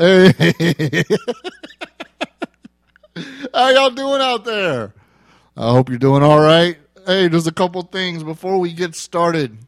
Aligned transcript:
Hey. 0.00 0.32
How 3.52 3.68
y'all 3.68 3.90
doing 3.90 4.22
out 4.22 4.46
there? 4.46 4.94
I 5.54 5.72
hope 5.72 5.90
you're 5.90 5.98
doing 5.98 6.22
all 6.22 6.40
right. 6.40 6.78
Hey, 7.04 7.28
there's 7.28 7.46
a 7.46 7.52
couple 7.52 7.82
things 7.82 8.22
before 8.24 8.58
we 8.58 8.72
get 8.72 8.94
started. 8.94 9.58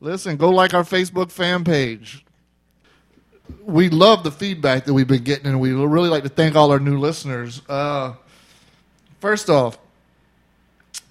Listen, 0.00 0.36
go 0.36 0.50
like 0.50 0.74
our 0.74 0.82
Facebook 0.82 1.30
fan 1.30 1.64
page. 1.64 2.26
We 3.62 3.88
love 3.88 4.22
the 4.22 4.30
feedback 4.30 4.84
that 4.84 4.92
we've 4.92 5.08
been 5.08 5.24
getting, 5.24 5.46
and 5.46 5.60
we 5.60 5.72
really 5.72 6.10
like 6.10 6.24
to 6.24 6.28
thank 6.28 6.54
all 6.54 6.70
our 6.70 6.78
new 6.78 6.98
listeners. 6.98 7.62
Uh, 7.70 8.16
first 9.20 9.48
off, 9.48 9.78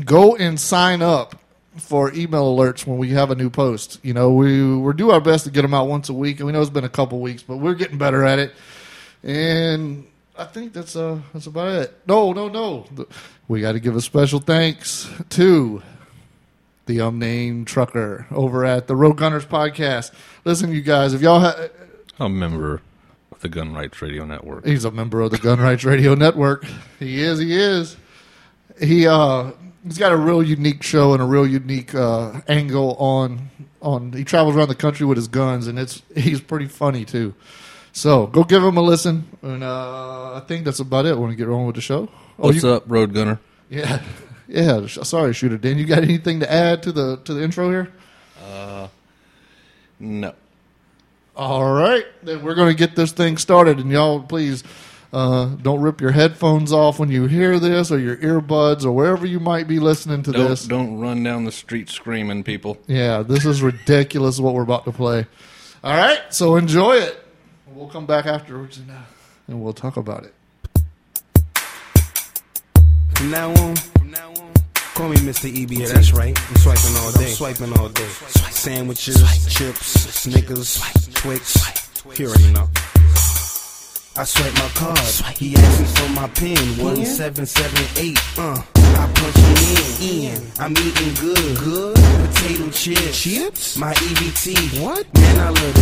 go 0.05 0.35
and 0.35 0.59
sign 0.59 1.01
up 1.01 1.41
for 1.77 2.13
email 2.13 2.55
alerts 2.55 2.85
when 2.85 2.97
we 2.97 3.09
have 3.09 3.31
a 3.31 3.35
new 3.35 3.49
post. 3.49 3.99
You 4.03 4.13
know, 4.13 4.31
we 4.31 4.75
we 4.75 4.93
do 4.93 5.11
our 5.11 5.21
best 5.21 5.45
to 5.45 5.51
get 5.51 5.61
them 5.61 5.73
out 5.73 5.87
once 5.87 6.09
a 6.09 6.13
week, 6.13 6.39
and 6.39 6.47
we 6.47 6.51
know 6.51 6.61
it's 6.61 6.69
been 6.69 6.83
a 6.83 6.89
couple 6.89 7.19
weeks, 7.19 7.43
but 7.43 7.57
we're 7.57 7.75
getting 7.75 7.97
better 7.97 8.23
at 8.23 8.39
it. 8.39 8.53
And 9.23 10.05
I 10.37 10.45
think 10.45 10.73
that's 10.73 10.95
uh 10.95 11.19
that's 11.33 11.47
about 11.47 11.81
it. 11.81 11.93
No, 12.07 12.33
no, 12.33 12.47
no. 12.47 12.85
We 13.47 13.61
got 13.61 13.73
to 13.73 13.79
give 13.79 13.95
a 13.95 14.01
special 14.01 14.39
thanks 14.39 15.09
to 15.29 15.81
the 16.85 16.99
unnamed 16.99 17.67
trucker 17.67 18.27
over 18.31 18.65
at 18.65 18.87
the 18.87 18.95
Road 18.95 19.17
Gunners 19.17 19.45
podcast. 19.45 20.11
Listen, 20.45 20.71
you 20.71 20.81
guys, 20.81 21.13
if 21.13 21.21
y'all 21.21 21.39
ha- 21.39 21.67
I'm 22.19 22.33
a 22.33 22.35
member 22.35 22.81
of 23.31 23.41
the 23.41 23.49
Gun 23.49 23.73
Rights 23.73 24.01
Radio 24.01 24.25
Network. 24.25 24.65
He's 24.65 24.85
a 24.85 24.91
member 24.91 25.21
of 25.21 25.31
the 25.31 25.37
Gun 25.37 25.59
Rights 25.59 25.83
Radio 25.83 26.15
Network. 26.15 26.65
He 26.99 27.21
is. 27.21 27.39
He 27.39 27.55
is. 27.55 27.95
He 28.79 29.07
uh, 29.07 29.51
he's 29.87 29.97
got 29.97 30.11
a 30.11 30.17
real 30.17 30.43
unique 30.43 30.83
show 30.83 31.13
and 31.13 31.21
a 31.21 31.25
real 31.25 31.47
unique 31.47 31.93
uh, 31.95 32.41
angle 32.47 32.95
on 32.99 33.49
on. 33.81 34.11
He 34.13 34.23
travels 34.23 34.55
around 34.55 34.69
the 34.69 34.75
country 34.75 35.05
with 35.05 35.17
his 35.17 35.27
guns, 35.27 35.67
and 35.67 35.79
it's 35.79 36.01
he's 36.15 36.39
pretty 36.41 36.67
funny 36.67 37.05
too. 37.05 37.33
So 37.93 38.27
go 38.27 38.43
give 38.43 38.63
him 38.63 38.77
a 38.77 38.81
listen, 38.81 39.27
and 39.41 39.63
uh, 39.63 40.35
I 40.35 40.41
think 40.47 40.65
that's 40.65 40.79
about 40.79 41.05
it. 41.07 41.17
Want 41.17 41.31
to 41.31 41.35
get 41.35 41.49
on 41.49 41.65
with 41.65 41.75
the 41.75 41.81
show? 41.81 42.09
Oh, 42.39 42.47
What's 42.47 42.63
you- 42.63 42.69
up, 42.69 42.83
Road 42.87 43.13
Gunner? 43.13 43.39
Yeah, 43.69 44.01
yeah. 44.47 44.85
Sorry, 44.87 45.33
Shooter 45.33 45.57
Dan. 45.57 45.77
You 45.77 45.85
got 45.85 46.03
anything 46.03 46.39
to 46.41 46.51
add 46.51 46.83
to 46.83 46.91
the 46.91 47.17
to 47.25 47.33
the 47.33 47.41
intro 47.43 47.69
here? 47.69 47.91
Uh, 48.43 48.87
No. 49.99 50.33
All 51.35 51.71
right, 51.71 52.05
then 52.23 52.41
we're 52.43 52.55
going 52.55 52.69
to 52.69 52.77
get 52.77 52.95
this 52.95 53.11
thing 53.11 53.37
started, 53.37 53.77
and 53.77 53.91
y'all 53.91 54.21
please 54.23 54.63
uh, 55.13 55.45
don't 55.61 55.81
rip 55.81 56.01
your 56.01 56.11
headphones 56.11 56.71
off 56.73 56.99
when 56.99 57.09
you 57.09 57.27
hear 57.27 57.59
this, 57.59 57.91
or 57.91 57.99
your 57.99 58.17
earbuds, 58.17 58.83
or 58.85 58.91
wherever 58.91 59.25
you 59.25 59.39
might 59.39 59.67
be 59.67 59.79
listening 59.79 60.23
to 60.23 60.31
Don't, 60.31 60.49
this. 60.49 60.65
don't 60.65 60.99
run 60.99 61.23
down 61.23 61.45
the 61.45 61.51
street 61.51 61.89
screaming, 61.89 62.43
people. 62.43 62.77
Yeah, 62.87 63.21
this 63.23 63.45
is 63.45 63.61
ridiculous 63.61 64.39
what 64.39 64.53
we're 64.53 64.63
about 64.63 64.85
to 64.85 64.91
play. 64.91 65.25
All 65.83 65.95
right, 65.95 66.19
so 66.29 66.55
enjoy 66.57 66.93
it. 66.97 67.23
We'll 67.73 67.87
come 67.89 68.05
back 68.05 68.25
afterwards 68.25 68.77
and, 68.79 68.89
uh, 68.91 68.95
and 69.47 69.61
we'll 69.61 69.73
talk 69.73 69.97
about 69.97 70.23
it. 70.25 70.33
From 73.15 73.31
now 73.31 73.49
on, 73.51 73.75
call 74.93 75.09
me 75.09 75.15
Mr. 75.17 75.47
EB. 75.49 75.71
Yeah, 75.71 75.87
that's 75.87 76.11
right. 76.13 76.37
I'm 76.49 76.55
swiping 76.57 76.95
all 76.97 77.11
day. 77.11 77.25
I'm 77.25 77.35
swiping 77.35 77.77
all 77.79 77.89
day. 77.89 78.07
Sandwiches, 78.51 79.47
chips, 79.47 79.85
Snickers, 79.85 80.81
Twix. 81.13 82.19
You 82.19 82.27
already 82.27 82.51
know. 82.51 82.67
I 84.19 84.23
swipe 84.23 84.53
my 84.55 84.67
card. 84.73 84.97
He 85.37 85.55
asked 85.55 85.79
me 85.79 85.85
for 85.85 86.09
my 86.13 86.27
pin. 86.29 86.57
One 86.83 87.05
seven 87.05 87.45
seven 87.45 87.85
eight. 87.97 88.17
Uh, 88.35 88.59
I 88.75 89.11
punch 89.13 89.35
it 89.37 90.01
in. 90.01 90.33
In. 90.33 90.51
I'm 90.59 90.71
eating 90.71 91.13
good. 91.21 91.57
Good. 91.59 91.95
Potato 91.95 92.71
chips. 92.71 93.21
Chips. 93.21 93.77
My 93.77 93.93
EBT. 93.93 94.81
What? 94.81 95.05
Man, 95.13 95.39
I 95.39 95.49
love 95.49 95.57
it. 95.61 95.75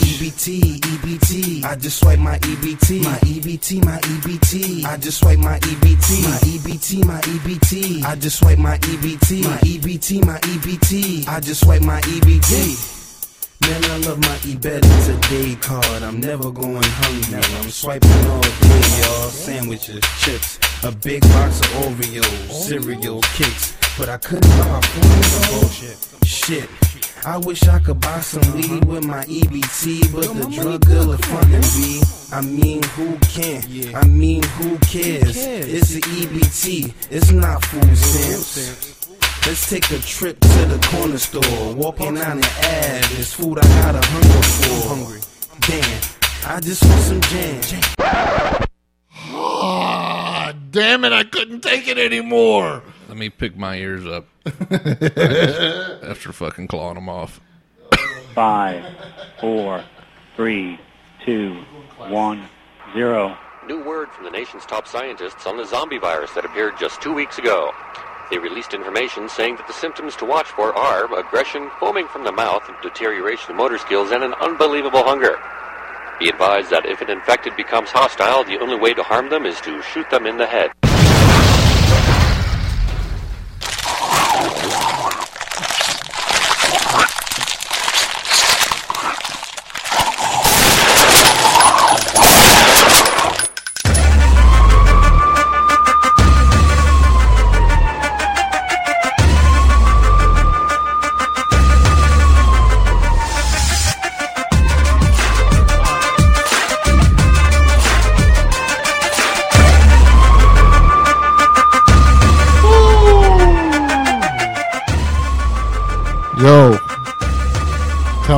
EBT. 0.00 0.80
EBT. 0.80 1.64
I 1.64 1.76
just 1.76 1.98
swipe 2.00 2.18
my 2.20 2.38
EBT. 2.38 3.04
My 3.04 3.18
EBT. 3.18 3.84
My 3.84 3.98
EBT. 3.98 4.84
I 4.86 4.96
just 4.96 5.18
swipe 5.18 5.38
my 5.38 5.58
EBT. 5.58 6.22
My 6.24 6.38
EBT. 6.38 7.04
My 7.04 7.20
EBT. 7.20 8.04
I 8.04 8.16
just 8.16 8.38
swipe 8.38 8.58
my 8.58 8.78
EBT. 8.78 9.44
My 9.44 9.56
EBT. 9.58 10.24
My 10.24 10.38
EBT. 10.38 11.28
I 11.28 11.40
just 11.40 11.60
swipe 11.60 11.82
my 11.82 12.00
EBT. 12.00 13.03
Man, 13.66 13.84
I 13.84 13.96
love 14.06 14.20
my 14.20 14.38
E 14.46 14.56
better 14.56 14.80
today 15.06 15.54
card. 15.56 16.02
I'm 16.02 16.20
never 16.20 16.50
going 16.50 16.82
hungry. 16.82 17.40
I'm 17.60 17.70
swiping 17.70 18.10
all 18.28 18.40
day, 18.42 19.00
y'all. 19.00 19.30
Sandwiches, 19.30 20.04
chips, 20.18 20.58
a 20.84 20.92
big 20.92 21.22
box 21.22 21.60
of 21.60 21.66
Oreos, 21.84 22.50
cereal, 22.50 23.22
kicks. 23.22 23.74
But 23.96 24.10
I 24.10 24.18
couldn't 24.18 24.50
buy 24.58 24.68
my 24.68 24.80
phone. 24.82 25.60
Bullshit. 25.60 25.96
Shit. 26.26 26.68
I 27.24 27.38
wish 27.38 27.62
I 27.62 27.78
could 27.78 28.00
buy 28.00 28.20
some 28.20 28.54
weed 28.54 28.84
with 28.84 29.06
my 29.06 29.24
EBT, 29.24 30.12
but 30.12 30.34
the 30.34 30.46
drug 30.50 30.82
dealer 30.82 31.16
frontin' 31.16 31.62
me. 31.80 32.02
I 32.32 32.42
mean, 32.42 32.82
who 32.82 33.16
can? 33.20 33.62
I 33.94 34.04
mean, 34.04 34.42
who 34.42 34.76
cares? 34.80 35.36
It's 35.38 35.94
the 35.94 36.00
EBT. 36.00 36.92
It's 37.10 37.30
not 37.30 37.64
food 37.64 37.96
stamps. 37.96 38.93
Let's 39.46 39.68
take 39.68 39.90
a 39.90 39.98
trip 39.98 40.40
to 40.40 40.48
the 40.48 40.78
corner 40.90 41.18
store. 41.18 41.74
Walking 41.74 42.14
down 42.14 42.40
the 42.40 42.48
ad, 42.62 43.04
there's 43.04 43.34
food 43.34 43.58
I 43.58 43.62
got 43.82 43.94
a 43.94 44.06
hunger 44.06 44.42
for. 44.42 44.88
Hungry. 44.88 45.20
Damn, 45.60 46.00
I 46.46 46.60
just 46.60 46.82
want 46.82 47.00
some 47.02 47.20
jam. 47.20 48.62
Ah, 49.20 50.54
damn 50.70 51.04
it! 51.04 51.12
I 51.12 51.24
couldn't 51.24 51.60
take 51.60 51.88
it 51.88 51.98
anymore. 51.98 52.82
Let 53.06 53.18
me 53.18 53.28
pick 53.28 53.54
my 53.54 53.76
ears 53.76 54.06
up 54.06 54.26
after 54.46 56.32
fucking 56.32 56.68
clawing 56.68 56.94
them 56.94 57.10
off. 57.10 57.38
Five, 58.34 58.82
four, 59.42 59.84
three, 60.36 60.80
two, 61.24 61.62
one, 61.98 62.48
zero. 62.94 63.36
New 63.68 63.84
word 63.84 64.08
from 64.10 64.24
the 64.24 64.30
nation's 64.30 64.64
top 64.64 64.88
scientists 64.88 65.46
on 65.46 65.58
the 65.58 65.64
zombie 65.66 65.98
virus 65.98 66.32
that 66.32 66.46
appeared 66.46 66.78
just 66.78 67.02
two 67.02 67.12
weeks 67.12 67.38
ago. 67.38 67.72
They 68.30 68.38
released 68.38 68.72
information 68.72 69.28
saying 69.28 69.56
that 69.56 69.66
the 69.66 69.72
symptoms 69.74 70.16
to 70.16 70.24
watch 70.24 70.46
for 70.46 70.74
are 70.76 71.12
aggression, 71.18 71.70
foaming 71.78 72.08
from 72.08 72.24
the 72.24 72.32
mouth, 72.32 72.68
deterioration 72.82 73.50
of 73.50 73.56
motor 73.56 73.78
skills, 73.78 74.10
and 74.12 74.24
an 74.24 74.34
unbelievable 74.34 75.04
hunger. 75.04 75.38
Be 76.18 76.28
advised 76.28 76.70
that 76.70 76.86
if 76.86 77.00
an 77.00 77.10
infected 77.10 77.54
becomes 77.56 77.90
hostile, 77.90 78.44
the 78.44 78.58
only 78.58 78.76
way 78.76 78.94
to 78.94 79.02
harm 79.02 79.28
them 79.28 79.44
is 79.44 79.60
to 79.62 79.82
shoot 79.82 80.08
them 80.10 80.26
in 80.26 80.38
the 80.38 80.46
head. 80.46 80.72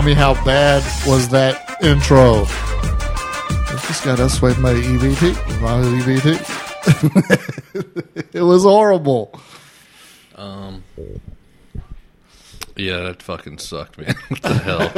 Me 0.06 0.14
how 0.14 0.34
bad 0.44 0.84
was 1.04 1.28
that 1.30 1.82
intro? 1.82 2.44
I 2.46 3.82
just 3.88 4.04
got 4.04 4.18
to 4.18 4.30
swipe 4.30 4.56
my 4.58 4.72
EBT. 4.72 5.60
My 5.60 5.82
EBT. 5.82 6.38
it 8.32 8.40
was 8.40 8.62
horrible. 8.62 9.38
Um. 10.36 10.84
Yeah, 12.76 13.00
that 13.00 13.20
fucking 13.20 13.58
sucked, 13.58 13.98
man. 13.98 14.14
what 14.28 14.42
the 14.42 14.54
hell? 14.54 14.92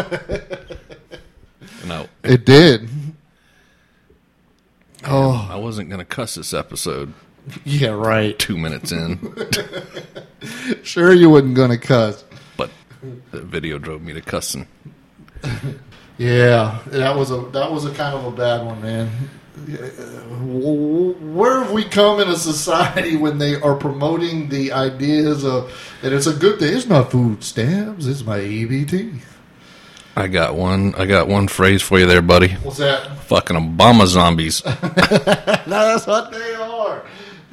no, 1.86 2.06
It 2.22 2.44
did. 2.44 2.88
Oh, 5.04 5.48
I 5.50 5.56
wasn't 5.56 5.88
gonna 5.88 6.04
cuss 6.04 6.34
this 6.34 6.52
episode. 6.52 7.14
yeah, 7.64 7.90
right. 7.90 8.38
Two 8.38 8.58
minutes 8.58 8.92
in, 8.92 9.18
Sure, 10.82 11.14
you 11.14 11.30
wasn't 11.30 11.54
gonna 11.54 11.78
cuss. 11.78 12.24
but 12.58 12.68
the 13.30 13.40
video 13.40 13.78
drove 13.78 14.02
me 14.02 14.12
to 14.12 14.20
cussing. 14.20 14.66
Yeah, 16.18 16.80
that 16.86 17.14
was 17.14 17.30
a 17.30 17.42
that 17.52 17.70
was 17.70 17.84
a 17.84 17.94
kind 17.94 18.12
of 18.16 18.24
a 18.24 18.36
bad 18.36 18.66
one, 18.66 18.82
man. 18.82 19.08
Where 21.32 21.62
have 21.62 21.70
we 21.70 21.84
come 21.84 22.20
in 22.20 22.28
a 22.28 22.36
society 22.36 23.16
when 23.16 23.38
they 23.38 23.54
are 23.60 23.76
promoting 23.76 24.48
the 24.48 24.72
ideas 24.72 25.44
of 25.44 25.72
that 26.02 26.12
it's 26.12 26.26
a 26.26 26.34
good 26.34 26.58
thing? 26.58 26.76
It's 26.76 26.86
not 26.86 27.12
food 27.12 27.44
stamps. 27.44 28.06
It's 28.06 28.24
my 28.24 28.38
EBT. 28.40 29.20
I 30.16 30.26
got 30.26 30.56
one. 30.56 30.96
I 30.96 31.06
got 31.06 31.28
one 31.28 31.46
phrase 31.46 31.82
for 31.82 32.00
you 32.00 32.06
there, 32.06 32.22
buddy. 32.22 32.48
What's 32.54 32.78
that? 32.78 33.16
Fucking 33.26 33.56
Obama 33.56 34.04
zombies. 34.06 34.60
That's 34.62 36.04
what 36.08 36.32
they 36.32 36.56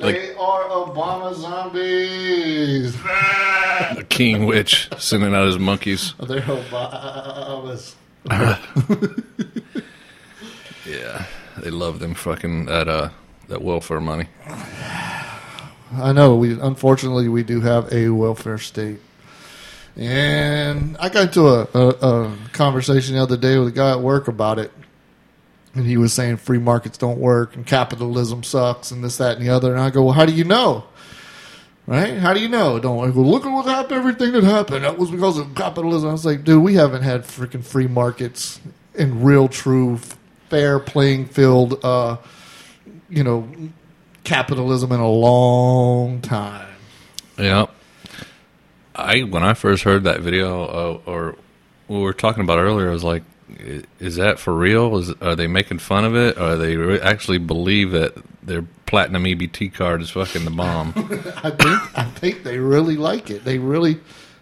are. 0.01 0.11
They 0.11 0.33
are 0.35 0.63
Obama 0.69 1.33
zombies. 1.33 2.93
the 3.95 4.05
king 4.09 4.45
witch 4.45 4.89
sending 4.97 5.33
out 5.33 5.45
his 5.47 5.59
monkeys. 5.59 6.13
They're 6.19 6.41
Obamas. 6.41 7.95
Yeah. 10.87 11.25
They 11.57 11.71
love 11.71 11.99
them 11.99 12.13
fucking 12.13 12.65
that 12.65 12.87
uh 12.87 13.09
that 13.47 13.61
welfare 13.61 13.99
money. 13.99 14.27
I 15.93 16.11
know. 16.11 16.35
We 16.35 16.59
unfortunately 16.59 17.29
we 17.29 17.43
do 17.43 17.61
have 17.61 17.91
a 17.93 18.09
welfare 18.09 18.57
state, 18.57 18.99
and 19.95 20.97
I 20.99 21.09
got 21.09 21.27
into 21.27 21.47
a, 21.47 21.67
a, 21.73 21.87
a 21.89 22.37
conversation 22.51 23.15
the 23.15 23.21
other 23.21 23.37
day 23.37 23.57
with 23.57 23.69
a 23.69 23.71
guy 23.71 23.91
at 23.91 24.01
work 24.01 24.27
about 24.27 24.59
it, 24.59 24.71
and 25.75 25.85
he 25.85 25.97
was 25.97 26.13
saying 26.13 26.37
free 26.37 26.57
markets 26.57 26.97
don't 26.97 27.19
work 27.19 27.55
and 27.55 27.65
capitalism 27.65 28.43
sucks 28.43 28.91
and 28.91 29.03
this, 29.03 29.17
that, 29.17 29.37
and 29.37 29.45
the 29.45 29.49
other. 29.49 29.71
And 29.71 29.81
I 29.81 29.89
go, 29.89 30.03
well, 30.03 30.13
how 30.13 30.25
do 30.25 30.33
you 30.33 30.43
know? 30.45 30.85
Right? 31.87 32.17
How 32.17 32.33
do 32.33 32.39
you 32.39 32.49
know? 32.49 32.79
Don't 32.79 33.15
look 33.15 33.45
at 33.45 33.51
what 33.51 33.65
happened, 33.65 33.99
everything 33.99 34.31
that 34.31 34.43
happened. 34.43 34.83
That 34.85 34.97
was 34.97 35.11
because 35.11 35.37
of 35.37 35.53
capitalism. 35.53 36.09
I 36.09 36.13
was 36.13 36.25
like, 36.25 36.43
dude, 36.43 36.63
we 36.63 36.73
haven't 36.73 37.03
had 37.03 37.21
freaking 37.23 37.63
free 37.63 37.85
markets 37.87 38.59
in 38.95 39.21
real, 39.21 39.47
true, 39.47 39.99
fair 40.49 40.79
playing 40.79 41.27
field, 41.27 41.79
uh, 41.83 42.17
you 43.07 43.23
know, 43.23 43.47
capitalism 44.23 44.91
in 44.93 44.99
a 44.99 45.07
long 45.09 46.21
time. 46.21 46.73
Yeah. 47.37 47.67
I 48.95 49.21
when 49.23 49.43
I 49.43 49.53
first 49.53 49.83
heard 49.83 50.05
that 50.05 50.21
video, 50.21 50.63
uh, 50.63 50.99
or 51.05 51.35
we 51.87 51.99
were 51.99 52.13
talking 52.13 52.43
about 52.43 52.59
earlier, 52.59 52.89
I 52.89 52.93
was 52.93 53.03
like, 53.03 53.23
"I- 53.23 53.34
"Is 53.99 54.15
that 54.15 54.39
for 54.39 54.53
real? 54.53 54.97
Is 54.97 55.11
are 55.21 55.35
they 55.35 55.47
making 55.47 55.79
fun 55.79 56.05
of 56.05 56.15
it? 56.15 56.37
Or 56.39 56.55
they 56.55 56.75
re- 56.77 56.99
actually 56.99 57.37
believe 57.37 57.91
that 57.91 58.13
their 58.43 58.63
platinum 58.85 59.23
EBT 59.23 59.73
card 59.73 60.01
is 60.01 60.09
fucking 60.09 60.45
the 60.45 60.51
bomb?" 60.51 60.93
I 61.43 61.51
think 61.51 61.97
I 61.97 62.03
think 62.05 62.43
they 62.43 62.59
really 62.59 62.95
like 62.97 63.29
it. 63.29 63.43
They 63.43 63.57
really, 63.59 63.99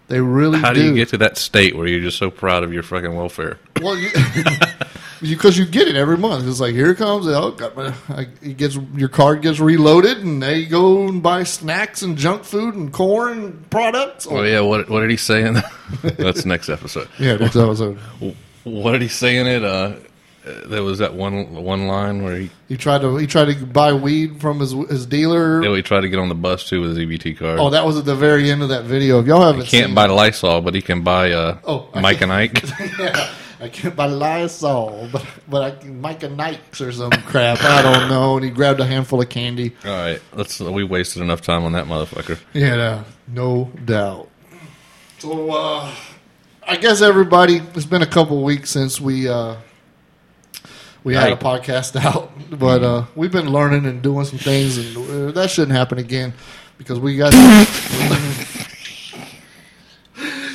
they 0.07 0.21
really 0.21 0.59
How 0.59 0.73
do. 0.73 0.81
do 0.81 0.87
you 0.87 0.95
get 0.95 1.09
to 1.09 1.17
that 1.19 1.37
state 1.37 1.75
where 1.75 1.87
you're 1.87 2.01
just 2.01 2.17
so 2.17 2.29
proud 2.31 2.63
of 2.63 2.71
your 2.73 2.83
fucking 2.83 3.15
welfare? 3.15 3.59
Well, 3.81 3.97
you, 3.97 4.09
because 5.21 5.57
you 5.57 5.65
get 5.65 5.87
it 5.87 5.95
every 5.95 6.17
month. 6.17 6.45
It's 6.47 6.59
like 6.59 6.73
here 6.73 6.91
it 6.91 6.95
comes. 6.97 7.27
Oh, 7.27 7.51
got 7.51 7.75
my, 7.75 7.93
I, 8.09 8.27
it 8.41 8.57
gets 8.57 8.77
your 8.95 9.09
card 9.09 9.41
gets 9.41 9.59
reloaded, 9.59 10.19
and 10.19 10.41
they 10.41 10.65
go 10.65 11.07
and 11.07 11.21
buy 11.23 11.43
snacks 11.43 12.01
and 12.01 12.17
junk 12.17 12.43
food 12.43 12.75
and 12.75 12.91
corn 12.91 13.65
products. 13.69 14.27
Oh 14.29 14.43
yeah, 14.43 14.59
what 14.61 14.89
what 14.89 15.01
did 15.01 15.09
he 15.11 15.17
say 15.17 15.45
in? 15.45 15.55
That? 15.55 15.71
That's 16.17 16.45
next 16.45 16.69
episode. 16.69 17.07
yeah. 17.19 17.35
Next 17.35 17.55
episode, 17.55 17.97
What 18.63 18.93
did 18.93 19.01
he 19.01 19.07
say 19.07 19.37
in 19.37 19.47
it? 19.47 19.63
Uh, 19.63 19.95
there 20.65 20.83
was 20.83 20.99
that 20.99 21.13
one 21.13 21.53
one 21.63 21.87
line 21.87 22.21
where 22.23 22.35
he 22.35 22.49
he 22.67 22.75
tried 22.75 23.01
to 23.01 23.15
he 23.17 23.27
tried 23.27 23.45
to 23.45 23.65
buy 23.65 23.93
weed 23.93 24.41
from 24.41 24.59
his 24.59 24.71
his 24.71 25.05
dealer. 25.05 25.63
Yeah, 25.63 25.75
he 25.75 25.81
tried 25.81 26.01
to 26.01 26.09
get 26.09 26.19
on 26.19 26.27
the 26.29 26.35
bus 26.35 26.67
too 26.67 26.81
with 26.81 26.97
his 26.97 26.99
EBT 26.99 27.37
card. 27.37 27.59
Oh, 27.59 27.69
that 27.69 27.85
was 27.85 27.97
at 27.97 28.05
the 28.05 28.15
very 28.15 28.51
end 28.51 28.61
of 28.61 28.69
that 28.69 28.83
video. 28.83 29.19
If 29.19 29.27
y'all 29.27 29.41
haven't 29.41 29.65
he 29.65 29.71
can't 29.71 29.87
seen 29.87 29.95
buy 29.95 30.07
Lysol, 30.07 30.61
but 30.61 30.75
he 30.75 30.81
can 30.81 31.01
buy 31.01 31.31
uh, 31.31 31.59
Oh, 31.63 31.89
Mike 31.95 32.21
and 32.21 32.31
Ike. 32.31 32.61
yeah, 32.99 33.33
I 33.61 33.69
can't 33.69 33.95
buy 33.95 34.07
Lysol, 34.07 35.07
but 35.13 35.25
but 35.47 35.61
I 35.61 35.71
can 35.71 36.01
Mike 36.01 36.23
and 36.23 36.37
Nikes 36.37 36.85
or 36.85 36.91
some 36.91 37.11
crap. 37.11 37.61
I 37.61 37.81
don't 37.81 38.09
know. 38.09 38.35
And 38.35 38.43
he 38.43 38.51
grabbed 38.51 38.81
a 38.81 38.85
handful 38.85 39.21
of 39.21 39.29
candy. 39.29 39.73
All 39.85 39.91
right, 39.91 40.21
let's. 40.33 40.59
We 40.59 40.83
wasted 40.83 41.21
enough 41.21 41.39
time 41.39 41.63
on 41.63 41.71
that 41.71 41.85
motherfucker. 41.85 42.37
Yeah, 42.53 43.03
no 43.27 43.71
doubt. 43.85 44.27
So 45.19 45.51
uh, 45.51 45.93
I 46.67 46.77
guess 46.77 47.01
everybody, 47.01 47.57
it's 47.75 47.85
been 47.85 48.01
a 48.01 48.07
couple 48.07 48.41
weeks 48.43 48.69
since 48.69 49.01
we 49.01 49.27
uh, 49.27 49.57
we 51.03 51.13
had 51.13 51.33
a 51.33 51.35
podcast 51.35 51.95
out, 52.03 52.31
but 52.49 52.83
uh, 52.83 53.05
we've 53.15 53.31
been 53.31 53.51
learning 53.51 53.85
and 53.85 54.01
doing 54.01 54.25
some 54.25 54.39
things, 54.39 54.77
and 54.77 54.97
uh, 54.97 55.31
that 55.31 55.49
shouldn't 55.49 55.75
happen 55.75 55.97
again 55.97 56.33
because 56.77 56.99
we 56.99 57.17
got. 57.17 57.33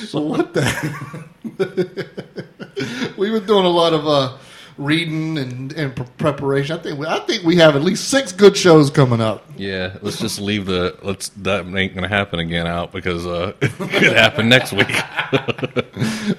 so 0.09 0.21
what 0.21 0.55
the? 0.55 1.27
We've 3.17 3.33
been 3.33 3.47
doing 3.47 3.65
a 3.65 3.71
lot 3.71 3.93
of 3.93 4.07
uh, 4.07 4.39
reading 4.79 5.37
and, 5.37 5.73
and 5.73 5.95
pre- 5.95 6.07
preparation. 6.17 6.79
I 6.79 6.83
think 6.83 6.99
we, 6.99 7.07
I 7.07 7.19
think 7.21 7.45
we 7.45 7.57
have 7.57 7.77
at 7.77 7.83
least 7.83 8.09
six 8.09 8.33
good 8.33 8.57
shows 8.57 8.91
coming 8.91 9.21
up. 9.21 9.45
Yeah, 9.57 9.99
let's 10.01 10.19
just 10.19 10.41
leave 10.41 10.67
the 10.67 10.97
let's 11.03 11.29
that 11.31 11.67
ain't 11.67 11.95
gonna 11.95 12.09
happen 12.09 12.39
again 12.39 12.67
out 12.67 12.93
because 12.93 13.27
uh, 13.27 13.53
it 13.61 13.73
could 13.73 14.17
happen 14.17 14.49
next 14.49 14.73
week. 14.73 14.89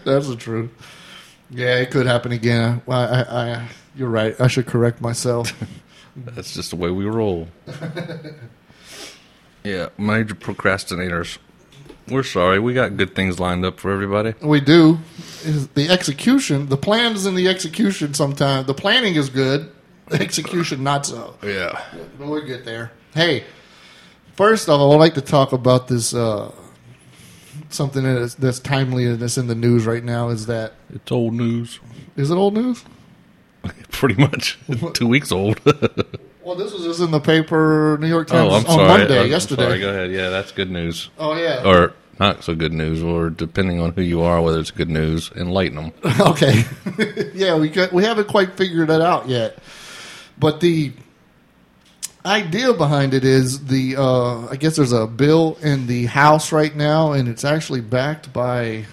That's 0.04 0.28
the 0.28 0.38
truth. 0.38 0.72
Yeah, 1.52 1.76
it 1.78 1.92
could 1.92 2.06
happen 2.06 2.32
again. 2.32 2.82
I, 2.88 2.94
I, 2.94 3.22
I, 3.22 3.68
you're 3.96 4.10
right. 4.10 4.40
I 4.40 4.48
should 4.48 4.68
correct 4.68 5.02
myself. 5.02 5.54
That's 6.16 6.54
just 6.54 6.72
the 6.72 6.76
way 6.76 6.92
we 6.92 7.06
roll. 7.06 7.48
yeah, 9.64 9.90
major 9.98 10.36
procrastinators. 10.36 11.38
We're 12.12 12.24
sorry. 12.24 12.60
We 12.60 12.74
got 12.74 12.98
good 12.98 13.16
things 13.16 13.40
lined 13.40 13.66
up 13.66 13.80
for 13.80 13.92
everybody. 13.92 14.34
we 14.42 14.60
do. 14.62 15.00
Is 15.44 15.68
the 15.70 15.90
execution, 15.90 16.68
the 16.70 16.78
plans 16.78 17.26
in 17.26 17.36
the 17.36 17.48
execution. 17.48 18.14
Sometimes 18.14 18.68
the 18.68 18.74
planning 18.74 19.16
is 19.16 19.30
good, 19.30 19.72
the 20.08 20.22
execution 20.22 20.84
not 20.84 21.06
so. 21.06 21.36
Yeah. 21.44 21.82
But 22.18 22.28
we'll 22.28 22.46
get 22.46 22.66
there. 22.66 22.92
Hey, 23.14 23.44
first 24.36 24.68
off, 24.70 24.82
I 24.82 24.86
would 24.86 24.98
like 24.98 25.14
to 25.16 25.22
talk 25.22 25.54
about 25.54 25.88
this. 25.88 26.14
Uh, 26.14 26.52
something 27.70 28.04
that 28.04 28.18
is, 28.18 28.36
that's 28.36 28.60
timely 28.60 29.06
and 29.06 29.20
that's 29.20 29.38
in 29.38 29.48
the 29.48 29.56
news 29.56 29.86
right 29.86 30.04
now 30.04 30.30
is 30.30 30.48
that 30.48 30.74
It's 30.94 31.12
old 31.12 31.34
news. 31.36 31.80
is 32.16 32.32
it 32.32 32.36
old 32.36 32.56
news? 32.56 32.84
Pretty 33.92 34.16
much. 34.16 34.58
Two 34.94 35.08
weeks 35.08 35.32
old. 35.32 35.60
Well, 36.50 36.58
this 36.58 36.74
was 36.74 36.82
just 36.82 37.00
in 37.00 37.12
the 37.12 37.20
paper, 37.20 38.00
New 38.02 38.08
York 38.08 38.28
Times 38.28 38.52
oh, 38.52 38.56
I'm 38.56 38.66
on. 38.66 38.88
Monday, 38.88 39.22
I'm 39.22 39.30
yesterday. 39.30 39.66
Sorry. 39.66 39.80
Go 39.80 39.90
ahead. 39.90 40.12
Yeah, 40.12 40.30
that's 40.30 40.52
good 40.52 40.72
news. 40.72 41.12
Oh 41.20 41.36
yeah. 41.36 41.62
Or 41.64 41.94
not 42.20 42.44
so 42.44 42.56
good 42.56 42.74
news, 42.74 43.04
or 43.04 43.30
depending 43.30 43.80
on 43.80 43.92
who 43.92 44.02
you 44.02 44.24
are, 44.24 44.42
whether 44.42 44.60
it's 44.60 44.72
good 44.72 44.90
news, 44.90 45.30
enlighten 45.36 45.76
them. 45.76 45.94
Okay. 46.20 46.66
yeah, 47.36 47.56
we 47.56 47.70
got, 47.70 47.94
we 47.94 48.04
haven't 48.04 48.30
quite 48.30 48.54
figured 48.54 48.88
that 48.88 49.00
out 49.00 49.30
yet. 49.30 49.60
But 50.40 50.60
the 50.60 50.92
idea 52.26 52.74
behind 52.74 53.14
it 53.14 53.24
is 53.24 53.66
the 53.66 53.98
uh, 53.98 54.48
I 54.48 54.56
guess 54.56 54.76
there's 54.76 54.92
a 54.92 55.06
bill 55.06 55.56
in 55.62 55.86
the 55.86 56.08
House 56.08 56.52
right 56.52 56.76
now, 56.76 57.12
and 57.12 57.30
it's 57.30 57.46
actually 57.46 57.82
backed 57.82 58.34
by 58.34 58.88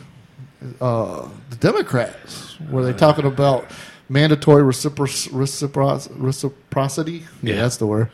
uh, 0.78 1.26
the 1.48 1.56
Democrats, 1.56 2.60
where 2.68 2.84
they're 2.84 2.92
talking 2.92 3.24
about 3.24 3.70
mandatory 4.08 4.62
recipro- 4.62 5.28
recipro- 5.30 6.08
reciprocity. 6.16 7.24
Yeah, 7.42 7.54
Yeah. 7.54 7.62
that's 7.62 7.76
the 7.78 7.86
word 7.86 8.10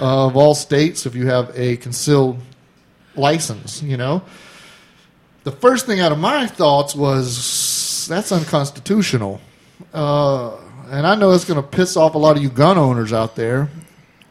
uh, 0.00 0.26
of 0.26 0.36
all 0.36 0.54
states 0.54 1.06
if 1.06 1.14
you 1.14 1.26
have 1.28 1.50
a 1.58 1.76
concealed 1.78 2.38
license. 3.16 3.82
You 3.82 3.96
know, 3.96 4.22
the 5.44 5.52
first 5.52 5.86
thing 5.86 6.00
out 6.00 6.12
of 6.12 6.18
my 6.18 6.46
thoughts 6.46 6.94
was 6.94 8.06
that's 8.08 8.32
unconstitutional. 8.32 9.40
Uh, 9.94 10.56
and 10.90 11.06
I 11.06 11.14
know 11.14 11.30
it's 11.32 11.44
going 11.44 11.60
to 11.60 11.66
piss 11.66 11.96
off 11.96 12.14
a 12.14 12.18
lot 12.18 12.36
of 12.36 12.42
you 12.42 12.50
gun 12.50 12.76
owners 12.76 13.12
out 13.12 13.36
there, 13.36 13.68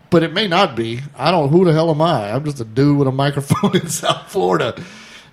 but 0.09 0.23
it 0.23 0.33
may 0.33 0.47
not 0.47 0.75
be. 0.75 0.99
I 1.17 1.31
don't. 1.31 1.49
Who 1.49 1.65
the 1.65 1.73
hell 1.73 1.89
am 1.89 2.01
I? 2.01 2.31
I'm 2.31 2.43
just 2.43 2.59
a 2.59 2.65
dude 2.65 2.97
with 2.97 3.07
a 3.07 3.11
microphone 3.11 3.75
in 3.81 3.87
South 3.89 4.29
Florida. 4.31 4.75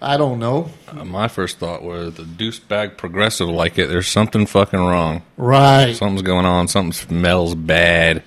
I 0.00 0.16
don't 0.16 0.38
know. 0.38 0.70
Uh, 0.88 1.04
my 1.04 1.28
first 1.28 1.58
thought 1.58 1.82
was 1.82 2.14
the 2.14 2.22
douchebag 2.24 2.96
progressive 2.96 3.48
like 3.48 3.78
it. 3.78 3.88
There's 3.88 4.08
something 4.08 4.46
fucking 4.46 4.78
wrong. 4.78 5.22
Right? 5.36 5.94
Something's 5.96 6.22
going 6.22 6.44
on. 6.46 6.68
Something 6.68 6.92
smells 6.92 7.54
bad. 7.54 8.22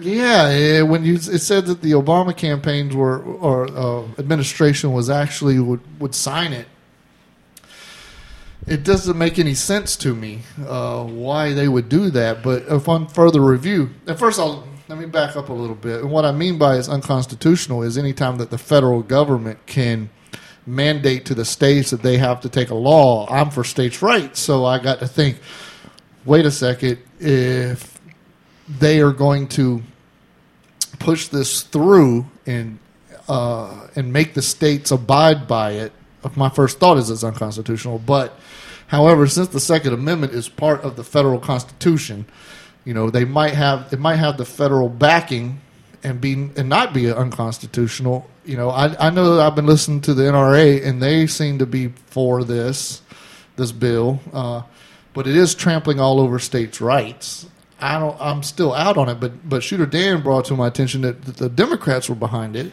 Yeah. 0.00 0.48
eh, 0.50 0.82
When 0.82 1.04
you 1.04 1.14
it 1.16 1.40
said 1.40 1.66
that 1.66 1.82
the 1.82 1.92
Obama 1.92 2.36
campaigns 2.36 2.94
were 2.94 3.22
or 3.22 3.66
uh, 3.68 4.04
administration 4.18 4.92
was 4.92 5.10
actually 5.10 5.58
would 5.60 5.80
would 6.00 6.14
sign 6.14 6.52
it. 6.52 6.66
It 8.66 8.82
doesn't 8.82 9.18
make 9.18 9.38
any 9.38 9.52
sense 9.54 9.94
to 9.98 10.14
me 10.14 10.40
uh, 10.66 11.04
why 11.04 11.52
they 11.52 11.68
would 11.68 11.90
do 11.90 12.08
that. 12.10 12.42
But 12.42 12.66
upon 12.70 13.08
further 13.08 13.42
review, 13.42 13.90
and 14.06 14.18
first 14.18 14.40
I'll 14.40 14.66
let 14.88 14.98
me 14.98 15.04
back 15.06 15.36
up 15.36 15.50
a 15.50 15.52
little 15.52 15.76
bit. 15.76 16.00
And 16.00 16.10
what 16.10 16.24
I 16.24 16.32
mean 16.32 16.56
by 16.58 16.76
is 16.76 16.88
unconstitutional 16.88 17.82
is 17.82 17.98
anytime 17.98 18.38
that 18.38 18.50
the 18.50 18.58
federal 18.58 19.02
government 19.02 19.66
can 19.66 20.08
mandate 20.66 21.26
to 21.26 21.34
the 21.34 21.44
states 21.44 21.90
that 21.90 22.02
they 22.02 22.18
have 22.18 22.40
to 22.42 22.48
take 22.48 22.70
a 22.70 22.74
law. 22.74 23.26
I'm 23.28 23.50
for 23.50 23.64
states' 23.64 24.02
rights, 24.02 24.40
so 24.40 24.64
I 24.64 24.78
got 24.78 25.00
to 25.00 25.06
think. 25.06 25.38
Wait 26.24 26.46
a 26.46 26.50
second, 26.50 26.98
if 27.20 28.00
they 28.66 29.00
are 29.00 29.12
going 29.12 29.46
to 29.46 29.82
push 30.98 31.28
this 31.28 31.62
through 31.62 32.26
and 32.46 32.78
uh, 33.28 33.88
and 33.96 34.12
make 34.12 34.34
the 34.34 34.42
states 34.42 34.90
abide 34.90 35.46
by 35.46 35.72
it. 35.72 35.92
My 36.36 36.48
first 36.48 36.78
thought 36.78 36.96
is 36.96 37.10
it's 37.10 37.24
unconstitutional, 37.24 37.98
but 37.98 38.38
however, 38.86 39.26
since 39.26 39.48
the 39.48 39.60
Second 39.60 39.92
Amendment 39.92 40.32
is 40.32 40.48
part 40.48 40.80
of 40.82 40.96
the 40.96 41.04
federal 41.04 41.38
Constitution, 41.38 42.26
you 42.84 42.94
know 42.94 43.10
they 43.10 43.24
might 43.24 43.54
have 43.54 43.92
it 43.92 43.98
might 43.98 44.16
have 44.16 44.38
the 44.38 44.44
federal 44.44 44.88
backing 44.88 45.60
and 46.04 46.20
be 46.20 46.34
and 46.56 46.68
not 46.68 46.92
be 46.92 47.10
unconstitutional. 47.10 48.28
You 48.44 48.56
know, 48.56 48.70
I 48.70 49.08
I 49.08 49.10
know 49.10 49.34
that 49.36 49.46
I've 49.46 49.54
been 49.54 49.66
listening 49.66 50.00
to 50.02 50.14
the 50.14 50.24
NRA 50.24 50.84
and 50.84 51.02
they 51.02 51.26
seem 51.26 51.58
to 51.58 51.66
be 51.66 51.88
for 52.06 52.44
this 52.44 53.02
this 53.56 53.72
bill, 53.72 54.20
uh, 54.32 54.62
but 55.12 55.26
it 55.26 55.36
is 55.36 55.54
trampling 55.54 56.00
all 56.00 56.20
over 56.20 56.38
states' 56.38 56.80
rights. 56.80 57.46
I 57.80 57.98
don't. 57.98 58.16
I'm 58.20 58.42
still 58.42 58.72
out 58.72 58.96
on 58.96 59.08
it, 59.08 59.20
but 59.20 59.48
but 59.48 59.62
Shooter 59.62 59.86
Dan 59.86 60.22
brought 60.22 60.44
to 60.46 60.56
my 60.56 60.68
attention 60.68 61.02
that, 61.02 61.22
that 61.22 61.36
the 61.36 61.48
Democrats 61.48 62.08
were 62.08 62.14
behind 62.14 62.56
it. 62.56 62.72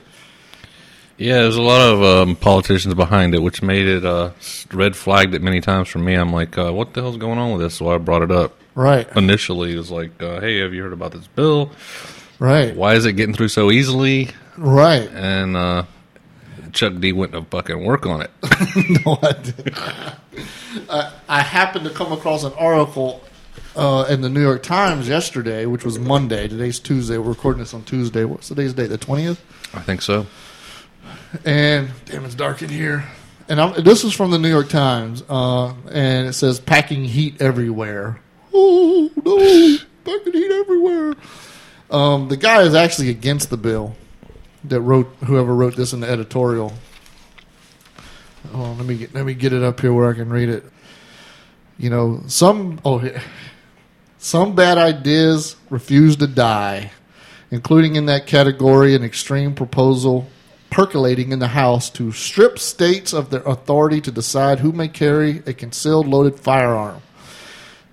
Yeah, 1.17 1.41
there's 1.41 1.55
a 1.55 1.61
lot 1.61 1.81
of 1.93 2.03
um, 2.03 2.35
politicians 2.35 2.95
behind 2.95 3.35
it, 3.35 3.43
which 3.43 3.61
made 3.61 3.85
it 3.87 4.03
uh, 4.03 4.31
red 4.73 4.95
flagged 4.95 5.35
it 5.35 5.41
many 5.41 5.61
times 5.61 5.87
for 5.87 5.99
me. 5.99 6.15
I'm 6.15 6.33
like, 6.33 6.57
uh, 6.57 6.71
what 6.71 6.93
the 6.93 7.01
hell's 7.01 7.17
going 7.17 7.37
on 7.37 7.51
with 7.51 7.61
this? 7.61 7.75
So 7.75 7.89
I 7.89 7.97
brought 7.97 8.23
it 8.23 8.31
up. 8.31 8.57
Right. 8.73 9.07
initially. 9.17 9.73
It 9.73 9.77
was 9.77 9.91
like, 9.91 10.23
uh, 10.23 10.39
"Hey, 10.39 10.59
have 10.59 10.73
you 10.73 10.81
heard 10.81 10.93
about 10.93 11.11
this 11.11 11.27
bill? 11.27 11.71
Right. 12.41 12.75
Why 12.75 12.95
is 12.95 13.05
it 13.05 13.13
getting 13.13 13.35
through 13.35 13.49
so 13.49 13.69
easily?" 13.69 14.29
Right. 14.57 15.07
And 15.13 15.55
uh, 15.55 15.83
Chuck 16.73 16.93
D 16.99 17.13
went 17.13 17.33
to 17.33 17.43
fucking 17.43 17.85
work 17.85 18.07
on 18.07 18.23
it. 18.23 18.31
no, 19.05 19.19
I 20.89 21.11
I 21.29 21.41
happened 21.41 21.85
to 21.85 21.91
come 21.91 22.11
across 22.11 22.43
an 22.43 22.53
article 22.53 23.21
uh, 23.75 24.07
in 24.09 24.21
the 24.21 24.29
New 24.29 24.41
York 24.41 24.63
Times 24.63 25.07
yesterday, 25.07 25.67
which 25.67 25.85
was 25.85 25.99
Monday. 25.99 26.47
Today's 26.47 26.79
Tuesday. 26.79 27.19
We're 27.19 27.29
recording 27.29 27.59
this 27.59 27.75
on 27.75 27.83
Tuesday. 27.83 28.25
What's 28.25 28.47
today's 28.47 28.73
date? 28.73 28.87
The 28.87 28.97
twentieth. 28.97 29.39
I 29.75 29.81
think 29.81 30.01
so. 30.01 30.25
And 31.45 31.91
damn, 32.05 32.25
it's 32.25 32.33
dark 32.33 32.63
in 32.63 32.69
here. 32.69 33.05
And 33.49 33.61
I'm, 33.61 33.83
this 33.83 34.03
is 34.03 34.13
from 34.13 34.31
the 34.31 34.39
New 34.39 34.49
York 34.49 34.69
Times, 34.69 35.23
uh, 35.29 35.75
and 35.91 36.27
it 36.27 36.33
says 36.33 36.59
"packing 36.59 37.05
heat 37.05 37.39
everywhere." 37.39 38.19
Oh 38.51 39.11
no, 39.23 39.77
packing 40.05 40.33
heat 40.33 40.51
everywhere. 40.51 41.13
Um, 41.91 42.29
the 42.29 42.37
guy 42.37 42.61
is 42.61 42.73
actually 42.73 43.09
against 43.09 43.49
the 43.49 43.57
bill 43.57 43.95
that 44.63 44.79
wrote 44.79 45.07
whoever 45.25 45.53
wrote 45.53 45.75
this 45.75 45.91
in 45.91 45.99
the 45.99 46.09
editorial. 46.09 46.71
Oh, 48.53 48.73
let 48.77 48.85
me 48.85 48.97
get, 48.97 49.13
let 49.13 49.25
me 49.25 49.33
get 49.33 49.51
it 49.51 49.61
up 49.61 49.81
here 49.81 49.91
where 49.91 50.09
I 50.09 50.13
can 50.13 50.29
read 50.29 50.49
it. 50.49 50.63
You 51.77 51.89
know, 51.89 52.23
some 52.27 52.79
oh, 52.85 53.03
some 54.17 54.55
bad 54.55 54.77
ideas 54.77 55.57
refuse 55.69 56.15
to 56.17 56.27
die, 56.27 56.91
including 57.49 57.97
in 57.97 58.05
that 58.05 58.25
category 58.25 58.95
an 58.95 59.03
extreme 59.03 59.53
proposal 59.53 60.27
percolating 60.69 61.33
in 61.33 61.39
the 61.39 61.49
House 61.49 61.89
to 61.89 62.13
strip 62.13 62.57
states 62.57 63.13
of 63.13 63.29
their 63.29 63.41
authority 63.41 63.99
to 63.99 64.11
decide 64.11 64.59
who 64.59 64.71
may 64.71 64.87
carry 64.87 65.39
a 65.45 65.53
concealed 65.53 66.07
loaded 66.07 66.39
firearm. 66.39 67.01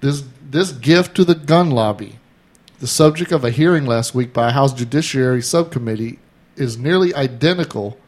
This 0.01 0.23
this 0.41 0.71
gift 0.71 1.17
to 1.17 1.25
the 1.25 1.35
gun 1.35 1.71
lobby, 1.71 2.19
the 2.81 2.87
subject 2.87 3.33
of 3.33 3.45
a 3.45 3.51
hearing 3.51 3.87
last 3.87 4.15
week 4.15 4.33
by 4.33 4.49
a 4.49 4.53
House 4.53 4.73
Judiciary 4.73 5.43
Subcommittee, 5.43 6.19
is 6.57 6.79
nearly 6.79 7.15
identical 7.15 7.99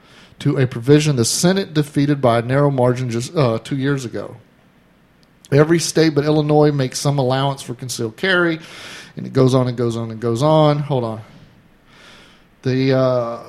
to 0.40 0.56
a 0.56 0.66
provision 0.66 1.16
the 1.16 1.24
Senate 1.24 1.74
defeated 1.74 2.20
by 2.20 2.38
a 2.38 2.42
narrow 2.42 2.70
margin 2.70 3.10
just 3.10 3.34
uh, 3.36 3.58
two 3.58 3.76
years 3.76 4.04
ago. 4.04 4.36
Every 5.52 5.78
state 5.78 6.14
but 6.14 6.24
Illinois 6.24 6.72
makes 6.72 6.98
some 6.98 7.18
allowance 7.18 7.62
for 7.62 7.74
concealed 7.74 8.16
carry, 8.16 8.60
and 9.16 9.26
it 9.26 9.32
goes 9.32 9.54
on 9.54 9.68
and 9.68 9.76
goes 9.76 9.96
on 9.96 10.10
and 10.10 10.20
goes 10.20 10.42
on. 10.42 10.78
Hold 10.78 11.04
on. 11.04 11.20
The 12.62 12.96
uh, 12.96 13.42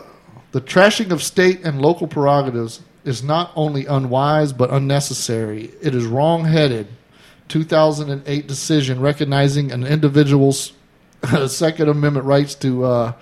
the 0.52 0.62
trashing 0.62 1.12
of 1.12 1.22
state 1.22 1.62
and 1.64 1.82
local 1.82 2.08
prerogatives 2.08 2.82
is 3.04 3.24
not 3.24 3.52
only 3.56 3.86
unwise 3.86 4.54
but 4.54 4.72
unnecessary. 4.72 5.72
It 5.82 5.96
is 5.96 6.06
wrong-headed. 6.06 6.88
2008 7.48 8.48
decision 8.48 9.02
recognizing 9.02 9.72
an 9.72 9.86
individual's 9.86 10.72
Second 11.48 11.90
Amendment 11.90 12.26
rights 12.26 12.56
to 12.56 12.84
uh, 12.84 13.14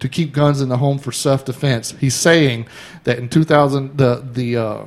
to 0.00 0.08
keep 0.08 0.32
guns 0.32 0.60
in 0.60 0.68
the 0.68 0.76
home 0.76 0.98
for 0.98 1.12
self-defense. 1.12 1.92
He's 1.98 2.14
saying 2.14 2.66
that 3.04 3.18
in 3.18 3.28
2000 3.28 3.96
the 3.98 4.24
the 4.32 4.56
uh, 4.56 4.86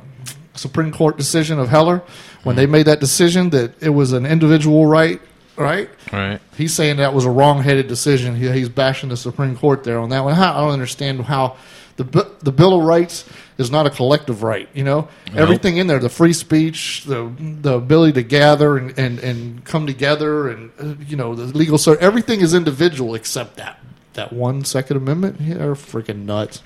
Supreme 0.54 0.92
Court 0.92 1.16
decision 1.16 1.58
of 1.58 1.68
Heller 1.68 2.02
when 2.44 2.56
they 2.56 2.66
made 2.66 2.86
that 2.86 3.00
decision 3.00 3.50
that 3.50 3.80
it 3.82 3.90
was 3.90 4.12
an 4.12 4.26
individual 4.26 4.86
right, 4.86 5.20
right? 5.56 5.88
Right. 6.12 6.40
He's 6.56 6.74
saying 6.74 6.96
that 6.96 7.14
was 7.14 7.24
a 7.24 7.30
wrong-headed 7.30 7.86
decision. 7.88 8.34
He, 8.34 8.50
he's 8.50 8.68
bashing 8.68 9.08
the 9.08 9.16
Supreme 9.16 9.56
Court 9.56 9.84
there 9.84 9.98
on 9.98 10.08
that 10.10 10.24
one. 10.24 10.34
I 10.34 10.60
don't 10.60 10.70
understand 10.70 11.22
how 11.22 11.56
the 11.96 12.30
the 12.40 12.52
Bill 12.52 12.78
of 12.78 12.84
Rights 12.84 13.28
is 13.58 13.70
not 13.70 13.86
a 13.86 13.90
collective 13.90 14.42
right. 14.42 14.68
You 14.74 14.84
know, 14.84 15.08
everything 15.34 15.76
in 15.76 15.86
there, 15.86 15.98
the 15.98 16.08
free 16.08 16.32
speech, 16.32 17.04
the 17.04 17.32
the 17.38 17.74
ability 17.74 18.14
to 18.14 18.22
gather 18.22 18.76
and 18.76 18.98
and, 18.98 19.18
and 19.18 19.64
come 19.64 19.86
together, 19.86 20.48
and 20.48 20.70
uh, 20.78 20.94
you 21.06 21.16
know, 21.16 21.34
the 21.34 21.56
legal 21.56 21.78
ser 21.78 21.96
everything 21.98 22.40
is 22.40 22.54
individual 22.54 23.14
except 23.14 23.56
that 23.56 23.78
that 24.14 24.32
one 24.32 24.64
Second 24.64 24.96
Amendment. 24.96 25.36
They're 25.38 25.74
freaking 25.74 26.24
nuts. 26.24 26.62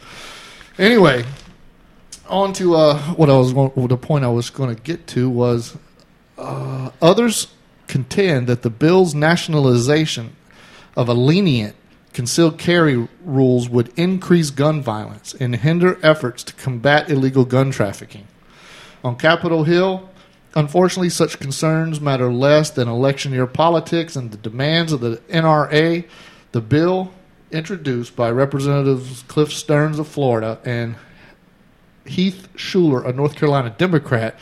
Anyway, 0.79 1.25
on 2.29 2.53
to 2.55 2.75
uh, 2.75 2.99
what 3.15 3.31
I 3.31 3.37
was 3.37 3.53
going, 3.53 3.89
the 3.89 3.97
point 3.97 4.25
I 4.25 4.29
was 4.29 4.51
going 4.51 4.75
to 4.75 4.81
get 4.81 5.07
to 5.09 5.31
was 5.31 5.77
uh, 6.39 6.91
others 7.01 7.49
contend 7.87 8.47
that 8.49 8.63
the 8.63 8.71
bill's 8.71 9.15
nationalization 9.15 10.35
of 10.97 11.09
a 11.09 11.15
lenient 11.15 11.77
concealed 12.17 12.57
carry 12.57 13.07
rules 13.27 13.69
would 13.69 13.93
increase 13.95 14.49
gun 14.49 14.81
violence 14.81 15.35
and 15.35 15.55
hinder 15.55 15.99
efforts 16.03 16.43
to 16.43 16.55
combat 16.55 17.11
illegal 17.11 17.45
gun 17.45 17.71
trafficking. 17.71 18.27
On 19.05 19.15
Capitol 19.17 19.65
Hill, 19.65 20.09
unfortunately, 20.55 21.11
such 21.11 21.39
concerns 21.39 22.01
matter 22.01 22.33
less 22.33 22.71
than 22.71 22.89
election 22.89 23.35
year 23.35 23.47
politics 23.47 24.17
and 24.17 24.31
the 24.31 24.39
demands 24.39 24.93
of 24.93 25.01
the 25.01 25.19
NRA. 25.29 26.09
The 26.53 26.63
bill, 26.63 27.13
introduced 27.51 28.17
by 28.17 28.31
Representatives 28.31 29.23
Cliff 29.29 29.53
Stearns 29.53 29.99
of 29.99 30.09
Florida 30.09 30.59
and 30.65 30.95
Heath 32.07 32.49
Shuler, 32.57 33.07
a 33.07 33.13
North 33.13 33.37
Carolina 33.37 33.75
Democrat, 33.77 34.39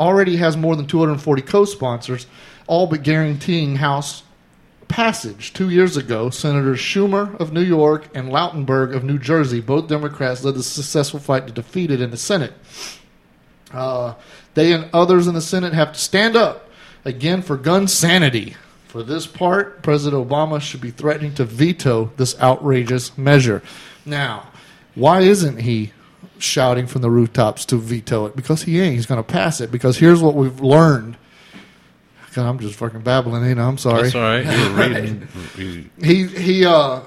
already 0.00 0.38
has 0.38 0.56
more 0.56 0.74
than 0.74 0.88
240 0.88 1.42
co 1.42 1.66
sponsors, 1.66 2.26
all 2.66 2.88
but 2.88 3.04
guaranteeing 3.04 3.76
House 3.76 4.24
passage. 4.92 5.54
Two 5.54 5.70
years 5.70 5.96
ago, 5.96 6.28
Senators 6.28 6.78
Schumer 6.78 7.34
of 7.40 7.50
New 7.50 7.62
York 7.62 8.08
and 8.14 8.28
Lautenberg 8.28 8.94
of 8.94 9.02
New 9.02 9.18
Jersey, 9.18 9.60
both 9.60 9.88
Democrats, 9.88 10.44
led 10.44 10.54
the 10.54 10.62
successful 10.62 11.18
fight 11.18 11.46
to 11.46 11.52
defeat 11.52 11.90
it 11.90 12.02
in 12.02 12.10
the 12.10 12.16
Senate. 12.18 12.52
Uh, 13.72 14.14
they 14.52 14.72
and 14.74 14.90
others 14.92 15.26
in 15.26 15.34
the 15.34 15.40
Senate 15.40 15.72
have 15.72 15.94
to 15.94 15.98
stand 15.98 16.36
up 16.36 16.68
again 17.06 17.40
for 17.40 17.56
gun 17.56 17.88
sanity. 17.88 18.54
For 18.86 19.02
this 19.02 19.26
part, 19.26 19.82
President 19.82 20.28
Obama 20.28 20.60
should 20.60 20.82
be 20.82 20.90
threatening 20.90 21.34
to 21.36 21.44
veto 21.46 22.12
this 22.18 22.38
outrageous 22.38 23.16
measure. 23.16 23.62
Now, 24.04 24.48
why 24.94 25.22
isn't 25.22 25.60
he 25.60 25.92
shouting 26.36 26.86
from 26.86 27.00
the 27.00 27.08
rooftops 27.08 27.64
to 27.66 27.78
veto 27.78 28.26
it? 28.26 28.36
Because 28.36 28.64
he 28.64 28.78
ain't. 28.78 28.96
He's 28.96 29.06
going 29.06 29.22
to 29.22 29.32
pass 29.32 29.58
it. 29.62 29.72
Because 29.72 29.96
here's 29.96 30.20
what 30.20 30.34
we've 30.34 30.60
learned. 30.60 31.16
God, 32.34 32.48
I'm 32.48 32.58
just 32.58 32.76
fucking 32.76 33.00
babbling, 33.02 33.44
ain't 33.44 33.58
I? 33.58 33.64
I'm 33.64 33.78
sorry 33.78 34.04
That's 34.04 34.14
all 34.14 34.22
right. 34.22 34.44
You 34.44 34.70
were 34.72 34.88
reading. 35.56 35.90
he 36.02 36.26
he 36.26 36.64
uh 36.66 37.00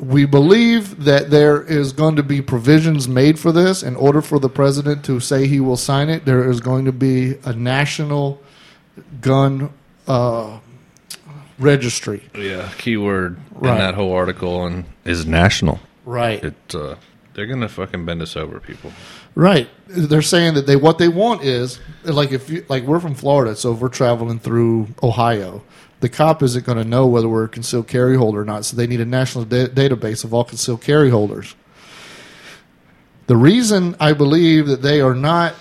we 0.00 0.24
believe 0.24 1.04
that 1.04 1.28
there 1.30 1.62
is 1.62 1.92
going 1.92 2.16
to 2.16 2.22
be 2.22 2.40
provisions 2.40 3.06
made 3.08 3.38
for 3.38 3.52
this 3.52 3.82
in 3.82 3.94
order 3.94 4.22
for 4.22 4.38
the 4.38 4.48
president 4.48 5.04
to 5.04 5.20
say 5.20 5.46
he 5.46 5.60
will 5.60 5.76
sign 5.76 6.08
it 6.08 6.24
there 6.24 6.48
is 6.50 6.60
going 6.60 6.86
to 6.86 6.92
be 6.92 7.34
a 7.44 7.52
national 7.52 8.40
gun 9.20 9.70
uh 10.08 10.58
registry 11.58 12.22
yeah. 12.34 12.70
Keyword 12.78 13.38
Right. 13.52 13.72
in 13.72 13.78
that 13.78 13.94
whole 13.94 14.12
article 14.12 14.66
and 14.66 14.84
is 15.04 15.24
national. 15.26 15.80
right 16.04 16.42
It. 16.44 16.74
Uh, 16.74 16.96
they're 17.34 17.46
gonna 17.46 17.68
fucking 17.68 18.04
bend 18.06 18.20
us 18.22 18.34
over, 18.36 18.60
people. 18.60 18.92
Right. 19.36 19.68
They're 19.86 20.20
saying 20.22 20.54
that 20.54 20.66
they 20.66 20.74
what 20.74 20.98
they 20.98 21.06
want 21.06 21.44
is 21.44 21.78
like 22.02 22.32
if 22.32 22.50
you 22.50 22.66
like 22.68 22.82
we're 22.82 22.98
from 22.98 23.14
Florida 23.14 23.54
so 23.54 23.72
if 23.72 23.78
we're 23.78 23.88
traveling 23.88 24.40
through 24.40 24.88
Ohio 25.00 25.62
the 26.00 26.08
cop 26.08 26.42
isn't 26.42 26.66
going 26.66 26.78
to 26.78 26.84
know 26.84 27.06
whether 27.06 27.28
we're 27.28 27.44
a 27.44 27.48
concealed 27.48 27.86
carry 27.86 28.16
holder 28.16 28.40
or 28.40 28.44
not 28.44 28.64
so 28.64 28.76
they 28.76 28.88
need 28.88 29.00
a 29.00 29.04
national 29.04 29.44
da- 29.44 29.68
database 29.68 30.24
of 30.24 30.34
all 30.34 30.42
concealed 30.42 30.82
carry 30.82 31.10
holders. 31.10 31.54
The 33.28 33.36
reason 33.36 33.96
I 33.98 34.12
believe 34.12 34.66
that 34.66 34.82
they 34.82 35.00
are 35.00 35.14
not 35.14 35.54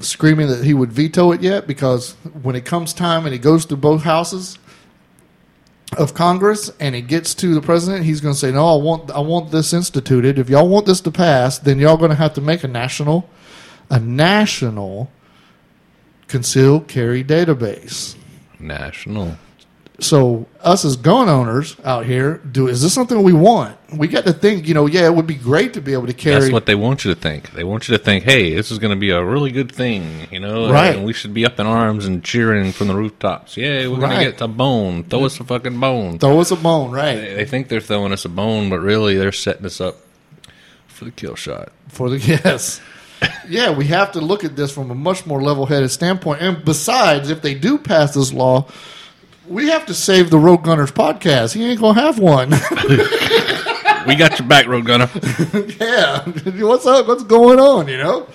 screaming 0.00 0.48
that 0.48 0.64
he 0.64 0.74
would 0.74 0.92
veto 0.92 1.32
it 1.32 1.40
yet, 1.40 1.66
because 1.66 2.12
when 2.42 2.56
it 2.56 2.64
comes 2.64 2.92
time 2.92 3.24
and 3.24 3.32
he 3.32 3.38
goes 3.38 3.64
through 3.64 3.78
both 3.78 4.02
houses 4.02 4.58
of 5.98 6.14
Congress 6.14 6.70
and 6.80 6.94
it 6.94 7.02
gets 7.02 7.34
to 7.36 7.54
the 7.54 7.60
president, 7.60 8.04
he's 8.04 8.20
going 8.20 8.34
to 8.34 8.38
say, 8.38 8.52
"No, 8.52 8.78
I 8.78 8.82
want 8.82 9.10
I 9.10 9.20
want 9.20 9.50
this 9.50 9.72
instituted. 9.72 10.38
If 10.38 10.48
y'all 10.48 10.68
want 10.68 10.86
this 10.86 11.00
to 11.02 11.10
pass, 11.10 11.58
then 11.58 11.78
y'all 11.78 11.96
going 11.96 12.10
to 12.10 12.16
have 12.16 12.34
to 12.34 12.40
make 12.40 12.64
a 12.64 12.68
national, 12.68 13.28
a 13.90 14.00
national 14.00 15.10
concealed 16.28 16.88
carry 16.88 17.24
database." 17.24 18.16
National. 18.58 19.36
So 20.00 20.46
us 20.60 20.84
as 20.84 20.96
gun 20.96 21.28
owners 21.28 21.76
out 21.84 22.04
here, 22.04 22.38
do 22.38 22.66
is 22.66 22.82
this 22.82 22.92
something 22.92 23.22
we 23.22 23.32
want? 23.32 23.76
We 23.96 24.08
got 24.08 24.24
to 24.24 24.32
think, 24.32 24.66
you 24.66 24.74
know, 24.74 24.86
yeah, 24.86 25.06
it 25.06 25.14
would 25.14 25.26
be 25.26 25.36
great 25.36 25.74
to 25.74 25.80
be 25.80 25.92
able 25.92 26.08
to 26.08 26.12
carry. 26.12 26.40
That's 26.40 26.52
what 26.52 26.66
they 26.66 26.74
want 26.74 27.04
you 27.04 27.14
to 27.14 27.20
think. 27.20 27.52
They 27.52 27.62
want 27.62 27.88
you 27.88 27.96
to 27.96 28.02
think, 28.02 28.24
hey, 28.24 28.54
this 28.54 28.72
is 28.72 28.80
going 28.80 28.90
to 28.90 28.98
be 28.98 29.10
a 29.10 29.24
really 29.24 29.52
good 29.52 29.70
thing, 29.70 30.26
you 30.32 30.40
know? 30.40 30.68
Right. 30.68 30.96
And 30.96 31.04
we 31.04 31.12
should 31.12 31.32
be 31.32 31.46
up 31.46 31.60
in 31.60 31.66
arms 31.66 32.06
and 32.06 32.24
cheering 32.24 32.72
from 32.72 32.88
the 32.88 32.96
rooftops. 32.96 33.56
Yeah, 33.56 33.86
we're 33.86 34.00
going 34.00 34.18
to 34.18 34.24
get 34.32 34.40
a 34.40 34.48
bone. 34.48 35.04
Throw 35.04 35.26
us 35.26 35.38
a 35.38 35.44
fucking 35.44 35.78
bone. 35.78 36.18
Throw 36.18 36.40
us 36.40 36.50
a 36.50 36.56
bone, 36.56 36.90
right? 36.90 37.14
They, 37.14 37.34
they 37.34 37.44
think 37.44 37.68
they're 37.68 37.80
throwing 37.80 38.12
us 38.12 38.24
a 38.24 38.28
bone, 38.28 38.70
but 38.70 38.80
really 38.80 39.16
they're 39.16 39.30
setting 39.30 39.64
us 39.64 39.80
up 39.80 39.98
for 40.88 41.04
the 41.04 41.12
kill 41.12 41.36
shot. 41.36 41.70
For 41.88 42.10
the 42.10 42.18
yes. 42.44 42.80
yeah, 43.48 43.70
we 43.70 43.86
have 43.86 44.12
to 44.12 44.20
look 44.20 44.42
at 44.42 44.56
this 44.56 44.72
from 44.72 44.90
a 44.90 44.94
much 44.94 45.24
more 45.24 45.40
level 45.40 45.66
headed 45.66 45.92
standpoint. 45.92 46.42
And 46.42 46.64
besides, 46.64 47.30
if 47.30 47.42
they 47.42 47.54
do 47.54 47.78
pass 47.78 48.14
this 48.14 48.32
law, 48.32 48.68
we 49.48 49.68
have 49.68 49.86
to 49.86 49.94
save 49.94 50.30
the 50.30 50.38
Road 50.38 50.58
Gunners 50.58 50.92
podcast. 50.92 51.54
He 51.54 51.64
ain't 51.64 51.80
gonna 51.80 52.00
have 52.00 52.18
one. 52.18 52.52
We 54.06 54.16
got 54.16 54.38
your 54.38 54.46
back, 54.46 54.66
Road 54.66 54.84
Gunner. 54.84 55.08
yeah. 55.80 56.24
What's 56.62 56.84
up? 56.86 57.08
What's 57.08 57.24
going 57.24 57.58
on, 57.58 57.88
you 57.88 57.96
know? 57.96 58.28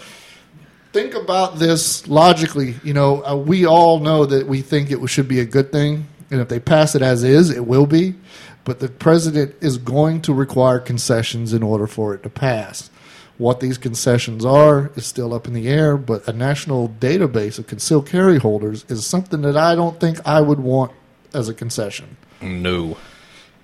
Think 0.94 1.14
about 1.14 1.60
this 1.60 2.08
logically. 2.08 2.76
You 2.84 2.94
know, 2.96 3.24
uh, 3.24 3.36
we 3.36 3.68
all 3.68 4.00
know 4.00 4.26
that 4.26 4.48
we 4.48 4.62
think 4.62 4.90
it 4.90 5.06
should 5.08 5.28
be 5.28 5.40
a 5.40 5.46
good 5.46 5.72
thing. 5.72 6.08
and 6.32 6.42
if 6.42 6.48
they 6.48 6.60
pass 6.60 6.96
it 6.96 7.04
as 7.04 7.24
is, 7.24 7.52
it 7.52 7.68
will 7.68 7.86
be. 7.86 8.16
But 8.64 8.80
the 8.80 8.90
president 8.90 9.56
is 9.62 9.78
going 9.78 10.22
to 10.24 10.34
require 10.34 10.80
concessions 10.80 11.54
in 11.54 11.62
order 11.62 11.86
for 11.86 12.16
it 12.16 12.24
to 12.24 12.30
pass. 12.30 12.90
What 13.38 13.60
these 13.60 13.78
concessions 13.78 14.44
are 14.44 14.92
is 14.96 15.06
still 15.06 15.34
up 15.34 15.48
in 15.48 15.54
the 15.54 15.70
air, 15.70 15.98
but 15.98 16.28
a 16.28 16.34
national 16.34 16.90
database 16.90 17.60
of 17.60 17.68
concealed 17.68 18.08
carry 18.08 18.40
holders 18.40 18.86
is 18.90 19.06
something 19.06 19.44
that 19.44 19.56
I 19.56 19.76
don't 19.76 20.00
think 20.00 20.20
I 20.28 20.42
would 20.42 20.60
want 20.60 20.92
as 21.34 21.50
a 21.50 21.54
concession. 21.54 22.18
No. 22.42 22.98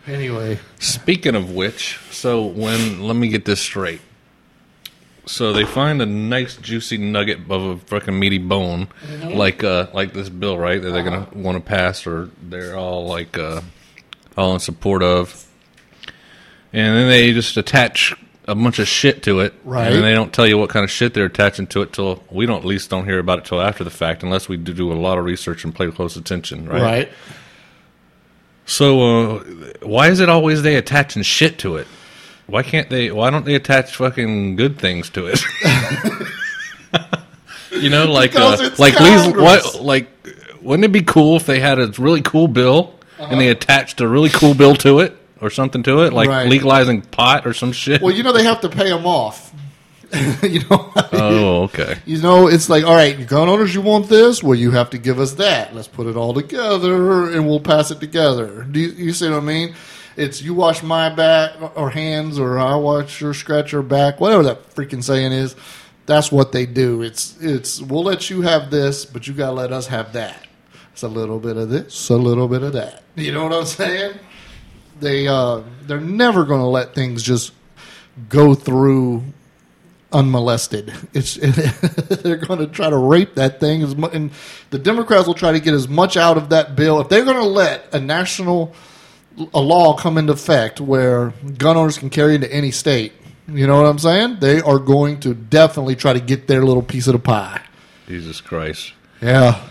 Anyway, 0.08 0.60
Speaking 0.80 1.36
of 1.36 1.52
which, 1.52 1.98
so 2.12 2.46
when 2.46 3.02
let 3.02 3.16
me 3.16 3.28
get 3.28 3.46
this 3.46 3.60
straight. 3.60 4.02
So 5.28 5.54
they 5.54 5.66
find 5.66 6.00
a 6.04 6.06
nice 6.06 6.56
juicy 6.58 7.00
nugget 7.00 7.40
of 7.50 7.64
a 7.64 7.78
fucking 7.78 8.18
meaty 8.18 8.38
bone, 8.38 8.88
like 9.24 9.64
uh 9.64 9.88
like 9.94 10.14
this 10.14 10.30
bill, 10.30 10.58
right? 10.60 10.80
That 10.80 10.92
they're 10.92 11.04
gonna 11.04 11.28
want 11.34 11.58
to 11.58 11.64
pass, 11.64 12.06
or 12.06 12.30
they're 12.44 12.78
all 12.78 13.08
like 13.08 13.36
uh 13.38 13.62
all 14.38 14.54
in 14.54 14.60
support 14.60 15.02
of, 15.02 15.48
and 16.72 16.96
then 16.96 17.08
they 17.08 17.32
just 17.34 17.58
attach 17.58 18.14
a 18.48 18.54
bunch 18.54 18.78
of 18.78 18.88
shit 18.88 19.24
to 19.24 19.40
it, 19.40 19.56
Right. 19.64 19.92
And 19.92 20.04
they 20.04 20.14
don't 20.14 20.32
tell 20.32 20.46
you 20.46 20.60
what 20.60 20.70
kind 20.70 20.84
of 20.84 20.92
shit 20.92 21.16
they're 21.16 21.26
attaching 21.26 21.66
to 21.68 21.82
it 21.82 21.94
till 21.94 22.24
we 22.30 22.46
don't 22.46 22.60
at 22.60 22.66
least 22.66 22.92
don't 22.92 23.06
hear 23.06 23.18
about 23.18 23.40
it 23.40 23.46
till 23.46 23.60
after 23.60 23.84
the 23.84 23.90
fact, 23.90 24.22
unless 24.22 24.48
we 24.48 24.58
do 24.58 24.72
do 24.74 24.92
a 24.92 24.94
lot 24.94 25.18
of 25.18 25.26
research 25.26 25.64
and 25.64 25.74
pay 25.74 25.90
close 25.90 26.16
attention, 26.16 26.68
right? 26.68 26.82
right? 26.82 27.12
So, 28.66 29.36
uh, 29.38 29.44
why 29.84 30.10
is 30.10 30.20
it 30.20 30.30
always 30.30 30.62
they 30.64 30.76
attaching 30.76 31.22
shit 31.24 31.60
to 31.60 31.78
it? 31.78 31.88
Why 32.48 32.64
can't 32.64 32.90
they? 32.90 33.12
Why 33.12 33.30
don't 33.30 33.46
they 33.46 33.56
attach 33.56 33.96
fucking 33.96 34.56
good 34.56 34.78
things 34.80 35.10
to 35.12 35.28
it? 35.28 35.42
you 37.72 37.90
know, 37.90 38.12
like 38.12 38.36
uh, 38.36 38.70
like 38.78 39.00
Lee's, 39.00 39.28
what 39.36 39.82
like 39.82 40.10
wouldn't 40.62 40.86
it 40.86 40.92
be 40.92 41.02
cool 41.02 41.36
if 41.36 41.46
they 41.46 41.60
had 41.60 41.80
a 41.80 41.88
really 41.98 42.22
cool 42.22 42.48
bill 42.48 42.94
and 43.20 43.40
they 43.40 43.50
attached 43.50 44.02
a 44.02 44.08
really 44.08 44.30
cool 44.30 44.54
bill 44.54 44.76
to 44.78 45.00
it 45.00 45.16
or 45.42 45.50
something 45.50 45.84
to 45.84 46.04
it, 46.04 46.14
like 46.14 46.30
Uh-huh. 46.30 46.40
Right. 46.40 46.50
legalizing 46.50 47.02
pot 47.02 47.46
or 47.46 47.54
some 47.54 47.72
shit? 47.72 48.02
Well, 48.02 48.14
you 48.14 48.24
know 48.24 48.32
they 48.34 48.44
have 48.44 48.62
to 48.62 48.70
pay 48.70 48.90
them 48.90 49.06
off. 49.06 49.54
you 50.44 50.60
know, 50.70 50.92
oh, 51.14 51.64
okay. 51.64 51.98
you 52.06 52.22
know 52.22 52.48
it's 52.48 52.70
like, 52.70 52.84
all 52.84 52.96
right, 52.96 53.28
gun 53.28 53.50
owners, 53.50 53.74
you 53.74 53.82
want 53.82 54.08
this? 54.08 54.42
Well, 54.44 54.56
you 54.56 54.72
have 54.72 54.90
to 54.92 54.98
give 54.98 55.20
us 55.20 55.34
that. 55.34 55.76
Let's 55.76 55.88
put 55.88 56.08
it 56.08 56.16
all 56.16 56.34
together, 56.34 57.32
and 57.32 57.48
we'll 57.48 57.60
pass 57.60 57.92
it 57.92 58.00
together. 58.00 58.64
Do 58.64 58.80
you, 58.80 58.90
you 58.90 59.14
see 59.14 59.30
what 59.30 59.38
I 59.38 59.42
mean? 59.42 59.76
It's 60.16 60.42
you 60.42 60.54
wash 60.54 60.82
my 60.82 61.10
back 61.10 61.56
or 61.76 61.90
hands, 61.90 62.40
or 62.40 62.58
I 62.58 62.76
wash 62.76 63.20
your 63.20 63.34
scratch 63.34 63.72
your 63.72 63.84
back, 63.84 64.20
whatever 64.20 64.44
that 64.44 64.74
freaking 64.74 65.04
saying 65.04 65.34
is. 65.34 65.56
That's 66.06 66.32
what 66.32 66.52
they 66.52 66.66
do. 66.66 67.02
It's 67.02 67.36
it's 67.42 67.82
we'll 67.82 68.04
let 68.04 68.30
you 68.30 68.42
have 68.42 68.72
this, 68.72 69.06
but 69.06 69.28
you 69.28 69.34
gotta 69.34 69.54
let 69.54 69.74
us 69.74 69.88
have 69.88 70.14
that. 70.14 70.46
It's 70.94 71.04
a 71.04 71.08
little 71.10 71.40
bit 71.40 71.58
of 71.58 71.70
this, 71.70 72.10
a 72.10 72.16
little 72.16 72.48
bit 72.48 72.64
of 72.64 72.74
that. 72.74 73.04
You 73.16 73.34
know 73.34 73.44
what 73.44 73.54
I'm 73.54 73.66
saying? 73.66 74.18
They 75.00 75.28
uh, 75.28 75.64
they're 75.82 76.00
never 76.00 76.46
going 76.46 76.62
to 76.62 76.68
let 76.68 76.96
things 76.96 77.22
just 77.22 77.52
go 78.30 78.56
through 78.56 79.24
unmolested. 80.12 80.94
It's 81.14 81.36
they're 82.24 82.38
going 82.38 82.60
to 82.60 82.68
try 82.68 82.90
to 82.90 82.98
rape 82.98 83.36
that 83.36 83.60
thing 83.60 83.82
much, 84.00 84.14
and 84.14 84.32
the 84.70 84.80
Democrats 84.80 85.28
will 85.28 85.34
try 85.34 85.52
to 85.52 85.60
get 85.60 85.74
as 85.74 85.88
much 85.88 86.18
out 86.18 86.38
of 86.38 86.50
that 86.50 86.76
bill. 86.76 87.00
If 87.02 87.10
they're 87.10 87.26
going 87.26 87.38
to 87.38 87.44
let 87.44 87.94
a 87.94 88.00
national 88.00 88.74
a 89.54 89.60
law 89.60 89.96
come 89.96 90.18
into 90.18 90.32
effect 90.34 90.80
where 90.80 91.34
gun 91.58 91.76
owners 91.76 91.98
can 91.98 92.10
carry 92.10 92.36
into 92.36 92.52
any 92.52 92.72
state, 92.72 93.14
you 93.48 93.68
know 93.68 93.82
what 93.82 93.88
I'm 93.88 94.00
saying? 94.00 94.38
They 94.40 94.62
are 94.62 94.80
going 94.80 95.20
to 95.22 95.34
definitely 95.34 95.96
try 95.96 96.14
to 96.14 96.20
get 96.20 96.48
their 96.48 96.64
little 96.64 96.82
piece 96.82 97.08
of 97.08 97.14
the 97.14 97.20
pie. 97.20 97.62
Jesus 98.08 98.42
Christ. 98.42 98.94
Yeah. 99.22 99.68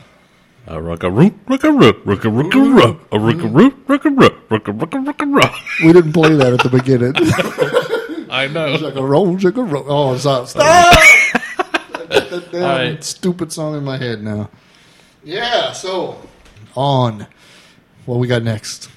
A 0.67 0.81
rook 0.81 1.03
a 1.03 1.11
rook, 1.11 1.35
rook 1.47 1.64
a 1.64 1.71
rook, 1.71 1.99
rook 2.07 2.25
a 2.25 2.31
rook 2.31 2.55
a 2.55 2.59
rook, 2.59 3.09
a 3.12 3.19
rook 3.19 3.43
a 3.43 3.49
rook 3.49 4.05
a 4.07 4.11
rook, 4.11 4.50
rook 4.50 4.69
a 4.69 4.73
rook 4.73 4.95
a 4.95 4.99
rook 4.99 5.21
a 5.21 5.26
rook. 5.26 5.53
We 5.85 5.93
didn't 5.93 6.12
play 6.12 6.35
that 6.35 6.54
at 6.54 6.63
the 6.63 6.71
beginning. 6.71 7.13
I 8.34 8.49
know. 8.49 8.75
like 8.76 8.97
a 8.97 9.04
roll, 9.04 9.32
like 9.38 9.56
a 9.56 9.62
roll. 9.62 9.84
Oh, 9.86 10.16
stop! 10.16 10.49
Stop! 10.49 10.94
Get 12.10 12.30
that 12.30 12.49
damn 12.52 12.62
All 12.62 12.68
right. 12.76 13.02
stupid 13.04 13.52
song 13.52 13.76
in 13.76 13.84
my 13.84 13.97
head 13.97 14.23
now. 14.23 14.50
Yeah. 15.23 15.73
So 15.73 16.18
on. 16.76 17.26
What 18.06 18.18
we 18.18 18.26
got 18.28 18.42
next? 18.42 18.90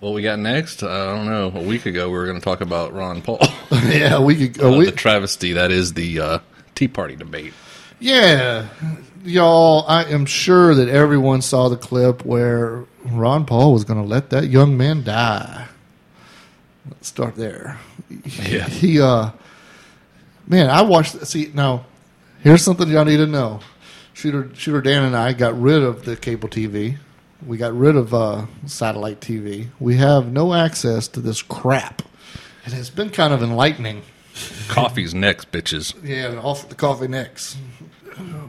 What 0.00 0.14
we 0.14 0.22
got 0.22 0.38
next? 0.38 0.82
I 0.82 1.14
don't 1.14 1.26
know. 1.26 1.52
A 1.54 1.62
week 1.62 1.84
ago, 1.86 2.08
we 2.08 2.14
were 2.16 2.24
going 2.26 2.38
to 2.38 2.44
talk 2.44 2.62
about 2.62 2.92
Ron 2.94 3.20
Paul, 3.22 3.38
yeah, 3.70 4.18
we 4.18 4.48
could. 4.48 4.62
uh, 4.62 4.72
Uh, 4.74 4.78
we, 4.78 4.86
the 4.86 4.92
travesty 4.92 5.52
that 5.52 5.70
is 5.70 5.92
the 5.92 6.18
uh, 6.20 6.38
Tea 6.74 6.88
Party 6.88 7.16
debate. 7.16 7.52
yeah, 8.00 8.68
y'all. 9.24 9.84
I 9.86 10.04
am 10.04 10.24
sure 10.26 10.74
that 10.74 10.88
everyone 10.88 11.42
saw 11.42 11.68
the 11.68 11.76
clip 11.76 12.24
where 12.24 12.84
Ron 13.04 13.44
Paul 13.44 13.72
was 13.74 13.84
going 13.84 14.00
to 14.02 14.08
let 14.08 14.30
that 14.30 14.48
young 14.48 14.76
man 14.76 15.04
die. 15.04 15.66
Let's 16.88 17.08
start 17.08 17.36
there. 17.36 17.78
Yeah. 18.10 18.66
He, 18.68 19.00
uh, 19.00 19.30
man, 20.46 20.70
I 20.70 20.82
watched. 20.82 21.26
See, 21.26 21.50
now, 21.54 21.86
here's 22.42 22.62
something 22.62 22.88
y'all 22.88 23.04
need 23.04 23.18
to 23.18 23.26
know. 23.26 23.60
Shooter, 24.14 24.50
Shooter 24.54 24.80
Dan 24.80 25.04
and 25.04 25.16
I 25.16 25.32
got 25.32 25.60
rid 25.60 25.82
of 25.82 26.04
the 26.04 26.16
cable 26.16 26.48
TV. 26.48 26.98
We 27.46 27.56
got 27.56 27.74
rid 27.74 27.96
of 27.96 28.12
uh, 28.12 28.46
satellite 28.66 29.20
TV. 29.20 29.68
We 29.78 29.96
have 29.96 30.30
no 30.30 30.52
access 30.52 31.08
to 31.08 31.20
this 31.20 31.40
crap. 31.42 32.02
And 32.64 32.74
it's 32.74 32.90
been 32.90 33.08
kind 33.10 33.32
of 33.32 33.42
enlightening. 33.42 34.02
Coffee's 34.68 35.14
next, 35.14 35.50
bitches. 35.50 35.94
Yeah, 36.04 36.38
off 36.40 36.68
the 36.68 36.74
coffee 36.74 37.08
next. 37.08 37.56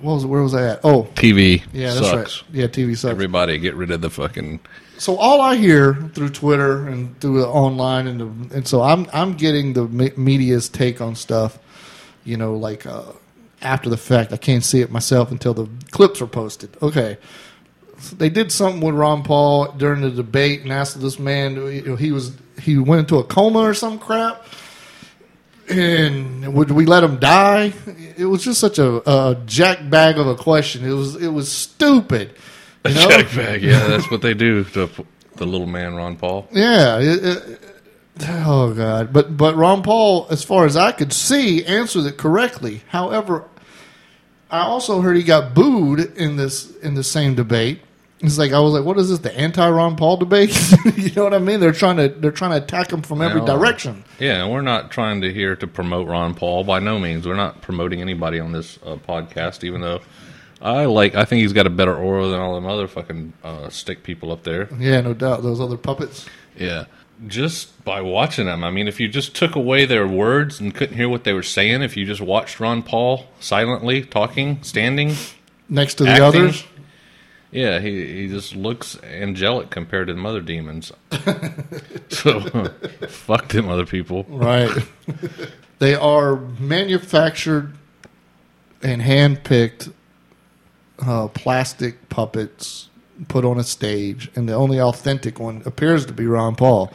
What 0.02 0.16
was 0.16 0.26
where 0.26 0.42
was 0.42 0.54
I 0.54 0.72
at? 0.72 0.82
Oh, 0.84 1.04
TV 1.16 1.64
yeah, 1.72 1.94
that's 1.94 2.08
sucks. 2.10 2.44
right. 2.44 2.50
Yeah, 2.54 2.68
TV 2.68 2.98
sucks. 2.98 3.12
Everybody 3.12 3.58
get 3.58 3.76
rid 3.76 3.92
of 3.92 4.02
the 4.02 4.10
fucking. 4.10 4.60
So 5.02 5.16
all 5.16 5.42
I 5.42 5.56
hear 5.56 5.96
through 6.14 6.30
Twitter 6.30 6.88
and 6.88 7.20
through 7.20 7.42
the 7.42 7.48
online 7.48 8.06
and 8.06 8.20
the, 8.22 8.56
and 8.58 8.68
so 8.68 8.84
I'm 8.84 9.08
I'm 9.12 9.34
getting 9.34 9.74
the 9.74 9.88
media's 9.88 10.70
take 10.70 11.02
on 11.02 11.16
stuff, 11.16 11.58
you 12.24 12.38
know, 12.38 12.54
like 12.54 12.86
uh, 12.86 13.06
after 13.64 13.90
the 13.90 13.98
fact. 13.98 14.32
I 14.32 14.38
can't 14.38 14.64
see 14.64 14.80
it 14.82 14.92
myself 14.92 15.32
until 15.32 15.56
the 15.56 15.68
clips 15.90 16.22
are 16.22 16.28
posted. 16.28 16.78
Okay, 16.84 17.18
So 17.98 18.16
they 18.16 18.30
did 18.30 18.52
something 18.52 18.80
with 18.80 18.94
Ron 18.94 19.24
Paul 19.24 19.72
during 19.72 20.02
the 20.02 20.12
debate 20.12 20.62
and 20.62 20.72
asked 20.72 21.02
this 21.02 21.18
man, 21.18 21.56
you 21.56 21.82
know, 21.82 21.96
he 21.96 22.12
was 22.12 22.34
he 22.62 22.78
went 22.78 23.00
into 23.00 23.18
a 23.18 23.24
coma 23.24 23.58
or 23.58 23.74
some 23.74 23.98
crap. 23.98 24.46
And 25.68 26.54
would 26.54 26.70
we 26.70 26.86
let 26.86 27.04
him 27.04 27.18
die? 27.18 27.74
It 28.18 28.26
was 28.26 28.44
just 28.44 28.60
such 28.60 28.78
a, 28.78 29.02
a 29.10 29.36
jack 29.48 29.90
bag 29.90 30.20
of 30.20 30.28
a 30.28 30.36
question. 30.36 30.86
It 30.86 30.94
was 30.94 31.16
it 31.16 31.30
was 31.30 31.52
stupid. 31.52 32.36
You 32.88 32.96
know? 32.96 33.08
Check 33.10 33.36
bag. 33.36 33.62
Yeah, 33.62 33.88
that's 33.88 34.10
what 34.10 34.22
they 34.22 34.34
do 34.34 34.64
to 34.64 34.90
the 35.36 35.46
little 35.46 35.68
man, 35.68 35.96
Ron 35.96 36.16
Paul. 36.16 36.48
Yeah. 36.52 37.00
it- 37.00 37.24
it- 37.24 37.60
oh 38.28 38.74
God. 38.74 39.14
But 39.14 39.38
but 39.38 39.56
Ron 39.56 39.84
Paul, 39.84 40.28
as 40.30 40.44
far 40.44 40.66
as 40.66 40.76
I 40.76 40.92
could 40.92 41.14
see, 41.14 41.64
answered 41.66 42.06
it 42.06 42.18
correctly. 42.18 42.82
However, 42.90 43.46
I 44.50 44.62
also 44.62 45.02
heard 45.02 45.16
he 45.16 45.24
got 45.24 45.54
booed 45.54 46.00
in 46.18 46.36
this 46.38 46.76
in 46.78 46.96
the 46.96 47.04
same 47.04 47.36
debate. 47.36 47.82
It's 48.20 48.38
like 48.38 48.52
I 48.52 48.60
was 48.60 48.74
like, 48.74 48.84
what 48.86 49.00
is 49.00 49.10
this? 49.10 49.20
The 49.20 49.36
anti 49.36 49.68
Ron 49.68 49.96
Paul 49.96 50.18
debate? 50.18 50.50
you 50.96 51.12
know 51.14 51.24
what 51.24 51.34
I 51.34 51.40
mean? 51.40 51.60
They're 51.60 51.72
trying 51.72 51.98
to 51.98 52.10
they're 52.10 52.32
trying 52.32 52.52
to 52.52 52.58
attack 52.58 52.92
him 52.92 53.02
from 53.02 53.22
every 53.22 53.42
Well, 53.42 53.58
direction. 53.58 54.04
Yeah, 54.20 54.44
and 54.44 54.52
we're 54.52 54.62
not 54.62 54.92
trying 54.92 55.22
to 55.22 55.32
here 55.34 55.56
to 55.56 55.66
promote 55.68 56.08
Ron 56.08 56.36
Paul 56.36 56.64
by 56.64 56.80
no 56.80 57.00
means. 57.00 57.26
We're 57.28 57.36
not 57.36 57.62
promoting 57.62 58.02
anybody 58.02 58.40
on 58.40 58.52
this 58.52 58.78
uh, 58.86 58.98
podcast, 58.98 59.64
even 59.64 59.82
though 59.82 60.02
I 60.62 60.86
like. 60.86 61.16
I 61.16 61.26
think 61.26 61.42
he's 61.42 61.54
got 61.54 61.66
a 61.66 61.72
better 61.72 61.96
aura 61.96 62.28
than 62.28 62.40
all 62.40 62.56
them 62.56 62.66
other 62.68 62.88
fucking 62.88 63.34
uh, 63.44 63.70
stick 63.70 64.04
people 64.04 64.32
up 64.32 64.44
there. 64.44 64.70
Yeah, 64.78 65.02
no 65.02 65.14
doubt. 65.14 65.42
Those 65.44 65.60
other 65.60 65.78
puppets. 65.78 66.28
Yeah. 66.56 66.86
Just 67.28 67.84
by 67.84 68.02
watching 68.02 68.46
them, 68.48 68.64
I 68.64 68.72
mean, 68.72 68.88
if 68.88 69.00
you 69.00 69.08
just 69.08 69.36
took 69.36 69.56
away 69.56 69.86
their 69.86 70.08
words 70.08 70.60
and 70.60 70.74
couldn't 70.74 70.98
hear 70.98 71.08
what 71.10 71.24
they 71.24 71.34
were 71.34 71.44
saying, 71.44 71.82
if 71.84 71.96
you 71.96 72.06
just 72.06 72.22
watched 72.22 72.60
Ron 72.60 72.82
Paul 72.82 73.28
silently 73.40 74.02
talking, 74.04 74.62
standing, 74.64 75.14
Next 75.70 75.96
to 75.96 76.04
the 76.04 76.10
acting, 76.10 76.26
others. 76.26 76.64
yeah, 77.52 77.80
he 77.80 78.22
he 78.24 78.28
just 78.28 78.56
looks 78.56 79.02
angelic 79.04 79.70
compared 79.70 80.08
to 80.08 80.14
the 80.16 80.22
other 80.24 80.42
demons. 80.42 80.92
so, 82.10 82.40
fuck 83.08 83.50
them 83.50 83.70
other 83.70 83.86
people. 83.86 84.26
Right. 84.28 84.72
they 85.80 85.94
are 85.96 86.38
manufactured 86.38 87.74
and 88.82 89.02
hand-picked 89.02 89.90
uh, 91.06 91.28
plastic 91.30 92.10
puppets 92.10 92.90
put 93.28 93.46
on 93.46 93.60
a 93.60 93.64
stage, 93.64 94.30
and 94.36 94.48
the 94.50 94.54
only 94.54 94.80
authentic 94.80 95.40
one 95.40 95.62
appears 95.66 96.06
to 96.08 96.14
be 96.14 96.26
Ron 96.26 96.56
Paul. 96.56 96.92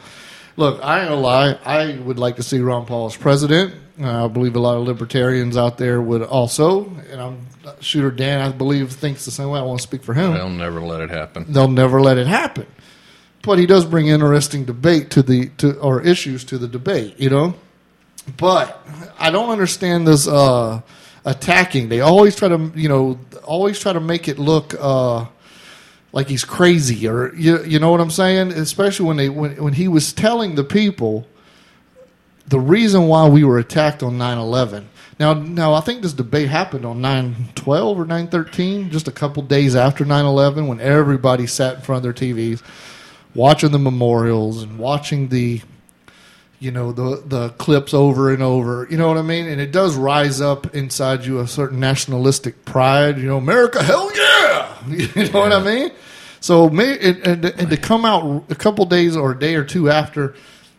Look, 0.57 0.83
I 0.83 1.01
ain't 1.01 1.09
gonna 1.09 1.21
lie. 1.21 1.51
I 1.65 1.97
would 1.99 2.17
like 2.19 2.37
to 2.37 2.43
see 2.43 2.59
Ron 2.59 2.85
Paul 2.85 3.05
as 3.07 3.15
president. 3.15 3.75
Uh, 4.01 4.25
I 4.25 4.27
believe 4.27 4.55
a 4.55 4.59
lot 4.59 4.77
of 4.77 4.85
libertarians 4.85 5.57
out 5.57 5.77
there 5.77 6.01
would 6.01 6.21
also, 6.21 6.85
and 7.11 7.21
I'm 7.21 7.47
Shooter 7.79 8.11
Dan. 8.11 8.41
I 8.41 8.51
believe 8.51 8.91
thinks 8.91 9.25
the 9.25 9.31
same 9.31 9.49
way. 9.49 9.59
I 9.59 9.63
want 9.63 9.79
to 9.79 9.83
speak 9.83 10.03
for 10.03 10.13
him 10.13 10.33
They'll 10.33 10.49
never 10.49 10.81
let 10.81 11.01
it 11.01 11.09
happen. 11.09 11.45
they'll 11.51 11.67
never 11.67 12.01
let 12.01 12.17
it 12.17 12.27
happen. 12.27 12.65
But 13.43 13.59
he 13.59 13.65
does 13.65 13.85
bring 13.85 14.07
interesting 14.07 14.65
debate 14.65 15.09
to 15.11 15.21
the 15.21 15.49
to 15.57 15.77
or 15.79 16.01
issues 16.01 16.43
to 16.45 16.57
the 16.57 16.67
debate, 16.67 17.19
you 17.19 17.29
know. 17.29 17.55
But 18.35 18.85
I 19.19 19.29
don't 19.29 19.49
understand 19.49 20.07
this 20.07 20.27
uh, 20.27 20.81
attacking. 21.27 21.89
They 21.89 21.99
always 21.99 22.35
try 22.35 22.47
to, 22.47 22.71
you 22.73 22.87
know, 22.87 23.19
always 23.43 23.77
try 23.79 23.93
to 23.93 23.99
make 23.99 24.27
it 24.27 24.39
look 24.39 24.73
uh, 24.79 25.25
like 26.13 26.29
he's 26.29 26.45
crazy 26.45 27.07
or 27.07 27.35
you 27.35 27.63
you 27.65 27.79
know 27.79 27.91
what 27.91 27.99
I'm 27.99 28.09
saying? 28.09 28.53
Especially 28.53 29.05
when 29.05 29.17
they 29.17 29.29
when 29.29 29.61
when 29.61 29.73
he 29.73 29.87
was 29.87 30.13
telling 30.13 30.55
the 30.55 30.63
people 30.63 31.27
the 32.47 32.59
reason 32.59 33.07
why 33.07 33.27
we 33.27 33.43
were 33.43 33.59
attacked 33.59 34.01
on 34.01 34.17
9/11. 34.17 34.85
Now 35.19 35.33
now 35.33 35.73
I 35.73 35.81
think 35.81 36.01
this 36.01 36.13
debate 36.13 36.47
happened 36.47 36.85
on 36.85 37.01
9/12 37.01 37.97
or 37.97 38.05
9/13, 38.05 38.89
just 38.89 39.09
a 39.09 39.11
couple 39.11 39.43
days 39.43 39.75
after 39.75 40.05
9/11 40.05 40.65
when 40.67 40.79
everybody 40.79 41.45
sat 41.45 41.75
in 41.75 41.81
front 41.81 41.97
of 41.97 42.03
their 42.03 42.13
TVs 42.13 42.61
watching 43.35 43.71
the 43.71 43.79
memorials 43.79 44.63
and 44.63 44.79
watching 44.79 45.27
the 45.27 45.61
you 46.59 46.71
know 46.71 46.91
the 46.91 47.21
the 47.25 47.49
clips 47.51 47.93
over 47.93 48.33
and 48.33 48.41
over. 48.41 48.87
You 48.89 48.97
know 48.97 49.07
what 49.07 49.17
i 49.17 49.21
mean? 49.21 49.45
And 49.47 49.61
it 49.61 49.71
does 49.71 49.95
rise 49.95 50.41
up 50.41 50.75
inside 50.75 51.23
you 51.25 51.39
a 51.39 51.47
certain 51.47 51.79
nationalistic 51.79 52.65
pride 52.65 53.17
you 53.17 53.27
know 53.27 53.37
america 53.37 53.83
hell 53.83 54.09
yeah! 54.15 54.73
You 54.87 55.29
know 55.31 55.39
what 55.41 55.53
i 55.53 55.61
mean? 55.63 55.91
So 56.39 56.69
may, 56.69 56.97
and, 56.99 57.17
and, 57.27 57.45
and 57.45 57.69
to 57.69 57.77
come 57.77 58.05
out 58.05 58.45
a 58.49 58.55
couple 58.55 58.85
days 58.85 59.15
or 59.17 59.31
a 59.31 59.39
day 59.39 59.55
or 59.55 59.63
two 59.63 59.89
after 59.89 60.35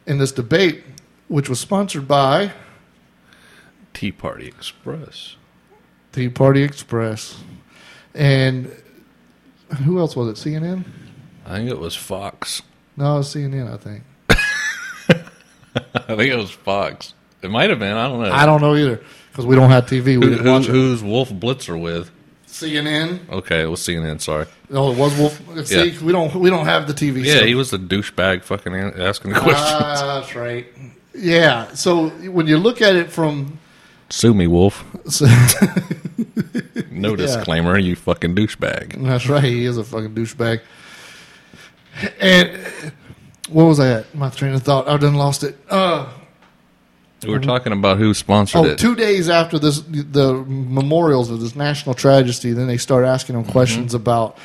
in 0.06 0.18
this 0.18 0.32
debate 0.32 0.82
which 1.28 1.48
was 1.48 1.60
sponsored 1.60 2.08
by 2.08 2.52
Tea 3.92 4.12
Party 4.12 4.46
Express. 4.46 5.36
tea 6.12 6.28
party 6.28 6.62
express. 6.62 7.42
And 8.14 8.72
who 9.84 9.98
else 9.98 10.16
was 10.16 10.28
it? 10.28 10.48
Cnn 10.50 10.84
I 11.44 11.56
think 11.58 11.70
it 11.70 11.78
was 11.78 11.94
Fox. 11.96 12.62
no 12.96 13.14
it 13.14 13.18
was 13.18 13.34
cnn 13.34 13.72
i 13.72 13.76
think 13.76 14.02
I 15.94 16.16
think 16.16 16.32
it 16.32 16.36
was 16.36 16.50
Fox. 16.50 17.14
It 17.42 17.50
might 17.50 17.70
have 17.70 17.78
been. 17.78 17.96
I 17.96 18.08
don't 18.08 18.22
know. 18.22 18.32
i 18.32 18.44
don't 18.46 18.60
know 18.60 18.74
either 18.74 19.00
because 19.30 19.46
we 19.46 19.54
don't 19.54 19.70
have 19.70 19.86
tv 19.86 20.04
we 20.06 20.14
Who, 20.14 20.20
didn't 20.20 20.44
who, 20.44 20.50
watch 20.52 20.62
it 20.64 20.70
who's 20.70 21.02
Wolf 21.02 21.30
Blitzer 21.30 21.80
with? 21.80 22.10
cnn 22.48 23.28
Okay, 23.30 23.62
it 23.62 23.66
was 23.66 23.80
CNN. 23.80 24.20
Sorry. 24.20 24.46
No, 24.70 24.90
it 24.90 24.98
was 24.98 25.16
Wolf. 25.16 25.66
See, 25.66 25.90
Yeah. 25.90 26.02
we 26.02 26.10
don't 26.12 26.34
we 26.34 26.50
don't 26.50 26.64
have 26.64 26.86
the 26.88 26.94
TV. 26.94 27.24
Yeah, 27.24 27.38
so- 27.40 27.46
he 27.46 27.54
was 27.54 27.72
a 27.72 27.78
douchebag 27.78 28.42
fucking 28.42 28.74
an- 28.74 29.00
asking 29.00 29.32
the 29.34 29.40
questions. 29.40 29.68
Ah, 29.70 30.18
that's 30.20 30.34
right. 30.34 30.66
Yeah. 31.14 31.72
So 31.74 32.08
when 32.08 32.46
you 32.48 32.56
look 32.58 32.80
at 32.82 32.96
it 32.96 33.10
from, 33.12 33.58
Sue 34.10 34.34
me, 34.34 34.46
Wolf. 34.46 34.84
No 36.90 37.14
disclaimer, 37.14 37.78
you 37.78 37.94
fucking 37.94 38.34
douchebag. 38.34 39.04
that's 39.04 39.28
right, 39.28 39.44
he 39.44 39.64
is 39.66 39.76
a 39.78 39.84
fucking 39.84 40.14
douchebag. 40.16 40.60
And 42.20 42.58
what 43.48 43.64
was 43.64 43.78
that? 43.78 44.14
My 44.14 44.30
train 44.30 44.54
of 44.54 44.62
thought. 44.62 44.88
I've 44.88 45.00
done 45.00 45.14
lost 45.14 45.42
it. 45.44 45.56
Uh, 45.68 46.08
We 47.22 47.30
were 47.30 47.40
talking 47.40 47.72
about 47.72 47.98
who 47.98 48.14
sponsored 48.14 48.60
oh, 48.60 48.64
it. 48.64 48.78
two 48.78 48.94
days 48.94 49.28
after 49.28 49.58
this, 49.58 49.80
the 49.80 50.34
memorials 50.46 51.30
of 51.30 51.40
this 51.40 51.56
national 51.56 51.94
tragedy, 51.94 52.52
then 52.52 52.66
they 52.68 52.76
start 52.76 53.04
asking 53.04 53.36
him 53.36 53.44
questions 53.44 53.92
about 53.94 54.38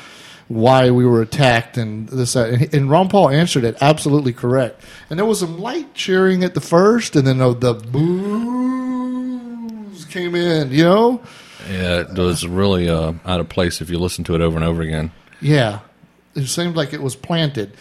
why 0.48 0.90
we 0.90 1.06
were 1.06 1.22
attacked 1.22 1.78
and 1.78 2.08
this 2.08 2.32
that. 2.34 2.50
And, 2.50 2.74
and 2.74 2.90
Ron 2.90 3.08
Paul 3.08 3.30
answered 3.30 3.64
it 3.64 3.76
absolutely 3.80 4.32
correct. 4.32 4.84
And 5.08 5.18
there 5.18 5.24
was 5.26 5.38
some 5.40 5.58
light 5.60 5.94
cheering 5.94 6.42
at 6.44 6.54
the 6.54 6.60
first, 6.60 7.14
and 7.16 7.26
then 7.26 7.38
the, 7.38 7.54
the 7.54 7.74
boos 8.64 10.04
came 10.06 10.34
in. 10.34 10.70
You 10.72 10.84
know, 10.84 11.22
Yeah, 11.70 12.00
it 12.00 12.18
was 12.18 12.46
really 12.46 12.88
uh, 12.88 13.12
out 13.24 13.40
of 13.40 13.48
place 13.48 13.80
if 13.80 13.88
you 13.88 13.98
listen 13.98 14.24
to 14.24 14.34
it 14.34 14.40
over 14.40 14.56
and 14.56 14.64
over 14.64 14.82
again. 14.82 15.12
yeah, 15.40 15.80
it 16.34 16.46
seemed 16.46 16.76
like 16.76 16.92
it 16.92 17.02
was 17.02 17.14
planted. 17.16 17.72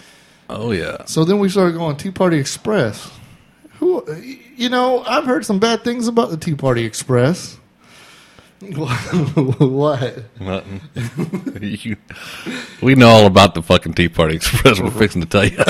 Oh 0.50 0.72
yeah, 0.72 1.06
So 1.06 1.24
then 1.26 1.40
we 1.40 1.50
started 1.50 1.74
going 1.78 1.96
Tea 1.98 2.12
Party 2.12 2.38
Express. 2.38 3.12
Who, 3.80 4.06
you 4.56 4.70
know, 4.70 5.04
I've 5.04 5.26
heard 5.26 5.46
some 5.46 5.60
bad 5.60 5.84
things 5.84 6.08
about 6.08 6.30
the 6.30 6.38
Tea 6.38 6.56
Party 6.56 6.84
Express. 6.86 7.58
what? 8.62 10.24
nothing. 10.40 10.82
You- 11.62 11.98
we 12.82 12.96
know 12.96 13.08
all 13.10 13.26
about 13.26 13.56
the 13.56 13.62
fucking 13.62 13.94
Tea 13.94 14.10
Party 14.10 14.36
Express. 14.36 14.80
We're 14.80 14.92
fixing 14.92 15.22
to 15.22 15.28
tell 15.28 15.46
you. 15.46 15.58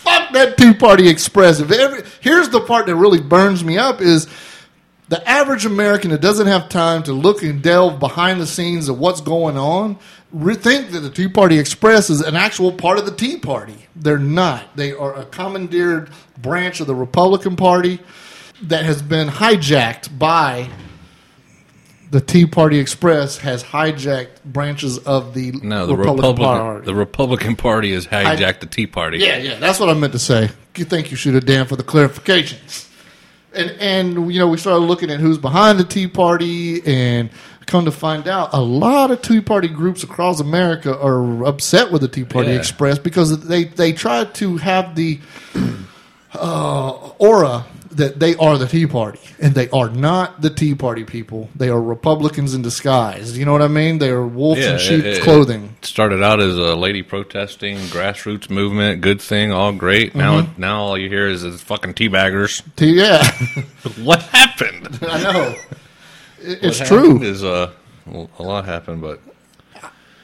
Fuck 0.00 0.32
that 0.32 0.54
Tea 0.56 0.74
Party 0.74 1.08
Express. 1.08 1.60
If 1.60 1.70
every, 1.70 2.02
here's 2.20 2.48
the 2.48 2.60
part 2.60 2.86
that 2.86 2.96
really 2.96 3.20
burns 3.20 3.62
me 3.64 3.78
up 3.78 4.00
is 4.00 4.26
the 5.10 5.28
average 5.28 5.66
American 5.66 6.10
that 6.12 6.20
doesn't 6.20 6.46
have 6.46 6.68
time 6.68 7.02
to 7.02 7.12
look 7.12 7.42
and 7.42 7.62
delve 7.62 7.98
behind 8.00 8.40
the 8.40 8.46
scenes 8.46 8.88
of 8.88 8.98
what's 8.98 9.20
going 9.20 9.58
on 9.58 9.98
think 10.54 10.90
that 10.92 11.00
the 11.00 11.10
Tea 11.10 11.28
Party 11.28 11.58
Express 11.58 12.10
is 12.10 12.20
an 12.20 12.36
actual 12.36 12.72
part 12.72 12.98
of 12.98 13.04
the 13.04 13.10
Tea 13.10 13.36
Party. 13.36 13.74
They're 13.96 14.18
not. 14.18 14.76
They 14.76 14.92
are 14.92 15.14
a 15.14 15.24
commandeered 15.24 16.10
branch 16.38 16.80
of 16.80 16.86
the 16.86 16.94
Republican 16.94 17.56
Party 17.56 17.98
that 18.62 18.84
has 18.84 19.02
been 19.02 19.28
hijacked 19.28 20.16
by 20.16 20.70
the 22.10 22.20
Tea 22.20 22.46
Party 22.46 22.78
Express 22.78 23.38
has 23.38 23.62
hijacked 23.62 24.44
branches 24.44 24.98
of 24.98 25.34
the 25.34 25.52
No, 25.52 25.86
the 25.86 25.96
Republican, 25.96 26.30
Republican 26.30 26.44
Party. 26.44 26.86
the 26.86 26.94
Republican 26.94 27.56
Party 27.56 27.92
has 27.92 28.06
hijacked 28.06 28.60
the 28.60 28.66
Tea 28.66 28.86
Party. 28.86 29.18
Yeah, 29.18 29.38
yeah, 29.38 29.58
that's 29.58 29.80
what 29.80 29.88
I 29.88 29.94
meant 29.94 30.12
to 30.12 30.18
say. 30.18 30.50
You 30.76 30.84
think 30.84 31.10
you 31.10 31.16
should 31.16 31.34
have 31.34 31.46
Dan 31.46 31.66
for 31.66 31.76
the 31.76 31.84
clarifications. 31.84 32.89
And 33.54 33.70
and 33.80 34.32
you 34.32 34.38
know 34.38 34.46
we 34.48 34.58
started 34.58 34.84
looking 34.84 35.10
at 35.10 35.18
who's 35.20 35.38
behind 35.38 35.78
the 35.80 35.84
Tea 35.84 36.06
Party, 36.06 36.82
and 36.86 37.30
come 37.66 37.84
to 37.84 37.92
find 37.92 38.26
out, 38.28 38.50
a 38.52 38.60
lot 38.60 39.10
of 39.10 39.22
Tea 39.22 39.40
Party 39.40 39.68
groups 39.68 40.02
across 40.02 40.40
America 40.40 40.96
are 40.98 41.44
upset 41.44 41.90
with 41.92 42.02
the 42.02 42.08
Tea 42.08 42.24
Party 42.24 42.50
Yeah. 42.50 42.58
Express 42.58 42.98
because 42.98 43.44
they 43.46 43.64
they 43.64 43.92
tried 43.92 44.34
to 44.36 44.56
have 44.58 44.94
the 44.94 45.18
uh, 46.34 46.90
aura 47.18 47.64
that 47.92 48.20
they 48.20 48.36
are 48.36 48.56
the 48.56 48.66
Tea 48.66 48.86
Party, 48.86 49.18
and 49.40 49.54
they 49.54 49.68
are 49.70 49.88
not 49.90 50.40
the 50.42 50.50
Tea 50.50 50.74
Party 50.74 51.04
people. 51.04 51.48
They 51.56 51.68
are 51.70 51.80
Republicans 51.80 52.54
in 52.54 52.62
disguise. 52.62 53.36
You 53.36 53.44
know 53.44 53.52
what 53.52 53.62
I 53.62 53.68
mean? 53.68 53.98
They 53.98 54.10
are 54.10 54.24
wolves 54.26 54.60
Yeah, 54.60 54.74
in 54.74 54.78
sheep's 54.78 55.18
clothing. 55.24 55.74
Started 55.82 56.22
out 56.22 56.38
as 56.40 56.56
a 56.56 56.76
lady 56.76 57.02
protesting, 57.02 57.76
grassroots 57.88 58.48
movement, 58.48 59.00
good 59.00 59.20
thing, 59.20 59.50
all 59.52 59.72
great. 59.72 60.14
Now, 60.14 60.42
Mm-hmm. 60.42 60.60
now 60.60 60.82
all 60.82 60.96
you 60.98 61.08
hear 61.08 61.26
is, 61.26 61.42
is 61.42 61.60
fucking 61.62 61.94
teabaggers. 61.94 62.62
Tea, 62.76 62.92
yeah, 63.00 63.22
What 64.04 64.22
happened? 64.22 64.98
I 65.02 65.22
know. 65.22 65.54
It's 66.42 66.78
true. 66.78 67.20
Is 67.22 67.42
uh, 67.44 67.72
a 68.06 68.42
lot 68.42 68.64
happened, 68.66 69.02
but 69.02 69.20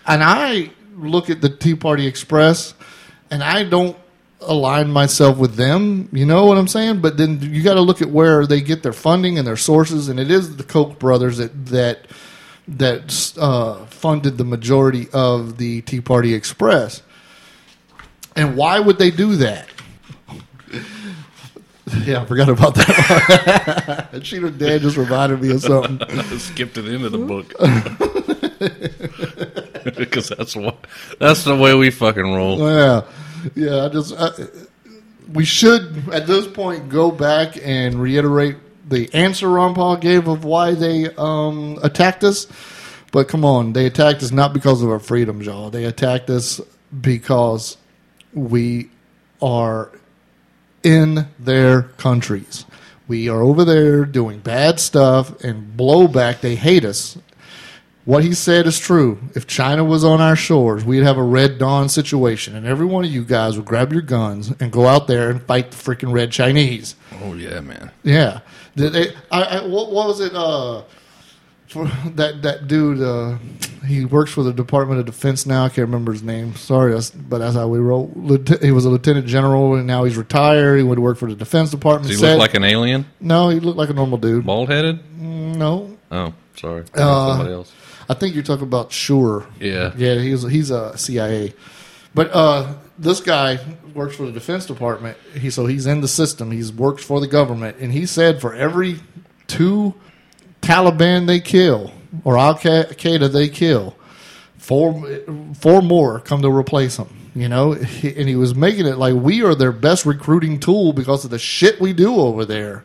and 0.06 0.22
I 0.22 0.70
look 0.96 1.30
at 1.30 1.40
the 1.40 1.48
Tea 1.50 1.74
Party 1.74 2.06
Express, 2.06 2.74
and 3.30 3.42
I 3.42 3.64
don't 3.64 3.96
align 4.40 4.90
myself 4.90 5.38
with 5.38 5.54
them. 5.54 6.08
You 6.12 6.26
know 6.26 6.46
what 6.46 6.58
I'm 6.58 6.68
saying? 6.68 7.00
But 7.00 7.16
then 7.16 7.40
you 7.40 7.62
got 7.62 7.74
to 7.74 7.80
look 7.80 8.02
at 8.02 8.10
where 8.10 8.46
they 8.46 8.60
get 8.60 8.82
their 8.82 8.92
funding 8.92 9.38
and 9.38 9.46
their 9.46 9.56
sources, 9.56 10.08
and 10.08 10.20
it 10.20 10.30
is 10.30 10.56
the 10.56 10.64
Koch 10.64 10.98
brothers 10.98 11.38
that 11.38 11.66
that 11.66 12.06
that 12.68 13.32
uh, 13.38 13.86
funded 13.86 14.38
the 14.38 14.44
majority 14.44 15.08
of 15.12 15.56
the 15.58 15.82
Tea 15.82 16.00
Party 16.00 16.34
Express. 16.34 17.02
And 18.34 18.56
why 18.56 18.80
would 18.80 18.98
they 18.98 19.10
do 19.10 19.36
that? 19.36 19.68
Yeah, 22.04 22.22
I 22.22 22.24
forgot 22.24 22.48
about 22.48 22.74
that. 22.74 24.20
Cheetah 24.24 24.50
Dad 24.58 24.80
just 24.80 24.96
reminded 24.96 25.40
me 25.40 25.52
of 25.52 25.60
something. 25.60 26.02
I 26.02 26.22
skipped 26.38 26.74
to 26.74 26.82
the 26.82 26.92
end 26.92 27.04
of 27.04 27.12
the 27.12 27.18
book 27.18 27.54
because 29.96 30.28
that's 30.30 30.56
what 30.56 30.84
that's 31.20 31.44
the 31.44 31.54
way 31.56 31.74
we 31.74 31.90
fucking 31.90 32.34
roll. 32.34 32.58
Yeah, 32.58 33.02
yeah. 33.54 33.84
I 33.84 33.88
just 33.88 34.14
I, 34.16 34.30
we 35.32 35.44
should 35.44 36.08
at 36.12 36.26
this 36.26 36.46
point 36.46 36.88
go 36.88 37.10
back 37.10 37.56
and 37.62 38.00
reiterate 38.00 38.56
the 38.88 39.12
answer 39.12 39.48
Ron 39.48 39.74
Paul 39.74 39.96
gave 39.96 40.28
of 40.28 40.44
why 40.44 40.74
they 40.74 41.08
um, 41.16 41.78
attacked 41.82 42.24
us. 42.24 42.46
But 43.12 43.28
come 43.28 43.44
on, 43.44 43.72
they 43.72 43.86
attacked 43.86 44.22
us 44.22 44.30
not 44.30 44.52
because 44.52 44.82
of 44.82 44.90
our 44.90 44.98
freedoms, 44.98 45.46
y'all. 45.46 45.70
They 45.70 45.84
attacked 45.84 46.30
us 46.30 46.60
because 47.00 47.76
we 48.32 48.90
are 49.42 49.90
in 50.82 51.28
their 51.38 51.82
countries. 51.82 52.64
We 53.08 53.28
are 53.28 53.42
over 53.42 53.64
there 53.64 54.04
doing 54.04 54.40
bad 54.40 54.80
stuff 54.80 55.42
and 55.44 55.76
blowback. 55.76 56.40
They 56.40 56.56
hate 56.56 56.84
us. 56.84 57.18
What 58.06 58.22
he 58.22 58.34
said 58.34 58.66
is 58.68 58.78
true. 58.78 59.18
If 59.34 59.46
China 59.48 59.82
was 59.84 60.04
on 60.04 60.20
our 60.20 60.36
shores, 60.36 60.84
we'd 60.84 61.02
have 61.02 61.18
a 61.18 61.22
Red 61.24 61.58
Dawn 61.58 61.88
situation, 61.88 62.54
and 62.54 62.64
every 62.64 62.86
one 62.86 63.04
of 63.04 63.10
you 63.10 63.24
guys 63.24 63.56
would 63.56 63.66
grab 63.66 63.92
your 63.92 64.00
guns 64.02 64.52
and 64.60 64.70
go 64.70 64.86
out 64.86 65.08
there 65.08 65.28
and 65.28 65.42
fight 65.42 65.72
the 65.72 65.76
freaking 65.76 66.12
Red 66.12 66.30
Chinese. 66.30 66.94
Oh 67.22 67.34
yeah, 67.34 67.60
man. 67.60 67.90
Yeah. 68.04 68.40
Did 68.76 68.92
they, 68.92 69.08
I, 69.32 69.42
I, 69.42 69.66
what, 69.66 69.90
what 69.90 70.06
was 70.06 70.20
it? 70.20 70.32
Uh, 70.34 70.82
for 71.66 71.86
that 72.14 72.42
that 72.42 72.68
dude, 72.68 73.02
uh, 73.02 73.38
he 73.84 74.04
works 74.04 74.30
for 74.30 74.44
the 74.44 74.52
Department 74.52 75.00
of 75.00 75.06
Defense 75.06 75.44
now. 75.44 75.64
I 75.64 75.68
can't 75.68 75.78
remember 75.88 76.12
his 76.12 76.22
name. 76.22 76.54
Sorry, 76.54 76.92
that's, 76.92 77.10
but 77.10 77.38
that's 77.38 77.56
how 77.56 77.66
we 77.66 77.80
roll. 77.80 78.12
Lieutenant- 78.14 78.62
He 78.62 78.70
was 78.70 78.84
a 78.84 78.88
lieutenant 78.90 79.26
general, 79.26 79.74
and 79.74 79.84
now 79.84 80.04
he's 80.04 80.16
retired. 80.16 80.76
He 80.76 80.84
would 80.84 81.00
work 81.00 81.18
for 81.18 81.28
the 81.28 81.34
Defense 81.34 81.72
Department. 81.72 82.08
Does 82.08 82.20
he 82.20 82.24
Said- 82.24 82.34
look 82.34 82.38
like 82.38 82.54
an 82.54 82.62
alien? 82.62 83.06
no, 83.18 83.48
he 83.48 83.58
looked 83.58 83.78
like 83.78 83.90
a 83.90 83.94
normal 83.94 84.18
dude. 84.18 84.46
Bald 84.46 84.68
headed? 84.68 85.00
No, 85.20 85.96
Oh, 86.12 86.32
sorry. 86.54 86.84
Uh, 86.94 87.30
Somebody 87.32 87.52
else. 87.54 87.72
I 88.08 88.14
think 88.14 88.34
you're 88.34 88.44
talking 88.44 88.64
about 88.66 88.92
Sure. 88.92 89.46
Yeah. 89.60 89.92
Yeah, 89.96 90.14
he's 90.16 90.42
he's 90.42 90.70
a 90.70 90.96
CIA. 90.96 91.54
But 92.14 92.30
uh, 92.32 92.74
this 92.98 93.20
guy 93.20 93.58
works 93.94 94.16
for 94.16 94.24
the 94.24 94.32
Defense 94.32 94.64
Department. 94.66 95.16
He 95.34 95.50
so 95.50 95.66
he's 95.66 95.86
in 95.86 96.00
the 96.00 96.08
system. 96.08 96.50
He's 96.50 96.72
works 96.72 97.04
for 97.04 97.20
the 97.20 97.26
government, 97.26 97.76
and 97.78 97.92
he 97.92 98.06
said 98.06 98.40
for 98.40 98.54
every 98.54 99.00
two 99.46 99.94
Taliban 100.62 101.26
they 101.26 101.40
kill 101.40 101.92
or 102.24 102.38
Al 102.38 102.54
Qaeda 102.54 103.30
they 103.32 103.48
kill, 103.48 103.96
four 104.56 104.94
four 105.54 105.82
more 105.82 106.20
come 106.20 106.42
to 106.42 106.50
replace 106.50 106.96
them. 106.96 107.08
You 107.34 107.50
know, 107.50 107.72
He- 107.72 108.16
and 108.16 108.28
he 108.28 108.34
was 108.36 108.54
making 108.54 108.86
it 108.86 108.96
like 108.96 109.14
we 109.14 109.42
are 109.42 109.54
their 109.54 109.72
best 109.72 110.06
recruiting 110.06 110.58
tool 110.58 110.94
because 110.94 111.24
of 111.26 111.30
the 111.30 111.38
shit 111.38 111.80
we 111.80 111.92
do 111.92 112.16
over 112.16 112.46
there. 112.46 112.84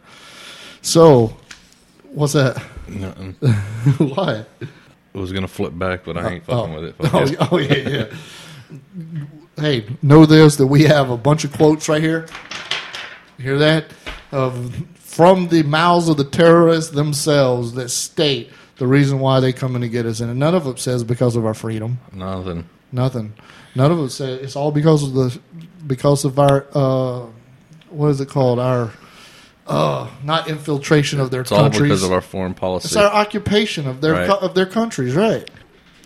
So, 0.82 1.38
what's 2.10 2.34
that? 2.34 2.62
Nothing. 2.90 3.34
what? 3.98 4.50
Was 5.14 5.34
gonna 5.34 5.48
flip 5.48 5.78
back, 5.78 6.06
but 6.06 6.18
I 6.18 6.34
ain't 6.34 6.46
fucking 6.46 6.74
with 6.74 6.84
it. 6.86 6.96
Oh, 7.00 7.48
oh 7.52 7.58
yeah, 7.58 7.90
yeah. 7.90 8.06
hey, 9.58 9.86
know 10.02 10.26
this 10.26 10.56
that 10.56 10.68
we 10.68 10.84
have 10.84 11.10
a 11.10 11.18
bunch 11.18 11.44
of 11.44 11.52
quotes 11.52 11.90
right 11.90 12.02
here. 12.02 12.28
You 13.38 13.44
hear 13.44 13.58
that? 13.60 13.86
Of 14.32 14.74
from 14.96 15.50
the 15.50 15.64
mouths 15.64 16.08
of 16.08 16.16
the 16.16 16.24
terrorists 16.24 16.92
themselves 16.92 17.74
that 17.74 17.90
state 17.90 18.52
the 18.82 18.88
reason 18.88 19.20
why 19.20 19.40
they 19.40 19.54
come 19.54 19.76
in 19.76 19.82
to 19.82 19.88
get 19.88 20.08
us, 20.08 20.22
and 20.22 20.40
none 20.40 20.56
of 20.56 20.64
them 20.64 20.76
says 20.76 21.04
because 21.04 21.36
of 21.36 21.46
our 21.46 21.54
freedom. 21.54 22.00
Nothing. 22.12 22.68
Nothing. 22.92 23.34
None 23.76 23.92
of 23.92 23.98
them 24.00 24.10
says 24.10 24.42
it's 24.42 24.56
all 24.56 24.72
because 24.72 25.04
of 25.04 25.14
the 25.14 25.40
because 25.86 26.26
of 26.26 26.40
our 26.40 26.66
uh, 26.74 27.28
what 27.90 28.08
is 28.08 28.22
it 28.22 28.30
called? 28.30 28.58
Our 28.58 28.92
uh, 29.72 30.08
not 30.24 30.48
infiltration 30.50 31.20
of 31.20 31.32
their 31.32 31.42
It's 31.42 31.52
all 31.52 31.60
countries. 31.62 31.84
because 31.84 32.04
of 32.04 32.12
our 32.12 32.22
foreign 32.22 32.54
policy. 32.54 32.88
it's 32.88 32.96
our 32.96 33.10
occupation 33.12 33.88
of 33.88 34.02
their 34.02 34.14
Right. 34.14 34.28
co- 34.30 34.38
of 34.38 34.54
their 34.54 34.66
countries, 34.66 35.16
right? 35.16 35.50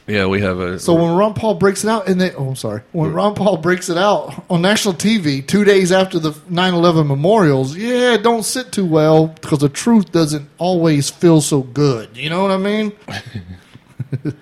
yeah, 0.08 0.28
we 0.28 0.40
have 0.42 0.60
a. 0.60 0.78
So 0.80 0.94
when 0.94 1.16
Ron 1.16 1.34
Paul 1.34 1.56
breaks 1.56 1.84
it 1.84 1.90
out, 1.90 2.08
and 2.08 2.22
they, 2.22 2.32
oh, 2.34 2.50
I'm 2.50 2.56
sorry, 2.56 2.82
when 2.92 3.12
Ron 3.12 3.34
Paul 3.34 3.58
breaks 3.58 3.90
it 3.90 3.98
out 3.98 4.46
on 4.52 4.62
national 4.62 4.94
TV 4.94 5.42
two 5.46 5.64
days 5.66 5.92
after 5.92 6.20
the 6.20 6.32
9/11 6.50 7.08
memorials, 7.08 7.76
yeah, 7.76 8.14
it 8.14 8.22
don't 8.24 8.44
sit 8.46 8.72
too 8.72 8.86
well 8.86 9.28
because 9.42 9.60
the 9.60 9.70
truth 9.70 10.12
doesn't 10.12 10.48
always 10.60 11.10
feel 11.10 11.42
so 11.42 11.62
good. 11.62 12.16
You 12.16 12.30
know 12.30 12.44
what 12.44 12.52
I 12.52 12.58
mean? 12.58 12.92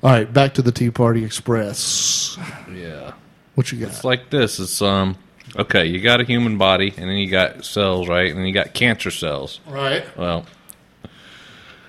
All 0.00 0.12
right, 0.12 0.32
back 0.32 0.54
to 0.54 0.62
the 0.62 0.70
Tea 0.70 0.90
Party 0.90 1.24
Express. 1.24 2.38
yeah, 2.72 3.12
What 3.56 3.72
you 3.72 3.84
it's 3.84 3.96
got? 4.02 4.04
like 4.04 4.30
this. 4.30 4.60
It's 4.60 4.80
um. 4.80 5.16
Okay, 5.56 5.86
you 5.86 6.00
got 6.00 6.20
a 6.20 6.24
human 6.24 6.58
body, 6.58 6.92
and 6.96 7.08
then 7.08 7.16
you 7.16 7.30
got 7.30 7.64
cells, 7.64 8.08
right? 8.08 8.28
And 8.30 8.38
then 8.38 8.46
you 8.46 8.52
got 8.52 8.74
cancer 8.74 9.10
cells. 9.10 9.60
Right. 9.66 10.04
Well, 10.16 10.46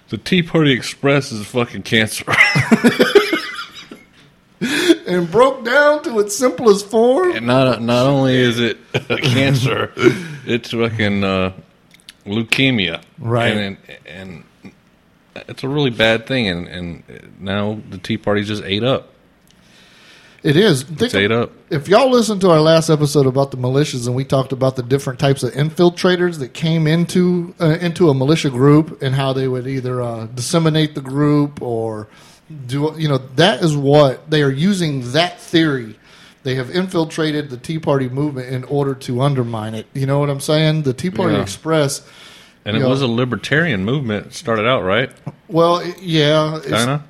the 0.10 0.18
Tea 0.18 0.44
Party 0.44 0.72
Express 0.72 1.32
is 1.32 1.46
fucking 1.48 1.84
cancer. 1.84 2.26
And 5.08 5.32
broke 5.32 5.64
down 5.66 6.04
to 6.04 6.20
its 6.20 6.36
simplest 6.36 6.88
form. 6.88 7.32
And 7.32 7.48
not 7.48 7.82
not 7.82 8.06
only 8.06 8.36
is 8.36 8.60
it 8.60 8.78
cancer, 9.24 9.92
it's 10.46 10.72
fucking 10.72 11.24
uh, 11.24 11.54
leukemia, 12.26 13.02
Right. 13.18 13.56
And, 13.58 13.78
and 14.06 14.44
and 14.64 14.74
it's 15.48 15.64
a 15.64 15.68
really 15.68 15.90
bad 15.90 16.28
thing. 16.28 16.48
And 16.48 16.68
and 16.68 17.04
now 17.40 17.80
the 17.90 17.98
Tea 17.98 18.18
Party 18.18 18.44
just 18.44 18.64
ate 18.64 18.84
up. 18.84 19.14
It 20.42 20.56
is. 20.56 20.84
Think 20.84 21.02
It's 21.02 21.16
ate 21.16 21.32
up. 21.32 21.52
if 21.70 21.88
y'all 21.90 22.10
listened 22.10 22.40
to 22.42 22.50
our 22.50 22.62
last 22.62 22.90
episode 22.90 23.26
about 23.28 23.52
the 23.52 23.58
militias 23.58 24.08
and 24.08 24.16
we 24.16 24.24
talked 24.24 24.52
about 24.54 24.76
the 24.78 24.84
different 24.84 25.20
types 25.20 25.44
of 25.44 25.52
infiltrators 25.54 26.40
that 26.40 26.54
came 26.54 26.88
into 26.88 27.54
uh, 27.60 27.78
into 27.82 28.10
a 28.10 28.14
militia 28.14 28.50
group 28.50 29.02
and 29.02 29.16
how 29.16 29.34
they 29.34 29.48
would 29.50 29.68
either 29.68 30.02
uh, 30.02 30.28
disseminate 30.28 30.96
the 30.96 31.02
group 31.02 31.62
or 31.62 32.08
do 32.68 32.94
you 32.98 33.08
know 33.10 33.18
that 33.36 33.62
is 33.62 33.76
what 33.76 34.30
they 34.32 34.42
are 34.42 34.50
using 34.52 35.12
that 35.12 35.40
theory 35.42 35.96
they 36.44 36.56
have 36.56 36.70
infiltrated 36.74 37.50
the 37.50 37.58
tea 37.58 37.78
party 37.78 38.08
movement 38.08 38.48
in 38.48 38.64
order 38.64 38.96
to 38.96 39.22
undermine 39.22 39.76
it 39.76 39.86
you 39.94 40.06
know 40.08 40.20
what 40.20 40.30
i'm 40.30 40.40
saying 40.40 40.82
the 40.84 40.94
tea 40.94 41.12
party 41.12 41.36
Yeah. 41.36 41.42
express 41.42 42.02
And 42.66 42.76
it 42.78 42.80
Yeah. 42.80 42.88
was 42.88 43.02
a 43.02 43.08
libertarian 43.08 43.84
movement. 43.86 44.28
It 44.28 44.34
started 44.34 44.66
out 44.68 44.84
right, 44.84 45.12
well 45.48 45.84
yeah 46.02 46.60
kind 46.68 46.90
of. 46.92 47.02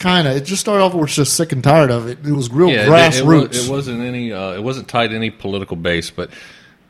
Kind 0.00 0.26
of 0.26 0.34
it 0.36 0.44
just 0.44 0.60
started 0.60 0.82
off 0.82 0.94
with 0.94 1.10
just 1.10 1.36
sick 1.36 1.52
and 1.52 1.62
tired 1.62 1.90
of 1.90 2.08
it 2.08 2.18
it 2.26 2.32
was 2.32 2.50
real 2.50 2.68
Yeah, 2.70 2.86
it- 2.86 2.88
grassroots 2.88 3.54
It, 3.54 3.66
it, 3.66 3.70
was, 3.70 3.86
not 3.86 4.00
any. 4.00 4.32
Uh, 4.32 4.52
it 4.54 4.62
wasn't 4.62 4.88
tied 4.88 5.10
to 5.10 5.16
any 5.16 5.30
political 5.30 5.76
base, 5.76 6.10
but 6.10 6.30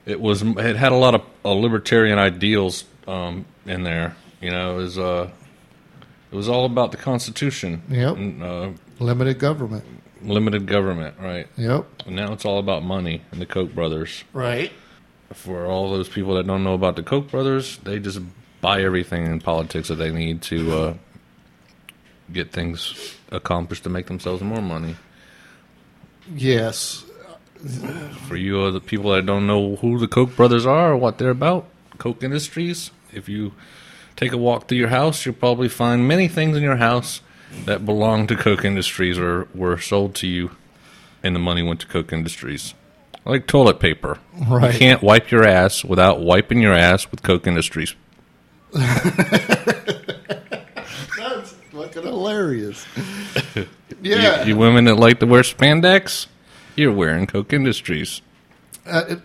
it 0.07 0.21
was. 0.21 0.43
It 0.43 0.77
had 0.77 0.93
a 0.93 0.97
lot 0.97 1.15
of 1.15 1.23
uh, 1.45 1.51
libertarian 1.53 2.19
ideals 2.19 2.85
um, 3.07 3.45
in 3.67 3.83
there. 3.83 4.17
You 4.41 4.51
know, 4.51 4.75
it 4.75 4.83
was. 4.83 4.99
Uh, 4.99 5.31
it 6.33 6.37
was 6.37 6.49
all 6.49 6.65
about 6.65 6.93
the 6.93 6.97
Constitution. 6.97 7.83
Yep. 7.91 8.17
And, 8.17 8.43
uh, 8.43 8.71
limited 9.01 9.39
government 9.39 9.85
limited 10.23 10.67
government, 10.67 11.15
right? 11.19 11.47
yep 11.57 11.87
And 12.07 12.15
now 12.17 12.33
it's 12.33 12.45
all 12.45 12.59
about 12.59 12.83
money 12.85 13.23
and 13.33 13.41
the 13.41 13.47
Koch 13.47 13.75
brothers. 13.75 14.25
right 14.33 14.71
For 15.33 15.67
all 15.67 15.91
those 15.91 16.09
people 16.09 16.35
that 16.35 16.47
don't 16.47 16.63
know 16.63 16.75
about 16.75 16.97
the 16.97 17.03
Koch 17.03 17.31
brothers, 17.31 17.79
they 17.79 17.99
just 17.99 18.21
buy 18.61 18.83
everything 18.83 19.27
in 19.27 19.41
politics 19.41 19.89
that 19.89 19.95
they 19.95 20.11
need 20.11 20.43
to 20.43 20.73
uh, 20.73 20.95
get 22.33 22.53
things 22.53 23.17
accomplished 23.31 23.85
to 23.85 23.89
make 23.89 24.07
themselves 24.07 24.43
more 24.43 24.63
money. 24.63 24.97
yes 26.35 27.05
For 28.29 28.37
you 28.37 28.61
other 28.61 28.81
people 28.81 29.13
that 29.13 29.27
don't 29.27 29.47
know 29.47 29.77
who 29.77 29.99
the 29.99 30.09
Koch 30.09 30.35
brothers 30.35 30.65
are 30.67 30.93
or 30.93 30.97
what 30.97 31.19
they're 31.19 31.31
about, 31.31 31.67
Koch 31.99 32.23
Industries, 32.23 32.91
if 33.13 33.29
you 33.29 33.53
take 34.17 34.33
a 34.33 34.39
walk 34.39 34.67
through 34.69 34.79
your 34.79 34.89
house, 34.89 35.25
you'll 35.27 35.35
probably 35.35 35.69
find 35.69 36.09
many 36.09 36.29
things 36.29 36.57
in 36.57 36.63
your 36.63 36.77
house 36.77 37.21
that 37.65 37.85
belong 37.85 38.27
to 38.29 38.37
Koch 38.37 38.65
Industries 38.65 39.19
or 39.19 39.49
were 39.55 39.79
sold 39.79 40.15
to 40.17 40.27
you, 40.27 40.53
and 41.23 41.35
the 41.35 41.41
money 41.41 41.63
went 41.63 41.81
to 41.81 41.87
Koch 41.87 42.13
Industries. 42.13 42.75
Like 43.25 43.47
toilet 43.47 43.81
paper. 43.81 44.19
Right. 44.49 44.73
You 44.73 44.79
can't 44.79 45.03
wipe 45.03 45.31
your 45.31 45.47
ass 45.47 45.85
without 45.85 46.21
wiping 46.21 46.63
your 46.63 46.73
ass 46.73 47.11
with 47.11 47.23
Koch 47.23 47.47
Industries. 47.47 47.95
Fucking 51.95 52.03
hilarious. 52.11 52.87
You- 53.57 53.67
Yeah. 54.17 54.45
You, 54.45 54.57
women 54.57 54.85
that 54.85 54.95
like 54.95 55.19
to 55.21 55.27
wear 55.27 55.43
spandex, 55.43 56.27
you're 56.77 56.93
wearing 56.93 57.27
Koch 57.27 57.53
Industries. 57.53 58.23
Uh, 58.87 59.17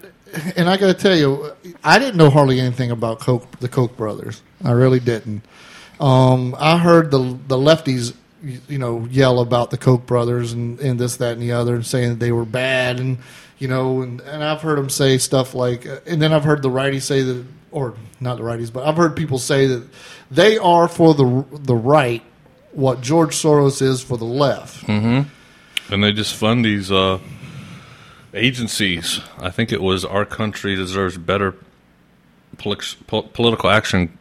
and 0.57 0.67
I 0.67 0.75
got 0.75 0.87
to 0.87 0.93
tell 0.93 1.15
you, 1.15 1.53
I 1.83 1.97
didn't 1.99 2.17
know 2.17 2.29
hardly 2.29 2.59
anything 2.59 2.91
about 2.91 3.19
Koch, 3.19 3.47
the 3.59 3.69
Koch 3.69 3.95
brothers. 3.95 4.41
I 4.63 4.71
really 4.71 4.99
didn't. 4.99 5.43
Um, 5.99 6.55
I 6.59 6.77
heard 6.77 7.09
the 7.11 7.37
the 7.47 7.55
lefties, 7.55 8.15
you 8.43 8.59
you 8.67 8.77
know, 8.79 9.05
yell 9.09 9.39
about 9.39 9.69
the 9.71 9.77
Koch 9.77 10.05
brothers 10.05 10.51
and, 10.51 10.77
and 10.81 10.99
this, 10.99 11.17
that, 11.17 11.33
and 11.33 11.41
the 11.41 11.53
other, 11.53 11.75
and 11.75 11.85
saying 11.85 12.09
that 12.09 12.19
they 12.19 12.33
were 12.33 12.43
bad, 12.43 12.99
and 12.99 13.19
you 13.59 13.69
know, 13.69 14.01
and, 14.01 14.19
and 14.21 14.43
I've 14.43 14.61
heard 14.61 14.77
them 14.77 14.89
say 14.89 15.17
stuff 15.19 15.53
like, 15.55 15.85
uh, 15.87 15.99
and 16.05 16.21
then 16.21 16.33
I've 16.33 16.43
heard 16.43 16.61
the 16.63 16.69
righties 16.69 17.03
say 17.03 17.21
that, 17.21 17.45
or 17.71 17.93
not 18.19 18.37
the 18.37 18.43
righties, 18.43 18.73
but 18.73 18.85
I've 18.85 18.97
heard 18.97 19.15
people 19.15 19.37
say 19.37 19.67
that 19.67 19.87
they 20.31 20.57
are 20.57 20.89
for 20.89 21.13
the 21.13 21.45
the 21.53 21.75
right 21.75 22.23
what 22.75 23.01
George 23.01 23.35
Soros 23.35 23.81
is 23.81 24.03
for 24.03 24.17
the 24.17 24.25
left. 24.25 24.87
And 24.87 25.27
they 26.03 26.11
just 26.11 26.35
fund 26.35 26.63
these 26.65 26.91
uh, 26.91 27.19
agencies. 28.33 29.21
I 29.39 29.49
think 29.49 29.71
it 29.71 29.81
was 29.81 30.03
Our 30.05 30.25
Country 30.25 30.75
Deserves 30.75 31.17
Better 31.17 31.55
Polix- 32.57 32.95
po- 33.07 33.23
Political 33.23 33.69
Action 33.69 34.17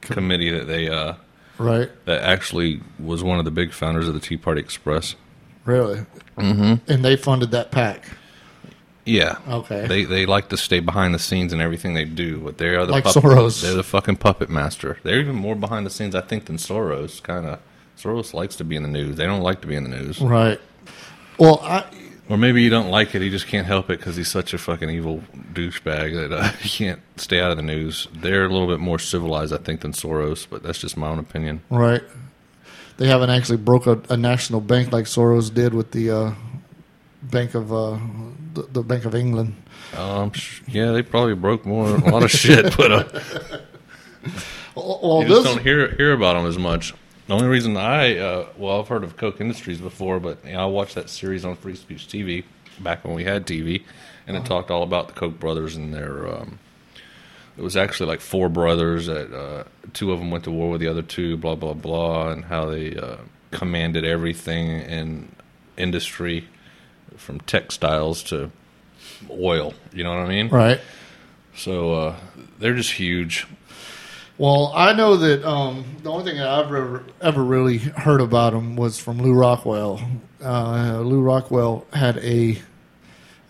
Committee 0.00 0.50
that 0.50 0.66
they 0.66 0.88
uh, 0.88 1.14
Right? 1.58 1.90
that 2.06 2.22
actually 2.22 2.80
was 2.98 3.22
one 3.22 3.38
of 3.38 3.44
the 3.44 3.50
big 3.50 3.72
founders 3.72 4.08
of 4.08 4.14
the 4.14 4.20
Tea 4.20 4.36
Party 4.38 4.60
Express. 4.60 5.14
Really? 5.66 6.06
Mm-hmm. 6.38 6.90
And 6.90 7.04
they 7.04 7.16
funded 7.16 7.50
that 7.50 7.70
PAC. 7.70 8.02
Yeah. 9.04 9.36
Okay. 9.48 9.86
They 9.86 10.04
they 10.04 10.24
like 10.26 10.48
to 10.50 10.56
stay 10.56 10.80
behind 10.80 11.14
the 11.14 11.18
scenes 11.18 11.52
in 11.52 11.60
everything 11.60 11.94
they 11.94 12.04
do, 12.04 12.38
but 12.38 12.58
they 12.58 12.68
are 12.68 12.86
the 12.86 12.92
Like 12.92 13.04
puppet- 13.04 13.22
Soros. 13.22 13.60
They're 13.62 13.74
the 13.74 13.82
fucking 13.82 14.16
puppet 14.16 14.48
master. 14.48 14.98
They're 15.02 15.18
even 15.20 15.34
more 15.34 15.54
behind 15.56 15.84
the 15.84 15.90
scenes, 15.90 16.14
I 16.14 16.20
think, 16.22 16.46
than 16.46 16.56
Soros. 16.56 17.22
Kind 17.22 17.46
of. 17.46 17.58
Soros 18.00 18.32
likes 18.32 18.56
to 18.56 18.64
be 18.64 18.76
in 18.76 18.82
the 18.82 18.88
news. 18.88 19.16
They 19.16 19.26
don't 19.26 19.42
like 19.42 19.60
to 19.60 19.66
be 19.66 19.74
in 19.74 19.84
the 19.84 19.90
news. 19.90 20.20
Right. 20.20 20.60
Well, 21.38 21.60
I 21.62 21.84
Or 22.28 22.36
maybe 22.36 22.62
you 22.62 22.70
don't 22.70 22.90
like 22.90 23.14
it. 23.14 23.22
He 23.22 23.30
just 23.30 23.46
can't 23.46 23.66
help 23.66 23.90
it 23.90 23.98
because 23.98 24.16
he's 24.16 24.28
such 24.28 24.54
a 24.54 24.58
fucking 24.58 24.88
evil 24.90 25.22
douchebag 25.52 26.14
that 26.14 26.32
uh, 26.32 26.48
he 26.60 26.68
can't 26.68 27.00
stay 27.16 27.40
out 27.40 27.50
of 27.50 27.56
the 27.56 27.62
news. 27.62 28.08
They're 28.14 28.44
a 28.44 28.48
little 28.48 28.68
bit 28.68 28.80
more 28.80 28.98
civilized, 28.98 29.52
I 29.52 29.58
think, 29.58 29.80
than 29.80 29.92
Soros, 29.92 30.46
but 30.48 30.62
that's 30.62 30.78
just 30.78 30.96
my 30.96 31.08
own 31.08 31.18
opinion. 31.18 31.62
right. 31.70 32.02
They 32.96 33.08
haven't 33.08 33.30
actually 33.30 33.56
broke 33.56 33.86
a, 33.86 33.98
a 34.10 34.16
national 34.18 34.60
bank 34.60 34.92
like 34.92 35.06
Soros 35.06 35.52
did 35.54 35.72
with 35.72 35.92
the 35.92 36.10
uh, 36.10 36.34
Bank 37.22 37.54
of 37.54 37.72
uh, 37.72 37.98
the, 38.52 38.62
the 38.70 38.82
Bank 38.82 39.06
of 39.06 39.14
England. 39.14 39.54
Um, 39.96 40.32
yeah, 40.68 40.92
they 40.92 41.02
probably 41.02 41.34
broke 41.34 41.64
more 41.64 41.86
a 41.86 42.10
lot 42.10 42.22
of 42.22 42.30
shit, 42.42 42.76
but 42.76 42.92
uh, 42.92 43.04
Well, 44.74 45.00
well, 45.02 45.22
you 45.22 45.28
just 45.28 45.44
this, 45.44 45.54
don't 45.54 45.62
hear 45.62 45.94
hear 45.96 46.12
about 46.12 46.34
them 46.34 46.46
as 46.46 46.58
much. 46.58 46.94
The 47.30 47.36
only 47.36 47.46
reason 47.46 47.76
I, 47.76 48.18
uh, 48.18 48.46
well, 48.58 48.80
I've 48.80 48.88
heard 48.88 49.04
of 49.04 49.16
Koch 49.16 49.40
Industries 49.40 49.80
before, 49.80 50.18
but 50.18 50.44
you 50.44 50.54
know, 50.54 50.62
I 50.62 50.66
watched 50.66 50.96
that 50.96 51.08
series 51.08 51.44
on 51.44 51.54
Free 51.54 51.76
Speech 51.76 52.08
TV 52.08 52.42
back 52.80 53.04
when 53.04 53.14
we 53.14 53.22
had 53.22 53.46
TV, 53.46 53.84
and 54.26 54.36
it 54.36 54.44
talked 54.44 54.68
all 54.68 54.82
about 54.82 55.06
the 55.06 55.14
Koch 55.14 55.38
brothers 55.38 55.76
and 55.76 55.94
their. 55.94 56.26
Um, 56.26 56.58
it 57.56 57.62
was 57.62 57.76
actually 57.76 58.08
like 58.08 58.20
four 58.20 58.48
brothers 58.48 59.06
that 59.06 59.32
uh, 59.32 59.62
two 59.92 60.10
of 60.10 60.18
them 60.18 60.32
went 60.32 60.42
to 60.42 60.50
war 60.50 60.70
with 60.70 60.80
the 60.80 60.88
other 60.88 61.02
two, 61.02 61.36
blah 61.36 61.54
blah 61.54 61.72
blah, 61.72 62.30
and 62.32 62.46
how 62.46 62.66
they 62.66 62.96
uh, 62.96 63.18
commanded 63.52 64.04
everything 64.04 64.80
in 64.80 65.30
industry, 65.76 66.48
from 67.16 67.38
textiles 67.42 68.24
to 68.24 68.50
oil. 69.30 69.72
You 69.92 70.02
know 70.02 70.10
what 70.10 70.26
I 70.26 70.28
mean? 70.28 70.48
right. 70.48 70.80
So 71.54 71.94
uh, 71.94 72.16
they're 72.58 72.74
just 72.74 72.90
huge. 72.90 73.46
Well, 74.40 74.72
I 74.74 74.94
know 74.94 75.18
that 75.18 75.44
um, 75.44 75.84
the 76.02 76.10
only 76.10 76.24
thing 76.24 76.38
that 76.38 76.48
I've 76.48 76.64
ever, 76.64 77.04
ever 77.20 77.44
really 77.44 77.76
heard 77.76 78.22
about 78.22 78.54
him 78.54 78.74
was 78.74 78.98
from 78.98 79.18
Lew 79.18 79.34
Rockwell. 79.34 80.00
Uh, 80.42 81.00
Lew 81.00 81.20
Rockwell 81.20 81.86
had 81.92 82.16
a. 82.24 82.58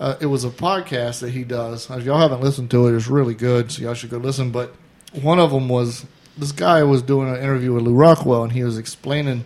Uh, 0.01 0.17
it 0.21 0.27
was 0.27 0.43
a 0.43 0.51
podcast 0.51 1.21
that 1.21 1.31
he 1.31 1.45
does. 1.45 1.89
If 1.89 2.03
y'all 2.03 2.19
haven't 2.19 2.41
listened 2.41 2.73
to 2.73 2.89
it, 2.89 2.97
it's 2.97 3.07
really 3.07 3.35
good, 3.35 3.71
so 3.71 3.83
y'all 3.83 3.95
should 3.95 4.11
go 4.11 4.17
listen. 4.17 4.51
But 4.51 4.75
one 5.23 5.39
of 5.39 5.53
them 5.53 5.69
was 5.69 6.07
this 6.37 6.51
guy 6.51 6.83
was 6.83 7.03
doing 7.03 7.29
an 7.29 7.37
interview 7.37 7.73
with 7.73 7.85
Lew 7.85 7.95
Rockwell, 7.95 8.43
and 8.43 8.51
he 8.51 8.65
was 8.65 8.77
explaining 8.77 9.45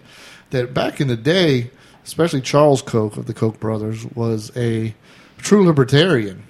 that 0.48 0.72
back 0.72 0.98
in 0.98 1.09
the 1.09 1.16
day, 1.16 1.70
especially 2.07 2.40
Charles 2.40 2.80
Koch 2.80 3.18
of 3.18 3.26
the 3.26 3.35
Koch 3.35 3.61
brothers 3.61 4.07
was 4.14 4.50
a 4.57 4.94
true 5.37 5.66
libertarian. 5.66 6.44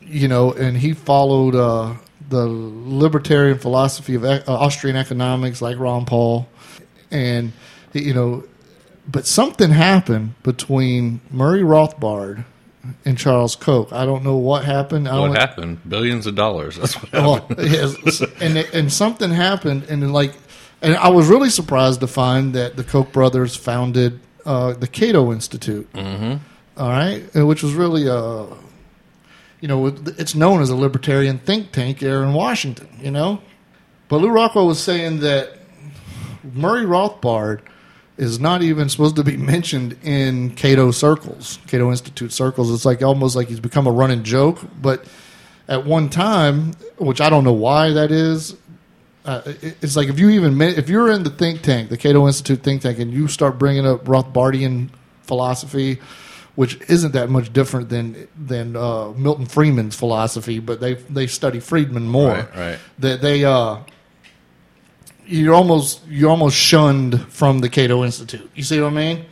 You 0.00 0.28
know, 0.28 0.54
and 0.54 0.78
he 0.78 0.94
followed 0.94 1.54
uh, 1.54 1.96
the 2.32 2.46
libertarian 2.48 3.58
philosophy 3.58 4.14
of 4.14 4.24
uh, 4.24 4.40
Austrian 4.48 4.96
economics, 4.96 5.60
like 5.60 5.78
Ron 5.78 6.06
Paul, 6.06 6.48
and 7.10 7.52
you 7.92 8.14
know, 8.14 8.44
but 9.06 9.26
something 9.26 9.70
happened 9.70 10.34
between 10.42 11.20
Murray 11.30 11.60
Rothbard 11.60 12.44
and 13.04 13.18
Charles 13.18 13.54
Koch. 13.54 13.92
I 13.92 14.06
don't 14.06 14.24
know 14.24 14.36
what 14.36 14.64
happened. 14.64 15.08
I 15.08 15.20
What 15.20 15.38
happened? 15.38 15.80
Billions 15.86 16.26
of 16.26 16.34
dollars. 16.34 16.76
That's 16.76 16.94
what 16.94 17.10
happened. 17.10 17.58
well, 17.58 17.66
yes, 17.68 18.22
and 18.40 18.56
and 18.56 18.90
something 18.90 19.30
happened, 19.30 19.84
and 19.90 20.10
like, 20.12 20.32
and 20.80 20.96
I 20.96 21.10
was 21.10 21.28
really 21.28 21.50
surprised 21.50 22.00
to 22.00 22.06
find 22.06 22.54
that 22.54 22.76
the 22.76 22.84
Koch 22.84 23.12
brothers 23.12 23.54
founded 23.54 24.20
uh, 24.46 24.72
the 24.72 24.88
Cato 24.88 25.32
Institute. 25.32 25.92
Mm-hmm. 25.92 26.82
right, 26.82 27.22
and 27.34 27.46
which 27.46 27.62
was 27.62 27.74
really 27.74 28.06
a, 28.06 28.46
you 29.62 29.68
know, 29.68 29.86
it's 29.86 30.34
known 30.34 30.60
as 30.60 30.70
a 30.70 30.76
libertarian 30.76 31.38
think 31.38 31.70
tank 31.70 32.00
here 32.00 32.22
in 32.22 32.34
Washington. 32.34 32.88
You 33.00 33.12
know, 33.12 33.40
but 34.08 34.18
Lew 34.18 34.28
Rockwell 34.28 34.66
was 34.66 34.82
saying 34.82 35.20
that 35.20 35.56
Murray 36.52 36.84
Rothbard 36.84 37.60
is 38.18 38.40
not 38.40 38.62
even 38.62 38.88
supposed 38.88 39.16
to 39.16 39.24
be 39.24 39.36
mentioned 39.54 39.96
in 40.02 40.50
Cato 40.50 40.90
circles, 40.90 41.60
Cato 41.68 41.90
Institute 41.90 42.32
circles. 42.32 42.72
It's 42.72 42.84
like 42.84 43.02
almost 43.02 43.36
like 43.36 43.48
he's 43.48 43.60
become 43.60 43.86
a 43.86 43.92
running 43.92 44.24
joke. 44.24 44.58
But 44.82 45.04
at 45.68 45.86
one 45.86 46.10
time, 46.10 46.72
which 46.98 47.20
I 47.20 47.30
don't 47.30 47.44
know 47.44 47.52
why 47.52 47.92
that 47.92 48.10
is, 48.10 48.56
uh, 49.24 49.42
it's 49.44 49.94
like 49.94 50.08
if 50.08 50.18
you 50.18 50.30
even 50.30 50.60
if 50.60 50.88
you're 50.88 51.08
in 51.08 51.22
the 51.22 51.30
think 51.30 51.62
tank, 51.62 51.88
the 51.88 51.96
Cato 51.96 52.26
Institute 52.26 52.64
think 52.64 52.82
tank, 52.82 52.98
and 52.98 53.12
you 53.12 53.28
start 53.28 53.60
bringing 53.60 53.86
up 53.86 54.06
Rothbardian 54.06 54.90
philosophy, 55.22 56.00
which 56.54 56.80
isn't 56.88 57.12
that 57.12 57.30
much 57.30 57.52
different 57.52 57.88
than 57.88 58.28
than 58.36 58.76
uh, 58.76 59.12
Milton 59.12 59.46
Friedman's 59.46 59.96
philosophy, 59.96 60.58
but 60.58 60.80
they 60.80 60.94
they 60.94 61.26
study 61.26 61.60
Friedman 61.60 62.06
more. 62.06 62.28
Right, 62.28 62.56
right. 62.56 62.78
That 62.98 63.22
they 63.22 63.44
uh, 63.44 63.78
you're 65.26 65.54
almost 65.54 66.00
you're 66.08 66.30
almost 66.30 66.56
shunned 66.56 67.20
from 67.32 67.60
the 67.60 67.68
Cato 67.68 68.04
Institute. 68.04 68.50
You 68.54 68.62
see 68.62 68.80
what 68.80 68.92
I 68.92 68.96
mean? 68.96 69.24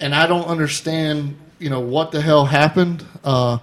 And 0.00 0.14
I 0.14 0.26
don't 0.26 0.46
understand, 0.46 1.36
you 1.58 1.70
know, 1.70 1.80
what 1.80 2.10
the 2.12 2.20
hell 2.20 2.46
happened. 2.46 3.04
Uh, 3.22 3.58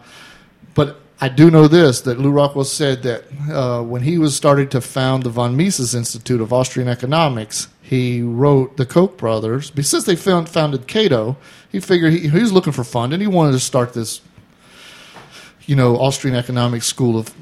but 0.76 1.02
I 1.22 1.28
do 1.30 1.52
know 1.52 1.68
this 1.68 2.02
that 2.02 2.20
Lew 2.20 2.32
Rockwell 2.32 2.64
said 2.64 3.04
that 3.04 3.26
uh, 3.52 3.84
when 3.84 4.02
he 4.04 4.18
was 4.18 4.36
starting 4.36 4.70
to 4.70 4.82
found 4.82 5.24
the 5.24 5.30
von 5.30 5.58
Mises 5.58 5.94
Institute 5.94 6.40
of 6.40 6.54
Austrian 6.54 6.88
Economics, 6.88 7.68
he 7.90 8.22
wrote 8.22 8.78
the 8.78 8.86
Koch 8.86 9.18
brothers. 9.18 9.72
Since 9.82 10.04
they 10.04 10.16
found, 10.16 10.48
founded 10.48 10.86
Cato, 10.86 11.38
he 11.72 11.80
figured 11.80 12.14
he, 12.14 12.28
he 12.28 12.40
was 12.40 12.54
looking 12.54 12.72
for 12.72 12.84
fun 12.84 13.12
and 13.14 13.20
he 13.20 13.28
wanted 13.28 13.54
to 13.54 13.60
start 13.60 13.94
this, 13.94 14.22
you 15.66 15.76
know, 15.76 15.98
Austrian 15.98 16.38
economic 16.38 16.84
School 16.84 17.18
of, 17.18 17.34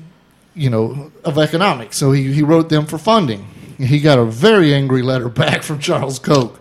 you 0.56 0.70
know, 0.70 1.12
of 1.26 1.38
economics. 1.38 1.98
So 1.98 2.14
he, 2.14 2.32
he 2.32 2.44
wrote 2.44 2.70
them 2.70 2.86
for 2.86 2.98
funding. 2.98 3.46
He 3.78 4.00
got 4.00 4.20
a 4.20 4.24
very 4.24 4.74
angry 4.74 5.02
letter 5.02 5.28
back 5.44 5.64
from 5.64 5.80
Charles 5.80 6.18
Koch. 6.18 6.58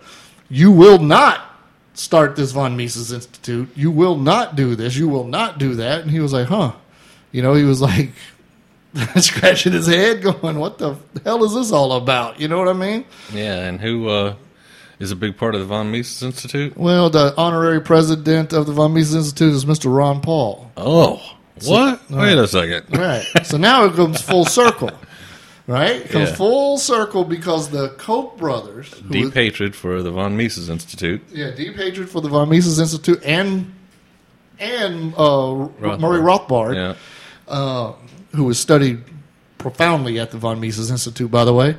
You 0.49 0.73
will 0.73 0.99
not 0.99 1.43
start 1.95 2.35
this 2.35 2.51
von 2.51 2.77
Mises 2.77 3.13
Institute. 3.13 3.69
You 3.77 3.93
will 3.93 4.17
not 4.17 4.57
do 4.57 4.75
this. 4.75 4.97
You 4.97 5.09
will 5.09 5.29
not 5.29 5.59
do 5.59 5.77
that. 5.77 6.01
And 6.01 6.11
he 6.11 6.19
was 6.19 6.33
like, 6.33 6.49
huh. 6.49 6.73
You 7.31 7.41
know, 7.41 7.55
he 7.55 7.63
was 7.63 7.81
like 7.81 8.11
scratching 9.17 9.73
his 9.73 9.87
head, 9.87 10.23
going, 10.23 10.59
what 10.59 10.79
the 10.79 10.97
hell 11.25 11.45
is 11.45 11.55
this 11.55 11.73
all 11.73 11.93
about? 11.93 12.41
You 12.41 12.49
know 12.49 12.59
what 12.59 12.69
I 12.69 12.73
mean? 12.73 13.05
Yeah, 13.33 13.65
and 13.67 13.81
who 13.81 14.09
uh, 14.09 14.35
is 14.99 15.11
a 15.11 15.17
big 15.17 15.37
part 15.37 15.55
of 15.55 15.61
the 15.61 15.67
von 15.67 15.91
Mises 15.91 16.23
Institute? 16.23 16.77
Well, 16.77 17.11
the 17.11 17.35
honorary 17.37 17.81
president 17.81 18.53
of 18.53 18.67
the 18.67 18.73
von 18.73 18.95
Mises 18.95 19.15
Institute 19.15 19.53
is 19.55 19.65
Mr. 19.65 19.95
Ron 19.95 20.21
Paul. 20.21 20.71
Oh, 20.77 21.23
what? 21.65 22.09
Wait 22.11 22.39
a 22.39 22.47
second. 22.47 22.85
Right. 22.97 23.25
so 23.45 23.57
now 23.57 23.85
it 23.85 23.95
comes 23.95 24.21
full 24.21 24.45
circle. 24.61 24.91
Right? 25.69 25.97
It 26.03 26.11
comes 26.11 26.29
Yeah. 26.31 26.37
full 26.37 26.79
circle 26.79 27.25
because 27.25 27.71
the 27.71 27.89
Koch 27.99 28.39
brothers, 28.39 28.89
Deep 29.11 29.25
was- 29.27 29.35
hatred 29.35 29.75
for 29.75 30.01
the 30.03 30.13
von 30.13 30.37
Mises 30.37 30.69
Institute. 30.71 31.21
yeah, 31.33 31.51
deep 31.51 31.75
hatred 31.77 32.09
for 32.09 32.21
the 32.21 32.29
von 32.29 32.49
Mises 32.49 32.79
Institute 32.79 33.21
and 33.25 33.73
and 34.59 35.13
uh, 35.17 35.69
Murray 35.99 36.21
Rothbard, 36.21 36.75
Yeah. 36.77 36.95
uh, 37.49 37.93
who 38.37 38.45
was 38.45 38.59
studied 38.59 39.03
profoundly 39.59 40.19
at 40.21 40.31
the 40.31 40.39
von 40.39 40.61
Mises 40.61 40.91
Institute, 40.91 41.31
by 41.31 41.45
the 41.45 41.53
way. 41.55 41.77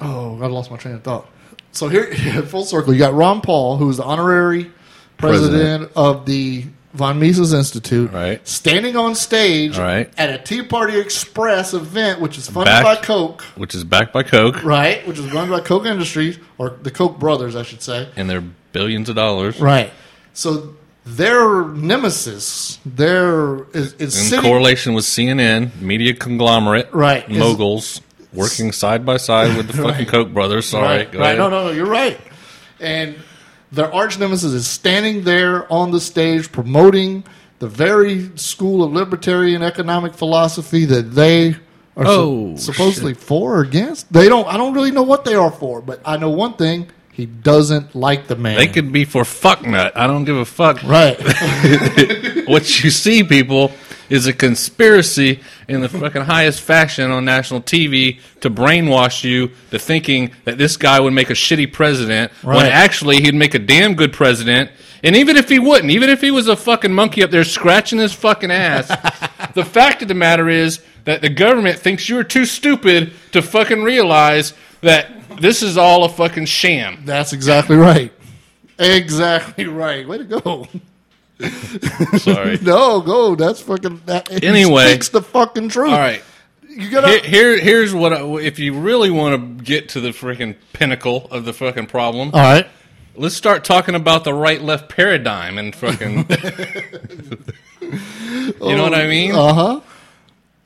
Oh, 0.00 0.38
I 0.42 0.46
lost 0.46 0.70
my 0.70 0.76
train 0.76 0.94
of 0.94 1.02
thought. 1.02 1.26
So 1.72 1.88
here, 1.88 2.12
full 2.46 2.64
circle, 2.64 2.92
you 2.92 2.98
got 2.98 3.12
Ron 3.14 3.40
Paul, 3.40 3.76
who's 3.76 3.98
the 3.98 4.04
honorary 4.04 4.70
president, 5.18 5.92
President. 5.92 5.92
of 5.96 6.26
the 6.26 6.66
von 6.94 7.18
Mises 7.20 7.52
Institute, 7.52 8.10
Right. 8.12 8.46
standing 8.48 8.96
on 8.96 9.14
stage 9.14 9.76
Right. 9.76 10.10
at 10.16 10.30
a 10.30 10.38
Tea 10.38 10.62
Party 10.62 10.98
Express 10.98 11.74
event, 11.74 12.20
which 12.20 12.38
is 12.38 12.48
funded 12.48 12.72
Back- 12.72 12.84
by 12.84 12.96
Koch, 12.96 13.42
Which 13.56 13.74
is 13.74 13.84
backed 13.84 14.12
by 14.14 14.22
Koch 14.22 14.62
right? 14.64 15.06
Which 15.06 15.18
is 15.18 15.30
run 15.32 15.50
by 15.50 15.60
Koch 15.60 15.84
Industries, 15.84 16.38
or 16.56 16.76
the 16.82 16.90
Koch 16.90 17.18
brothers, 17.18 17.54
I 17.56 17.62
should 17.64 17.82
say. 17.82 18.08
and 18.16 18.30
they're 18.30 18.44
billions 18.72 19.08
of 19.10 19.16
dollars. 19.16 19.60
Right. 19.60 19.90
So 20.32 20.74
their 21.06 21.64
nemesis, 21.68 22.78
their 22.84 23.62
is, 23.72 23.92
is 23.94 24.00
In 24.00 24.10
sitting. 24.10 24.40
correlation 24.44 24.92
with 24.94 25.04
CNN, 25.04 25.80
media 25.80 26.14
conglomerate, 26.14 26.88
Right. 26.92 27.28
Is- 27.30 27.38
moguls, 27.38 28.00
working 28.32 28.72
side 28.72 29.06
by 29.06 29.16
side 29.16 29.56
with 29.56 29.68
the 29.68 29.72
fucking 29.82 29.88
Right. 29.88 30.08
Koch 30.08 30.32
brothers. 30.34 30.66
Sorry, 30.66 30.98
right, 30.98 31.12
go 31.12 31.18
right. 31.20 31.26
ahead. 31.26 31.38
No, 31.38 31.48
no, 31.48 31.64
no. 31.66 31.70
You're 31.70 31.86
right. 31.86 32.20
And 32.80 33.14
their 33.72 33.92
arch 33.92 34.18
nemesis 34.18 34.52
is 34.52 34.66
standing 34.66 35.22
there 35.24 35.70
on 35.72 35.90
the 35.92 36.00
stage 36.00 36.50
promoting 36.52 37.24
the 37.60 37.68
very 37.68 38.30
school 38.36 38.82
of 38.84 38.92
libertarian 38.92 39.62
economic 39.62 40.12
philosophy 40.14 40.84
that 40.86 41.14
they 41.14 41.56
are 41.96 42.04
su- 42.04 42.10
Oh, 42.10 42.56
supposedly 42.56 43.14
for 43.14 43.56
or 43.56 43.60
against. 43.62 44.12
They 44.12 44.28
don't. 44.28 44.46
I 44.46 44.56
don't 44.58 44.74
really 44.74 44.90
know 44.90 45.02
what 45.04 45.24
they 45.24 45.34
are 45.34 45.50
for, 45.50 45.80
but 45.80 46.00
I 46.04 46.18
know 46.18 46.28
one 46.30 46.52
thing: 46.54 46.88
he 47.16 47.24
doesn't 47.24 47.94
like 47.94 48.26
the 48.26 48.36
man. 48.36 48.58
They 48.58 48.66
could 48.66 48.92
be 48.92 49.06
for 49.06 49.22
fucknut. 49.22 49.92
I 49.96 50.06
don't 50.06 50.24
give 50.24 50.36
a 50.36 50.44
fuck. 50.44 50.82
right. 50.82 51.18
What 52.46 52.84
you 52.84 52.90
see, 52.90 53.24
people, 53.24 53.72
is 54.08 54.28
a 54.28 54.32
conspiracy 54.32 55.40
in 55.66 55.80
the 55.80 55.88
fucking 55.88 56.22
highest 56.22 56.60
fashion 56.60 57.10
on 57.10 57.24
national 57.24 57.60
TV 57.62 58.20
to 58.40 58.50
brainwash 58.50 59.24
you 59.24 59.50
to 59.72 59.78
thinking 59.80 60.30
that 60.44 60.58
this 60.58 60.76
guy 60.76 61.00
would 61.00 61.12
make 61.12 61.28
a 61.28 61.32
shitty 61.32 61.72
president 61.72 62.30
when 62.42 62.66
actually 62.66 63.20
he'd 63.20 63.34
make 63.34 63.54
a 63.54 63.58
damn 63.58 63.94
good 63.94 64.12
president. 64.12 64.70
And 65.02 65.16
even 65.16 65.36
if 65.36 65.48
he 65.48 65.58
wouldn't, 65.58 65.90
even 65.90 66.08
if 66.08 66.20
he 66.20 66.30
was 66.30 66.46
a 66.46 66.54
fucking 66.54 66.92
monkey 66.92 67.24
up 67.24 67.30
there 67.32 67.42
scratching 67.42 67.98
his 67.98 68.12
fucking 68.12 68.52
ass, 68.52 68.86
the 69.54 69.64
fact 69.64 70.02
of 70.02 70.08
the 70.08 70.14
matter 70.14 70.48
is 70.48 70.80
that 71.04 71.20
the 71.20 71.30
government 71.30 71.78
thinks 71.80 72.08
you're 72.08 72.22
too 72.24 72.44
stupid 72.44 73.12
to 73.32 73.42
fucking 73.42 73.82
realize 73.82 74.52
that 74.82 75.25
this 75.40 75.62
is 75.62 75.76
all 75.76 76.04
a 76.04 76.08
fucking 76.08 76.46
sham. 76.46 77.02
That's 77.04 77.32
exactly 77.32 77.76
right. 77.76 78.12
Exactly 78.78 79.66
right. 79.66 80.06
Way 80.06 80.18
to 80.18 80.24
go. 80.24 80.68
Sorry. 82.18 82.58
No, 82.62 83.00
go. 83.00 83.34
That's 83.34 83.60
fucking. 83.60 84.02
That, 84.06 84.42
Anyway. 84.44 84.88
speaks 84.90 85.08
the 85.10 85.22
fucking 85.22 85.68
truth. 85.70 85.90
All 85.92 85.98
right. 85.98 86.22
you 86.68 86.90
gotta. 86.90 87.08
Here, 87.08 87.20
here, 87.20 87.58
here's 87.60 87.94
what 87.94 88.12
I, 88.12 88.22
if 88.38 88.58
you 88.58 88.78
really 88.78 89.10
want 89.10 89.34
to 89.58 89.64
get 89.64 89.90
to 89.90 90.00
the 90.00 90.10
freaking 90.10 90.56
pinnacle 90.72 91.26
of 91.30 91.44
the 91.44 91.52
fucking 91.52 91.86
problem. 91.86 92.30
All 92.34 92.40
right. 92.40 92.66
Let's 93.14 93.34
start 93.34 93.64
talking 93.64 93.94
about 93.94 94.24
the 94.24 94.34
right-left 94.34 94.90
paradigm 94.94 95.56
and 95.56 95.74
fucking. 95.74 96.26
you 97.80 98.58
know 98.60 98.82
what 98.82 98.94
I 98.94 99.06
mean? 99.06 99.34
Uh 99.34 99.54
huh. 99.54 99.80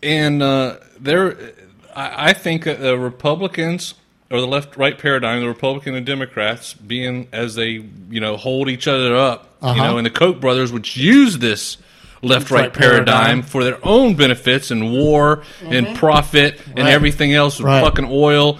and 0.03 0.43
uh, 0.43 0.77
there, 0.99 1.53
I, 1.95 2.31
I 2.31 2.33
think 2.33 2.67
uh, 2.67 2.75
the 2.75 2.99
Republicans 2.99 3.95
or 4.31 4.41
the 4.41 4.47
left-right 4.47 4.99
paradigm, 4.99 5.41
the 5.41 5.49
Republican 5.49 5.95
and 5.95 6.07
Democrats, 6.07 6.73
being 6.75 7.29
as 7.33 7.55
they 7.57 7.83
you 8.11 8.21
know 8.21 8.37
hold 8.37 8.69
each 8.69 8.87
other 8.89 9.17
up, 9.17 9.57
you 9.63 9.69
Uh-huh. 9.69 9.83
know, 9.85 9.97
and 9.99 10.07
the 10.07 10.11
Koch 10.11 10.41
brothers, 10.41 10.71
which 10.73 10.97
use 10.97 11.39
this 11.39 11.77
left-right 12.23 12.65
Left-right 12.67 12.75
paradigm. 12.75 13.17
paradigm 13.17 13.43
for 13.43 13.65
their 13.65 13.79
own 13.83 14.15
benefits 14.15 14.71
and 14.71 14.93
war 14.93 15.43
and 15.65 15.97
profit 15.97 16.55
and 16.55 16.75
Mm-hmm. 16.77 16.83
Right. 16.85 16.93
everything 16.93 17.33
else 17.35 17.59
with 17.59 17.67
Right. 17.67 17.83
fucking 17.83 18.07
oil, 18.11 18.59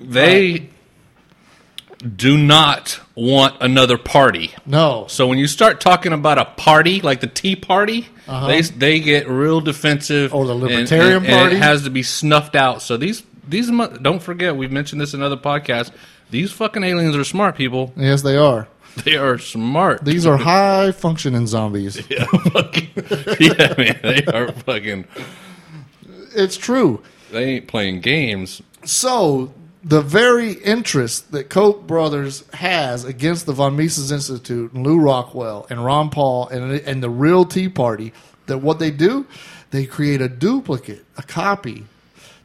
they 0.00 0.68
do 2.16 2.36
not 2.36 2.98
want 3.14 3.54
another 3.60 3.96
party. 3.96 4.52
No. 4.66 5.06
So 5.08 5.26
when 5.28 5.38
you 5.38 5.46
start 5.46 5.80
talking 5.80 6.12
about 6.12 6.36
a 6.38 6.44
party 6.44 7.00
like 7.00 7.20
the 7.20 7.26
Tea 7.28 7.54
Party, 7.56 8.08
they 8.48 8.60
they 8.62 8.98
get 9.00 9.28
real 9.28 9.60
defensive. 9.60 10.32
Uh-huh. 10.32 10.42
Or 10.42 10.46
the 10.46 10.54
Libertarian 10.54 11.16
and- 11.18 11.26
and 11.26 11.34
Party. 11.34 11.56
it 11.56 11.62
has 11.62 11.82
to 11.84 11.90
be 11.90 12.02
snuffed 12.02 12.56
out. 12.56 12.82
So 12.82 12.96
these 12.96 13.22
these 13.46 13.70
don't 13.70 14.22
forget 14.22 14.56
we've 14.56 14.72
mentioned 14.72 15.00
this 15.00 15.14
in 15.14 15.22
other 15.22 15.36
podcasts. 15.36 15.90
These 16.30 16.52
fucking 16.52 16.82
aliens 16.82 17.16
are 17.16 17.24
smart 17.24 17.56
people. 17.56 17.92
Yes, 17.96 18.22
they 18.22 18.36
are. 18.36 18.68
They 19.04 19.16
are 19.16 19.38
smart. 19.38 20.04
These 20.04 20.26
are 20.26 20.36
high 20.36 20.92
functioning 20.92 21.46
zombies. 21.46 21.96
yeah, 22.10 22.26
fucking, 22.26 22.90
yeah, 23.40 23.74
man. 23.78 23.98
They 24.02 24.22
are 24.26 24.52
fucking. 24.52 25.06
It's 26.34 26.58
true. 26.58 27.02
They 27.30 27.54
ain't 27.54 27.68
playing 27.68 28.00
games. 28.00 28.60
So 28.84 29.54
the 29.82 30.02
very 30.02 30.52
interest 30.52 31.32
that 31.32 31.48
Koch 31.48 31.86
brothers 31.86 32.44
has 32.52 33.04
against 33.04 33.46
the 33.46 33.52
von 33.52 33.76
Mises 33.76 34.12
Institute 34.12 34.72
and 34.74 34.86
Lew 34.86 35.00
Rockwell 35.00 35.66
and 35.70 35.82
Ron 35.84 36.10
Paul 36.10 36.48
and 36.48 36.72
and 36.72 37.02
the 37.02 37.10
real 37.10 37.46
Tea 37.46 37.70
Party, 37.70 38.12
that 38.46 38.58
what 38.58 38.78
they 38.78 38.90
do, 38.90 39.26
they 39.70 39.86
create 39.86 40.20
a 40.20 40.28
duplicate, 40.28 41.04
a 41.16 41.22
copy, 41.22 41.86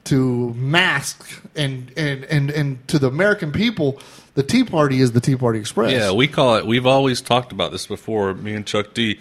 to 0.08 0.53
mask 0.55 1.41
and 1.55 1.91
and 1.97 2.24
and 2.26 2.49
and 2.51 2.88
to 2.88 2.99
the 2.99 3.08
American 3.08 3.51
people, 3.51 3.99
the 4.36 4.43
Tea 4.43 4.64
Party 4.64 4.99
is 5.01 5.12
the 5.14 5.22
Tea 5.22 5.36
Party 5.36 5.60
Express. 5.60 5.91
Yeah, 5.91 6.12
we 6.12 6.28
call 6.28 6.55
it. 6.55 6.66
We've 6.66 6.86
always 6.86 7.22
talked 7.22 7.51
about 7.51 7.72
this 7.72 7.88
before. 7.88 8.34
Me 8.34 8.53
and 8.53 8.66
Chuck 8.66 8.93
D. 8.93 9.20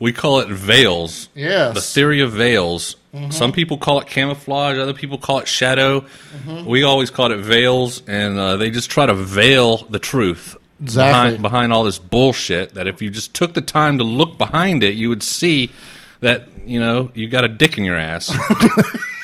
We 0.00 0.12
call 0.12 0.38
it 0.38 0.48
veils. 0.48 1.28
Yes. 1.34 1.74
The 1.74 1.80
theory 1.80 2.20
of 2.20 2.32
veils. 2.32 2.96
Some 3.30 3.50
people 3.50 3.78
call 3.78 3.98
it 4.00 4.06
camouflage. 4.06 4.78
Other 4.78 4.92
people 4.94 5.18
call 5.18 5.40
it 5.40 5.48
shadow. 5.48 6.04
We 6.64 6.84
always 6.84 7.10
called 7.10 7.32
it 7.32 7.38
veils, 7.40 8.02
and 8.06 8.38
uh, 8.38 8.56
they 8.58 8.70
just 8.70 8.90
try 8.90 9.06
to 9.06 9.14
veil 9.14 9.78
the 9.78 9.98
truth 9.98 10.56
Exactly. 10.80 11.30
behind, 11.32 11.42
behind 11.42 11.72
all 11.72 11.82
this 11.82 11.98
bullshit. 11.98 12.74
That 12.74 12.86
if 12.86 13.02
you 13.02 13.10
just 13.10 13.34
took 13.34 13.54
the 13.54 13.60
time 13.60 13.98
to 13.98 14.04
look 14.04 14.38
behind 14.38 14.84
it, 14.84 14.94
you 14.94 15.08
would 15.08 15.24
see 15.24 15.72
that 16.20 16.46
you 16.64 16.78
know 16.78 17.10
you 17.14 17.26
got 17.28 17.44
a 17.44 17.48
dick 17.48 17.76
in 17.76 17.84
your 17.84 17.96
ass. 17.96 18.30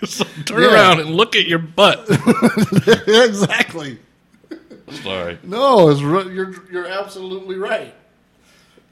So 0.06 0.24
turn 0.44 0.62
Yeah. 0.62 0.72
around 0.74 1.00
and 1.00 1.10
look 1.14 1.36
at 1.36 1.46
your 1.46 1.58
butt. 1.58 2.06
exactly. 3.06 3.98
Sorry. 5.02 5.38
No, 5.42 5.90
you're 5.90 6.54
you're 6.70 6.86
absolutely 6.86 7.56
right. 7.56 7.94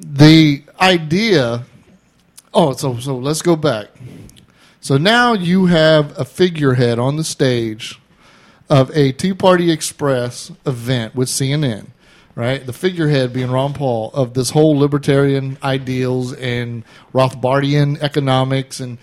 The 0.01 0.63
idea. 0.81 1.65
Oh, 2.53 2.73
so 2.73 2.99
so 2.99 3.17
let's 3.17 3.43
go 3.43 3.57
back. 3.57 3.89
So 4.81 4.97
now 4.97 5.33
you 5.33 5.67
have 5.67 6.19
a 6.19 6.25
figurehead 6.25 6.99
on 6.99 7.17
the 7.17 7.25
stage 7.25 7.99
of 8.69 8.91
a 8.97 9.13
Tea 9.13 9.35
Party 9.35 9.71
Express 9.71 10.51
event 10.67 11.15
with 11.15 11.29
CNN, 11.29 11.87
right? 12.35 12.65
The 12.65 12.73
figurehead 12.73 13.33
being 13.33 13.51
Ron 13.51 13.73
Paul 13.73 14.11
of 14.15 14.35
this 14.35 14.51
whole 14.51 14.77
libertarian 14.79 15.59
ideals 15.63 16.33
and 16.35 16.85
Rothbardian 17.15 17.99
economics 18.03 18.81
and 18.81 18.99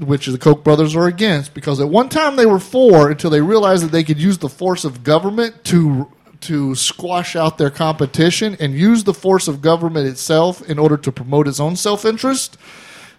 which 0.00 0.26
the 0.26 0.38
Koch 0.38 0.64
brothers 0.64 0.96
are 0.96 1.06
against 1.06 1.54
because 1.54 1.80
at 1.80 1.88
one 1.88 2.08
time 2.08 2.36
they 2.36 2.46
were 2.46 2.58
for 2.58 3.10
until 3.10 3.30
they 3.30 3.40
realized 3.40 3.84
that 3.84 3.92
they 3.92 4.02
could 4.04 4.20
use 4.20 4.38
the 4.38 4.48
force 4.48 4.84
of 4.84 5.02
government 5.04 5.62
to 5.64 6.10
to 6.40 6.74
squash 6.74 7.36
out 7.36 7.58
their 7.58 7.70
competition 7.70 8.56
and 8.58 8.74
use 8.74 9.04
the 9.04 9.12
force 9.14 9.46
of 9.46 9.60
government 9.60 10.06
itself 10.08 10.62
in 10.68 10.78
order 10.78 10.96
to 10.96 11.12
promote 11.12 11.46
its 11.46 11.60
own 11.60 11.76
self-interest. 11.76 12.56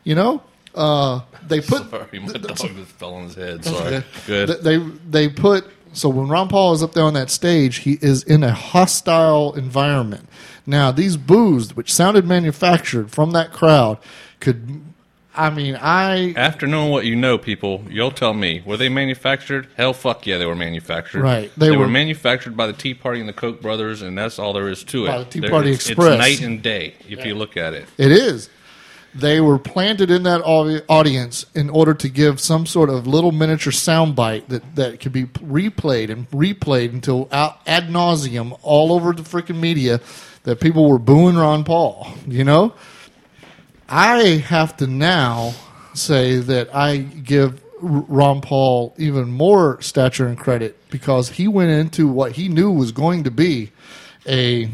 You 0.04 0.16
know, 0.16 0.44
uh, 0.74 1.22
they 1.48 1.62
put 1.62 1.90
Sorry, 1.90 2.20
my 2.20 2.34
dog 2.34 2.58
just 2.58 2.72
fell 2.94 3.14
on 3.14 3.24
his 3.26 3.36
head. 3.36 3.64
Sorry. 3.64 4.04
Good. 4.26 4.48
Th- 4.48 4.60
They 4.60 4.78
they 4.78 5.30
put 5.30 5.68
so 5.94 6.10
when 6.10 6.28
Ron 6.30 6.48
Paul 6.50 6.74
is 6.74 6.82
up 6.84 6.94
there 6.94 7.04
on 7.04 7.14
that 7.14 7.30
stage, 7.30 7.78
he 7.78 7.98
is 8.02 8.24
in 8.24 8.44
a 8.44 8.54
hostile 8.54 9.54
environment. 9.54 10.28
Now 10.66 10.92
these 10.92 11.16
boos, 11.18 11.76
which 11.76 11.94
sounded 11.94 12.26
manufactured 12.26 13.12
from 13.12 13.32
that 13.32 13.52
crowd, 13.54 14.00
could. 14.40 14.82
I 15.36 15.50
mean, 15.50 15.78
I 15.80 16.34
After 16.36 16.68
knowing 16.68 16.92
what 16.92 17.06
you 17.06 17.16
know, 17.16 17.38
people, 17.38 17.84
you'll 17.90 18.12
tell 18.12 18.34
me. 18.34 18.62
Were 18.66 18.78
they 18.78 18.90
manufactured? 18.90 19.68
Hell, 19.78 19.94
fuck 19.94 20.28
yeah, 20.28 20.38
they 20.38 20.46
were 20.46 20.56
manufactured. 20.56 21.22
Right. 21.22 21.52
They, 21.56 21.70
They 21.70 21.78
were, 21.78 21.86
were- 21.86 21.90
manufactured 21.90 22.58
by 22.58 22.68
the 22.68 22.74
Tea 22.74 22.94
Party 22.94 23.20
and 23.22 23.30
the 23.30 23.34
Koch 23.34 23.62
brothers, 23.62 24.02
and 24.02 24.18
that's 24.18 24.40
all 24.40 24.52
there 24.54 24.68
is 24.68 24.84
to 24.86 25.06
it. 25.06 25.08
By 25.08 25.20
the 25.20 25.26
Tea 25.26 25.40
There- 25.40 25.50
Party 25.50 25.72
it's, 25.72 25.90
Express. 25.90 26.14
It's 26.14 26.42
night 26.42 26.42
and 26.42 26.62
day 26.62 26.96
if 27.08 27.26
you 27.26 27.36
look 27.36 27.56
at 27.56 27.74
it. 27.74 27.86
It 27.98 28.12
is. 28.12 28.50
They 29.14 29.42
were 29.42 29.60
planted 29.60 30.10
in 30.10 30.24
that 30.24 30.42
audience 30.42 31.46
in 31.54 31.70
order 31.70 31.94
to 31.94 32.08
give 32.08 32.40
some 32.40 32.66
sort 32.66 32.90
of 32.90 33.08
little 33.08 33.34
miniature 33.34 33.74
soundbite 33.74 34.48
that, 34.48 34.76
that 34.76 35.00
could 35.02 35.12
be 35.12 35.26
replayed 35.26 36.10
and 36.10 36.30
replayed 36.32 36.94
until 36.94 37.28
out, 37.32 37.60
ad 37.68 37.90
nauseum 37.90 38.58
all 38.62 38.94
over 38.94 39.12
the 39.12 39.24
freaking 39.24 39.60
media 39.60 40.00
that 40.44 40.62
people 40.62 40.90
were 40.90 40.98
booing 41.00 41.36
Ron 41.36 41.66
Paul. 41.66 42.08
You 42.26 42.46
know, 42.46 42.74
I 43.92 44.38
have 44.48 44.78
to 44.78 44.88
now 44.88 45.54
say 45.94 46.38
that 46.38 46.74
I 46.74 46.98
give 46.98 47.62
Ron 47.82 48.42
Paul 48.42 48.94
even 48.98 49.32
more 49.32 49.82
stature 49.82 50.28
and 50.28 50.38
credit 50.38 50.78
because 50.90 51.30
he 51.30 51.48
went 51.48 51.72
into 51.72 52.08
what 52.08 52.34
he 52.34 52.48
knew 52.48 52.72
was 52.72 52.92
going 52.92 53.24
to 53.26 53.32
be 53.32 53.72
a 54.28 54.70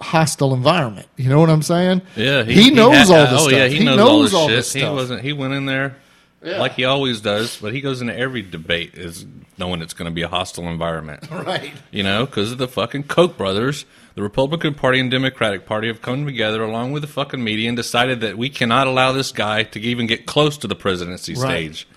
hostile 0.00 0.52
environment. 0.52 1.06
You 1.16 1.28
know 1.30 1.38
what 1.40 1.48
I'm 1.50 1.62
saying? 1.62 2.02
Yeah, 2.16 2.42
he, 2.42 2.70
knows 2.70 3.08
ha- 3.08 3.14
all 3.14 3.22
this 3.26 3.32
Oh 3.34 3.48
stuff. 3.48 3.52
yeah, 3.52 3.66
he, 3.68 3.84
knows, 3.84 4.34
all 4.34 4.48
this 4.48 4.72
shit. 4.72 4.80
stuff. 4.82 4.90
He 4.90 4.94
wasn't. 4.94 5.22
He 5.22 5.32
went 5.32 5.54
in 5.54 5.66
there 5.66 5.96
Yeah. 6.42 6.58
like 6.58 6.72
he 6.72 6.84
always 6.84 7.20
does, 7.20 7.56
but 7.60 7.72
he 7.72 7.80
goes 7.80 8.00
into 8.02 8.16
every 8.16 8.42
debate 8.42 8.94
is 8.94 9.24
knowing 9.56 9.80
it's 9.80 9.94
going 9.94 10.10
to 10.10 10.14
be 10.14 10.22
a 10.22 10.28
hostile 10.28 10.64
environment. 10.68 11.24
right. 11.30 11.72
You 11.92 12.02
know, 12.02 12.26
because 12.26 12.50
of 12.52 12.58
the 12.58 12.66
fucking 12.68 13.04
Koch 13.04 13.36
brothers, 13.38 13.84
the 14.14 14.22
Republican 14.22 14.74
Party 14.74 15.00
and 15.00 15.10
Democratic 15.10 15.66
Party 15.66 15.88
have 15.88 16.02
come 16.02 16.26
together 16.26 16.62
along 16.62 16.92
with 16.92 17.02
the 17.02 17.08
fucking 17.08 17.42
media 17.42 17.68
and 17.68 17.76
decided 17.76 18.20
that 18.20 18.36
we 18.38 18.48
cannot 18.50 18.86
allow 18.86 19.12
this 19.12 19.32
guy 19.32 19.62
to 19.64 19.80
even 19.80 20.06
get 20.06 20.26
close 20.26 20.56
to 20.58 20.66
the 20.66 20.74
presidency 20.74 21.34
Right. 21.34 21.40
stage. 21.74 21.88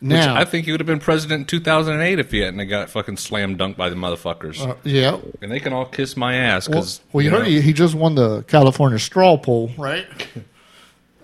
Which 0.00 0.08
Now, 0.12 0.34
I 0.34 0.46
think 0.46 0.64
he 0.64 0.72
would 0.72 0.80
have 0.80 0.86
been 0.86 0.98
president 0.98 1.40
in 1.40 1.46
2008 1.46 2.18
if 2.18 2.30
he 2.30 2.38
hadn't 2.38 2.66
got 2.68 2.88
fucking 2.88 3.18
slam 3.18 3.58
dunked 3.58 3.76
by 3.76 3.90
the 3.90 3.96
motherfuckers. 3.96 4.58
uh, 4.66 4.76
yeah. 4.82 5.18
and 5.42 5.52
they 5.52 5.60
can 5.60 5.74
all 5.74 5.84
kiss 5.84 6.16
my 6.16 6.36
ass 6.36 6.66
Well, 6.68 6.78
because 6.78 7.00
well, 7.12 7.22
you, 7.22 7.30
heard 7.30 7.46
he, 7.46 7.60
he 7.60 7.74
just 7.74 7.94
won 7.94 8.14
the 8.14 8.42
California 8.44 8.98
straw 8.98 9.36
poll, 9.36 9.70
right? 9.76 10.06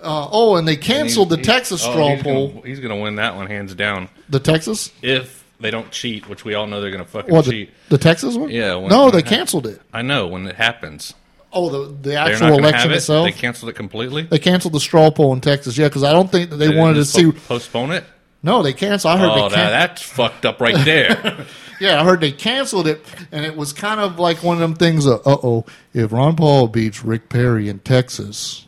Uh, 0.02 0.28
oh, 0.30 0.56
and 0.56 0.68
they 0.68 0.76
canceled 0.76 1.30
the 1.30 1.36
Texas 1.38 1.80
straw 1.80 2.10
oh, 2.10 2.14
he's 2.14 2.22
poll. 2.22 2.48
Gonna, 2.48 2.66
he's 2.66 2.78
going 2.80 2.94
to 2.94 3.02
win 3.02 3.16
that 3.16 3.34
one 3.34 3.46
hands 3.48 3.74
down 3.74 4.08
The 4.28 4.38
Texas? 4.38 4.92
if 5.02 5.35
they 5.60 5.70
don't 5.70 5.90
cheat, 5.90 6.28
which 6.28 6.44
we 6.44 6.54
all 6.54 6.66
know 6.66 6.80
they're 6.80 6.90
going 6.90 7.04
to 7.04 7.10
fucking 7.10 7.34
What, 7.34 7.44
the, 7.46 7.50
cheat. 7.50 7.70
the 7.88 7.98
Texas 7.98 8.36
one? 8.36 8.50
Yeah, 8.50 8.74
when- 8.76 8.88
no, 8.88 9.04
when 9.04 9.12
they 9.12 9.18
it 9.18 9.24
hap- 9.28 9.38
canceled 9.38 9.66
it. 9.66 9.80
I 9.92 10.02
know 10.02 10.26
when 10.26 10.46
it 10.46 10.56
happens, 10.56 11.14
Oh, 11.52 11.70
the, 11.70 11.86
the 11.88 11.94
they're 12.10 12.18
actual 12.18 12.32
not 12.32 12.40
going 12.50 12.62
to 12.62 12.68
election 12.68 12.80
have 12.82 12.90
it. 12.92 12.96
itself? 12.96 13.26
They 13.26 13.32
canceled 13.32 13.70
it 13.70 13.74
completely. 13.76 14.22
They 14.24 14.38
canceled 14.38 14.74
the 14.74 14.80
straw 14.80 15.10
poll 15.10 15.32
in 15.32 15.40
Texas, 15.40 15.78
yeah, 15.78 15.88
because 15.88 16.04
I 16.04 16.12
don't 16.12 16.30
think 16.30 16.50
that 16.50 16.56
they, 16.56 16.66
didn't 16.66 16.80
wanted 16.80 16.96
to 16.96 17.04
see. 17.06 17.32
po- 17.32 17.38
postpone 17.48 17.92
it. 17.92 18.04
No, 18.42 18.62
they 18.62 18.74
canceled. 18.74 19.14
I 19.14 19.18
heard 19.18 19.30
Oh, 19.30 19.34
they 19.48 19.54
that, 19.56 19.62
can- 19.62 19.70
that's 19.70 20.02
fucked 20.02 20.44
up 20.44 20.60
right 20.60 20.84
there. 20.84 21.46
Yeah, 21.78 22.00
I 22.00 22.04
heard 22.04 22.20
they 22.22 22.32
canceled 22.32 22.86
it, 22.86 23.04
and 23.30 23.44
it 23.44 23.54
was 23.54 23.74
kind 23.74 24.00
of 24.00 24.18
like 24.18 24.42
one 24.42 24.56
of 24.56 24.60
them 24.62 24.76
things. 24.76 25.06
Uh 25.06 25.18
oh, 25.26 25.66
if 25.92 26.10
Ron 26.10 26.34
Paul 26.34 26.68
beats 26.68 27.04
Rick 27.04 27.28
Perry 27.28 27.68
in 27.68 27.80
Texas, 27.80 28.66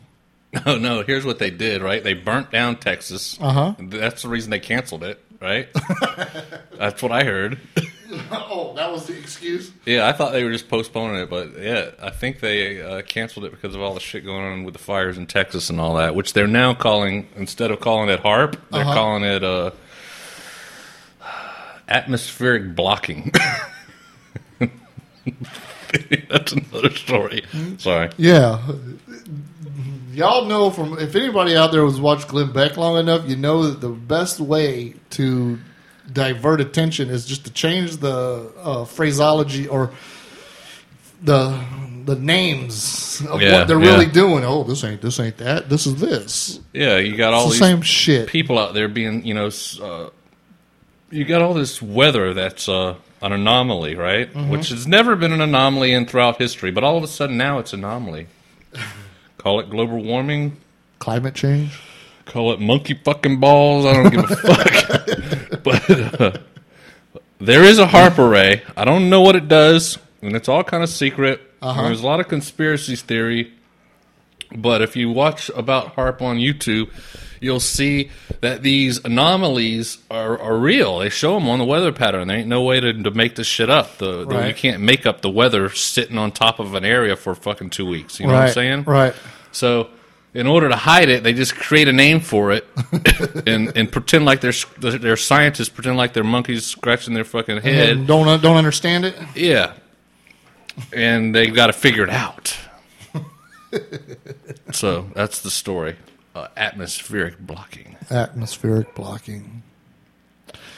no, 0.63 0.77
no. 0.79 1.01
Here's 1.01 1.25
what 1.25 1.39
they 1.39 1.49
did. 1.49 1.81
Right, 1.81 2.03
they 2.03 2.13
burnt 2.13 2.51
down 2.51 2.75
Texas. 2.75 3.35
Uh-huh. 3.41 3.73
That's 3.79 4.21
the 4.21 4.29
reason 4.29 4.51
they 4.51 4.59
canceled 4.59 5.03
it. 5.03 5.19
Right. 5.41 5.69
that's 6.77 7.01
what 7.01 7.11
I 7.13 7.23
heard. 7.23 7.59
oh, 8.31 8.73
that 8.75 8.91
was 8.91 9.05
the 9.05 9.17
excuse. 9.17 9.71
Yeah, 9.85 10.07
I 10.07 10.11
thought 10.11 10.31
they 10.33 10.43
were 10.43 10.51
just 10.51 10.67
postponing 10.67 11.21
it, 11.21 11.29
but 11.29 11.57
yeah, 11.57 11.91
I 12.01 12.09
think 12.09 12.41
they 12.41 12.81
uh, 12.81 13.01
canceled 13.03 13.45
it 13.45 13.51
because 13.51 13.73
of 13.73 13.81
all 13.81 13.93
the 13.93 13.99
shit 14.01 14.25
going 14.25 14.43
on 14.43 14.63
with 14.65 14.73
the 14.73 14.79
fires 14.79 15.17
in 15.17 15.27
Texas 15.27 15.69
and 15.69 15.79
all 15.79 15.95
that, 15.95 16.13
which 16.15 16.33
they're 16.33 16.47
now 16.47 16.73
calling 16.73 17.27
instead 17.37 17.71
of 17.71 17.79
calling 17.79 18.09
it 18.09 18.21
HAARP, 18.21 18.57
they're 18.71 18.81
Uh-huh. 18.81 18.93
calling 18.93 19.23
it 19.23 19.43
uh, 19.43 19.71
atmospheric 21.87 22.75
blocking. 22.75 23.31
That's 26.29 26.51
another 26.51 26.91
story. 26.91 27.43
Sorry. 27.77 28.09
Yeah, 28.17 28.61
y'all 30.19 30.45
know 30.45 30.69
from 30.69 30.99
if 30.99 31.15
anybody 31.15 31.55
out 31.55 31.71
there 31.71 31.83
has 31.85 31.99
watched 31.99 32.27
Glenn 32.27 32.51
Beck 32.51 32.75
long 32.77 32.97
enough, 32.97 33.27
you 33.27 33.35
know 33.37 33.63
that 33.69 33.79
the 33.79 33.89
best 33.89 34.39
way 34.39 34.93
to 35.11 35.57
divert 36.11 36.59
attention 36.59 37.09
is 37.09 37.25
just 37.25 37.45
to 37.45 37.51
change 37.53 37.97
the 37.97 38.51
uh, 38.61 38.85
phraseology 38.85 39.67
or 39.67 39.91
the 41.23 41.59
the 42.05 42.15
names 42.15 43.21
of 43.29 43.41
Yeah, 43.41 43.59
what 43.59 43.67
they're 43.67 43.81
yeah. 43.81 43.91
really 43.91 44.05
doing. 44.07 44.43
Oh, 44.43 44.63
this 44.63 44.83
ain't 44.83 45.01
this 45.01 45.19
ain't 45.19 45.37
that. 45.37 45.69
This 45.69 45.85
is 45.87 45.95
this. 46.01 46.59
Yeah, 46.73 46.97
you 46.97 47.15
got 47.15 47.33
all 47.33 47.49
the 47.49 47.55
same 47.55 47.81
shit. 47.81 48.27
people 48.27 48.57
out 48.59 48.73
there 48.73 48.87
being, 48.87 49.25
you 49.25 49.33
know, 49.33 49.49
uh, 49.81 50.09
you 51.11 51.23
got 51.25 51.41
all 51.41 51.53
this 51.53 51.81
weather 51.81 52.33
that's 52.33 52.67
uh, 52.67 52.95
an 53.21 53.31
anomaly, 53.31 53.95
right? 53.95 54.31
Mm-hmm. 54.33 54.49
Which 54.49 54.69
has 54.69 54.87
never 54.87 55.15
been 55.15 55.31
an 55.31 55.41
anomaly 55.41 55.93
in 55.93 56.05
throughout 56.05 56.37
history, 56.37 56.71
but 56.71 56.83
all 56.83 56.97
of 56.97 57.03
a 57.03 57.07
sudden 57.07 57.37
now 57.37 57.59
it's 57.59 57.73
an 57.73 57.83
anomaly. 57.83 58.27
Call 59.39 59.59
it 59.61 59.69
global 59.71 60.03
warming, 60.03 60.57
Climate 60.99 61.33
change. 61.33 61.79
call 62.25 62.51
it 62.51 62.59
monkey 62.59 62.93
fucking 62.93 63.39
balls. 63.39 63.85
I 63.85 63.93
don't 63.93 64.09
give 64.11 64.29
a 64.29 64.35
fuck. 65.55 65.63
but 65.63 66.21
uh, 66.21 66.37
there 67.39 67.63
is 67.63 67.79
a 67.79 67.85
HAARP 67.87 68.17
array. 68.19 68.61
I 68.77 68.83
don't 68.85 69.09
know 69.09 69.21
what 69.21 69.35
it 69.35 69.47
does, 69.47 69.97
and 70.21 70.35
it's 70.35 70.47
all 70.49 70.63
kind 70.63 70.83
of 70.83 70.89
secret. 70.89 71.41
Uh-huh. 71.61 71.83
There's 71.83 72.01
a 72.01 72.05
lot 72.05 72.19
of 72.19 72.27
conspiracy 72.27 72.95
theory 72.95 73.53
But 74.55 74.81
if 74.81 74.95
you 74.95 75.09
watch 75.11 75.49
about 75.55 75.95
HAARP 75.95 76.21
on 76.21 76.37
YouTube, 76.37 76.89
you'll 77.39 77.59
see 77.59 78.09
that 78.41 78.63
these 78.63 79.03
anomalies 79.05 79.99
are, 80.09 80.37
are 80.39 80.57
real. 80.57 80.99
They 80.99 81.09
show 81.09 81.35
them 81.35 81.47
on 81.47 81.59
the 81.59 81.65
weather 81.65 81.91
pattern. 81.91 82.27
There 82.27 82.37
ain't 82.37 82.47
no 82.47 82.63
way 82.63 82.79
to, 82.79 82.91
to 83.03 83.11
make 83.11 83.35
this 83.35 83.47
shit 83.47 83.69
up. 83.69 83.97
The, 83.99 84.25
the- 84.25 84.47
you 84.47 84.53
can't 84.55 84.81
make 84.81 85.05
up 85.05 85.21
the 85.21 85.29
weather 85.29 85.69
sitting 85.69 86.17
on 86.17 86.31
top 86.31 86.59
of 86.59 86.73
an 86.73 86.83
area 86.83 87.15
for 87.15 87.35
fucking 87.35 87.69
two 87.69 87.85
weeks. 87.85 88.19
You 88.19 88.25
know 88.27 88.33
what 88.33 88.39
I'm 88.47 88.53
saying? 88.53 88.83
Right. 88.85 89.13
So, 89.51 89.89
in 90.33 90.45
order 90.45 90.69
to 90.69 90.75
hide 90.75 91.09
it, 91.09 91.23
they 91.23 91.33
just 91.33 91.55
create 91.55 91.87
a 91.87 91.93
name 91.93 92.19
for 92.19 92.51
it 92.51 92.67
and 93.47 93.75
and 93.75 93.91
pretend 93.91 94.25
like 94.25 94.41
they're 94.41 94.53
they're 94.79 95.17
scientists, 95.17 95.69
pretend 95.69 95.97
like 95.97 96.13
they're 96.13 96.23
monkeys 96.23 96.65
scratching 96.67 97.15
their 97.15 97.23
fucking 97.23 97.61
head. 97.61 97.89
And 97.97 98.07
don't 98.07 98.39
don't 98.41 98.57
understand 98.57 99.05
it. 99.05 99.15
Yeah. 99.35 99.73
And 100.93 101.33
they've 101.35 101.53
got 101.53 101.67
to 101.67 101.73
figure 101.73 102.03
it 102.03 102.09
out. 102.09 102.55
so 104.71 105.09
that's 105.15 105.41
the 105.41 105.51
story. 105.51 105.95
Uh, 106.35 106.47
atmospheric 106.55 107.39
blocking. 107.39 107.97
Atmospheric 108.09 108.93
blocking. 108.95 109.63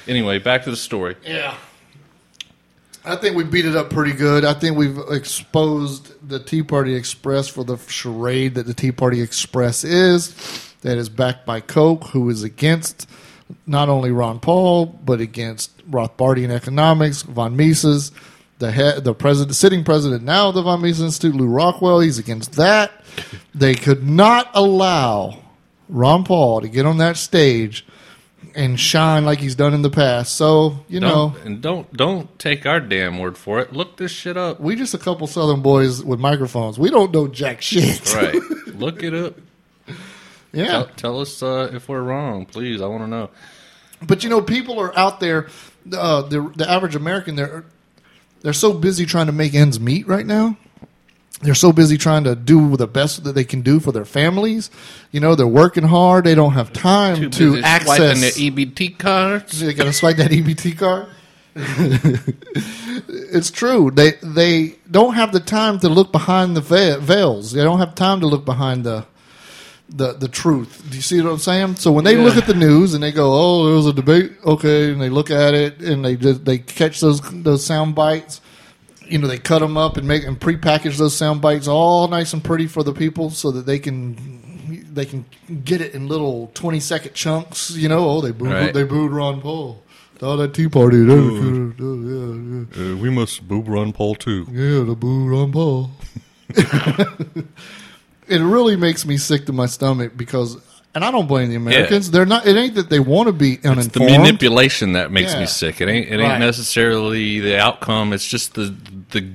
Anyway, 0.07 0.39
back 0.39 0.63
to 0.63 0.71
the 0.71 0.77
story. 0.77 1.15
Yeah. 1.23 1.55
I 3.03 3.15
think 3.15 3.35
we 3.35 3.43
beat 3.43 3.65
it 3.65 3.75
up 3.75 3.89
pretty 3.89 4.13
good. 4.13 4.45
I 4.45 4.53
think 4.53 4.77
we've 4.77 4.97
exposed 5.09 6.27
the 6.27 6.39
Tea 6.39 6.61
Party 6.61 6.95
Express 6.95 7.47
for 7.47 7.63
the 7.63 7.77
charade 7.87 8.55
that 8.55 8.67
the 8.67 8.73
Tea 8.73 8.91
Party 8.91 9.21
Express 9.21 9.83
is. 9.83 10.35
That 10.81 10.97
is 10.97 11.09
backed 11.09 11.45
by 11.45 11.61
Koch, 11.61 12.03
who 12.05 12.29
is 12.29 12.43
against 12.43 13.07
not 13.67 13.89
only 13.89 14.11
Ron 14.11 14.39
Paul 14.39 14.85
but 14.85 15.19
against 15.19 15.77
Rothbardian 15.89 16.49
economics, 16.49 17.21
von 17.23 17.55
Mises, 17.55 18.11
the 18.61 18.71
head, 18.71 19.03
the 19.03 19.13
president, 19.13 19.55
sitting 19.55 19.83
president 19.83 20.23
now 20.23 20.49
of 20.49 20.55
the 20.55 20.61
von 20.61 20.81
Mises 20.81 21.01
Institute, 21.01 21.35
Lew 21.35 21.47
Rockwell. 21.47 21.99
He's 21.99 22.17
against 22.17 22.53
that. 22.53 22.91
They 23.53 23.75
could 23.75 24.07
not 24.07 24.49
allow 24.53 25.39
Ron 25.89 26.23
Paul 26.23 26.61
to 26.61 26.69
get 26.69 26.85
on 26.85 26.99
that 26.99 27.17
stage 27.17 27.85
and 28.55 28.79
shine 28.79 29.25
like 29.25 29.39
he's 29.39 29.55
done 29.55 29.73
in 29.73 29.81
the 29.81 29.89
past. 29.89 30.35
So 30.35 30.85
you 30.87 30.99
know. 30.99 31.33
Don't, 31.35 31.45
and 31.45 31.61
don't 31.61 31.93
don't 31.93 32.39
take 32.39 32.65
our 32.65 32.79
damn 32.79 33.19
word 33.19 33.37
for 33.37 33.59
it. 33.59 33.73
Look 33.73 33.97
this 33.97 34.11
shit 34.11 34.37
up. 34.37 34.59
We 34.59 34.75
just 34.75 34.93
a 34.93 34.97
couple 34.97 35.27
Southern 35.27 35.61
boys 35.61 36.03
with 36.03 36.19
microphones. 36.19 36.79
We 36.79 36.89
don't 36.89 37.11
know 37.11 37.27
jack 37.27 37.61
shit. 37.61 38.13
Right. 38.13 38.33
Look 38.67 39.03
it 39.03 39.13
up. 39.13 39.35
yeah. 40.53 40.67
Tell, 40.67 40.85
tell 40.85 41.19
us 41.19 41.43
uh, 41.43 41.71
if 41.73 41.89
we're 41.89 42.01
wrong, 42.01 42.45
please. 42.45 42.81
I 42.81 42.87
want 42.87 43.03
to 43.03 43.07
know. 43.07 43.29
But 44.01 44.23
you 44.23 44.29
know, 44.29 44.41
people 44.41 44.79
are 44.79 44.97
out 44.97 45.19
there. 45.19 45.47
Uh, 45.91 46.21
the 46.23 46.41
the 46.55 46.69
average 46.69 46.95
American, 46.95 47.35
they're 47.35 47.65
they're 48.41 48.53
so 48.53 48.73
busy 48.73 49.05
trying 49.05 49.27
to 49.27 49.31
make 49.31 49.53
ends 49.53 49.79
meet 49.79 50.07
right 50.07 50.25
now. 50.25 50.57
They're 51.41 51.55
so 51.55 51.71
busy 51.71 51.97
trying 51.97 52.25
to 52.25 52.35
do 52.35 52.77
the 52.77 52.85
best 52.87 53.23
that 53.23 53.33
they 53.33 53.43
can 53.43 53.61
do 53.61 53.79
for 53.79 53.91
their 53.91 54.05
families. 54.05 54.69
You 55.11 55.19
know, 55.19 55.33
they're 55.33 55.47
working 55.47 55.83
hard. 55.83 56.25
They 56.25 56.35
don't 56.35 56.53
have 56.53 56.71
time 56.71 57.15
Too 57.15 57.29
to 57.29 57.51
busy 57.53 57.63
access. 57.63 57.97
swiping 57.97 58.21
their 58.21 58.31
EBT 58.31 58.99
cards. 58.99 59.59
They 59.59 59.73
got 59.73 59.85
to 59.85 59.93
swipe 59.93 60.17
that 60.17 60.29
EBT 60.29 60.77
card. 60.77 61.07
it's 61.55 63.51
true. 63.51 63.91
They 63.91 64.13
they 64.21 64.75
don't 64.89 65.15
have 65.15 65.33
the 65.33 65.39
time 65.39 65.79
to 65.79 65.89
look 65.89 66.11
behind 66.11 66.55
the 66.55 66.61
veils. 66.61 67.51
They 67.51 67.63
don't 67.63 67.79
have 67.79 67.95
time 67.95 68.21
to 68.21 68.27
look 68.27 68.45
behind 68.45 68.85
the 68.85 69.05
the 69.93 70.13
the 70.13 70.27
truth. 70.27 70.83
Do 70.89 70.95
you 70.95 71.01
see 71.01 71.21
what 71.21 71.31
I'm 71.31 71.37
saying? 71.39 71.75
So 71.75 71.91
when 71.91 72.03
they 72.05 72.15
look 72.15 72.37
at 72.37 72.47
the 72.47 72.53
news 72.53 72.93
and 72.93 73.03
they 73.03 73.11
go, 73.11 73.33
"Oh, 73.33 73.65
there 73.65 73.75
was 73.75 73.87
a 73.87 73.93
debate," 73.93 74.31
okay, 74.45 74.91
and 74.91 75.01
they 75.01 75.09
look 75.09 75.29
at 75.29 75.53
it 75.53 75.79
and 75.81 76.03
they 76.05 76.15
just 76.15 76.45
they 76.45 76.59
catch 76.59 76.99
those 77.01 77.19
those 77.43 77.65
sound 77.65 77.93
bites. 77.95 78.39
You 79.05 79.17
know, 79.17 79.27
they 79.27 79.37
cut 79.39 79.59
them 79.59 79.75
up 79.75 79.97
and 79.97 80.07
make 80.07 80.23
and 80.23 80.39
prepackage 80.39 80.97
those 80.97 81.15
sound 81.15 81.41
bites 81.41 81.67
all 81.67 82.07
nice 82.07 82.31
and 82.33 82.41
pretty 82.43 82.67
for 82.67 82.81
the 82.83 82.93
people 82.93 83.29
so 83.29 83.51
that 83.51 83.65
they 83.65 83.77
can 83.79 84.15
they 84.93 85.05
can 85.05 85.25
get 85.65 85.81
it 85.81 85.93
in 85.93 86.07
little 86.07 86.49
20 86.53 86.79
second 86.79 87.13
chunks. 87.13 87.71
You 87.71 87.89
know, 87.89 88.09
oh, 88.09 88.21
they 88.21 88.31
booed 88.31 88.51
Right. 88.51 88.73
they 88.73 88.83
booed 88.83 89.11
Ron 89.11 89.41
Paul. 89.41 89.83
Oh, 90.21 90.37
that 90.37 90.53
Tea 90.53 90.67
Party. 90.69 91.03
that 91.03 91.15
was. 91.15 91.75
Oh, 91.81 92.75
yeah, 92.77 92.85
yeah. 92.85 92.93
Uh, 92.93 92.95
we 92.97 93.09
must 93.09 93.47
boo 93.47 93.61
Ron 93.61 93.91
Paul 93.91 94.15
too. 94.15 94.45
Yeah, 94.51 94.85
the 94.85 94.95
boo 94.95 95.27
Ron 95.27 95.51
Paul. 95.51 95.91
it 98.31 98.41
really 98.43 98.75
makes 98.75 99.05
me 99.05 99.17
sick 99.17 99.45
to 99.47 99.53
my 99.53 99.65
stomach 99.65 100.13
because, 100.15 100.57
and 100.95 101.03
I 101.03 101.11
don't 101.11 101.27
blame 101.27 101.49
the 101.49 101.55
Americans. 101.55 102.09
They're 102.11 102.25
not. 102.25 102.47
It 102.47 102.55
ain't 102.55 102.75
that 102.75 102.89
they 102.89 102.99
want 102.99 103.27
to 103.27 103.33
be 103.33 103.59
It's 103.61 103.87
the 103.87 103.99
manipulation 103.99 104.93
that 104.93 105.11
makes 105.11 105.33
Yeah. 105.33 105.41
me 105.41 105.45
sick. 105.45 105.81
It 105.81 105.87
ain't. 105.89 106.07
It 106.07 106.13
ain't 106.13 106.21
Right. 106.23 106.39
necessarily 106.39 107.39
the 107.39 107.59
outcome. 107.59 108.13
It's 108.13 108.27
just 108.27 108.53
the 108.55 108.73
the 109.11 109.27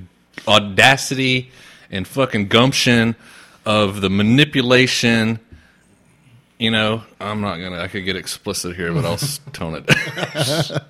audacity 0.47 1.51
and 1.91 2.07
fucking 2.07 2.47
gumption 2.47 3.15
of 3.65 4.01
the 4.01 4.09
manipulation. 4.09 5.39
You 6.59 6.71
know, 6.71 7.03
I'm 7.19 7.41
not 7.41 7.57
gonna. 7.57 7.79
I 7.81 7.87
could 7.87 8.03
get 8.05 8.15
explicit 8.15 8.75
here, 8.75 8.91
but 8.93 9.05
I'll 9.05 9.17
tone 9.53 9.83
it. 9.85 10.81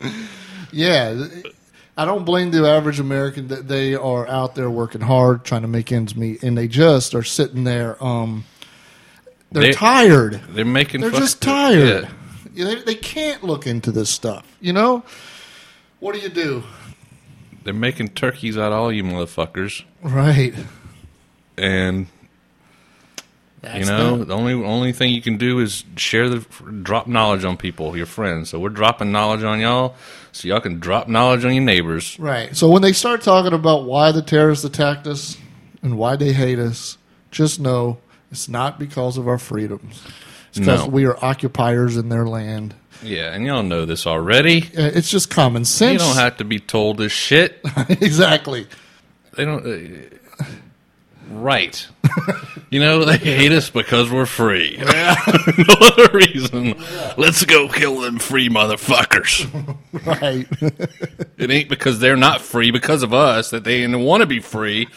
yeah, 0.72 1.26
I 1.96 2.04
don't 2.06 2.24
blame 2.24 2.50
the 2.50 2.66
average 2.66 2.98
American 3.00 3.48
that 3.48 3.68
they 3.68 3.94
are 3.94 4.26
out 4.26 4.54
there 4.54 4.70
working 4.70 5.02
hard 5.02 5.44
trying 5.44 5.62
to 5.62 5.68
make 5.68 5.92
ends 5.92 6.16
meet, 6.16 6.42
and 6.42 6.56
they 6.56 6.66
just 6.68 7.14
are 7.14 7.22
sitting 7.22 7.64
there. 7.64 8.02
Um, 8.02 8.44
they're 9.50 9.64
They- 9.64 9.72
tired. 9.72 10.40
They're 10.50 10.64
making. 10.64 11.02
They're 11.02 11.10
just 11.10 11.42
tired. 11.42 12.08
Yeah. 12.54 12.64
They, 12.64 12.74
they 12.82 12.94
can't 12.94 13.42
look 13.44 13.66
into 13.66 13.90
this 13.92 14.08
stuff. 14.10 14.46
You 14.60 14.72
know, 14.72 15.02
what 16.00 16.14
do 16.14 16.20
you 16.20 16.28
do? 16.30 16.62
They're 17.64 17.72
making 17.74 18.08
turkeys 18.10 18.56
out 18.58 18.72
of 18.72 18.78
all 18.78 18.92
you 18.92 19.04
motherfuckers, 19.04 19.84
Right. 20.02 20.54
and 21.56 22.06
you 23.74 23.84
know 23.84 24.24
the 24.24 24.34
only 24.34 24.54
only 24.54 24.92
thing 24.92 25.12
you 25.12 25.22
can 25.22 25.36
do 25.36 25.60
is 25.60 25.84
share 25.96 26.28
the 26.28 26.38
drop 26.82 27.06
knowledge 27.06 27.44
on 27.44 27.56
people, 27.56 27.96
your 27.96 28.06
friends. 28.06 28.50
So 28.50 28.58
we're 28.58 28.70
dropping 28.70 29.12
knowledge 29.12 29.42
on 29.44 29.60
y'all, 29.60 29.94
so 30.32 30.48
y'all 30.48 30.60
can 30.60 30.80
drop 30.80 31.08
knowledge 31.08 31.44
on 31.44 31.54
your 31.54 31.64
neighbors. 31.64 32.18
Right. 32.18 32.56
So 32.56 32.68
when 32.68 32.82
they 32.82 32.92
start 32.92 33.22
talking 33.22 33.52
about 33.52 33.84
why 33.84 34.10
the 34.12 34.22
terrorists 34.22 34.64
attacked 34.64 35.06
us 35.06 35.36
and 35.82 35.96
why 35.96 36.16
they 36.16 36.32
hate 36.32 36.58
us, 36.58 36.98
just 37.30 37.60
know 37.60 37.98
it's 38.30 38.48
not 38.48 38.78
because 38.78 39.16
of 39.16 39.28
our 39.28 39.38
freedoms. 39.38 40.02
It's 40.50 40.58
because 40.58 40.80
No. 40.84 40.88
we 40.88 41.04
are 41.06 41.16
occupiers 41.24 41.96
in 41.96 42.08
their 42.08 42.26
land. 42.26 42.74
Yeah, 43.02 43.32
and 43.32 43.44
y'all 43.44 43.62
know 43.62 43.84
this 43.84 44.06
already. 44.06 44.70
It's 44.74 45.10
just 45.10 45.28
common 45.30 45.64
sense. 45.64 45.94
You 45.94 45.98
don't 45.98 46.16
have 46.16 46.36
to 46.38 46.44
be 46.44 46.58
told 46.58 46.98
this 46.98 47.10
shit. 47.12 47.60
exactly. 47.88 48.66
They 49.34 49.44
don't. 49.44 49.66
Uh, 49.66 50.16
right. 51.40 51.86
you 52.70 52.80
know 52.80 53.04
they 53.04 53.16
hate 53.16 53.52
us 53.52 53.70
because 53.70 54.10
we're 54.10 54.26
free. 54.26 54.76
no 54.80 55.74
other 55.80 56.08
reason. 56.12 56.74
Let's 57.16 57.44
go 57.44 57.68
kill 57.68 58.00
them 58.00 58.18
free 58.18 58.48
motherfuckers. 58.48 59.48
Right. 60.04 60.46
It 61.38 61.50
ain't 61.50 61.68
because 61.68 62.00
they're 62.00 62.16
not 62.16 62.40
free 62.40 62.70
because 62.70 63.02
of 63.02 63.12
us 63.14 63.50
that 63.50 63.62
they 63.64 63.86
want 63.94 64.22
to 64.22 64.26
be 64.26 64.40
free. 64.40 64.88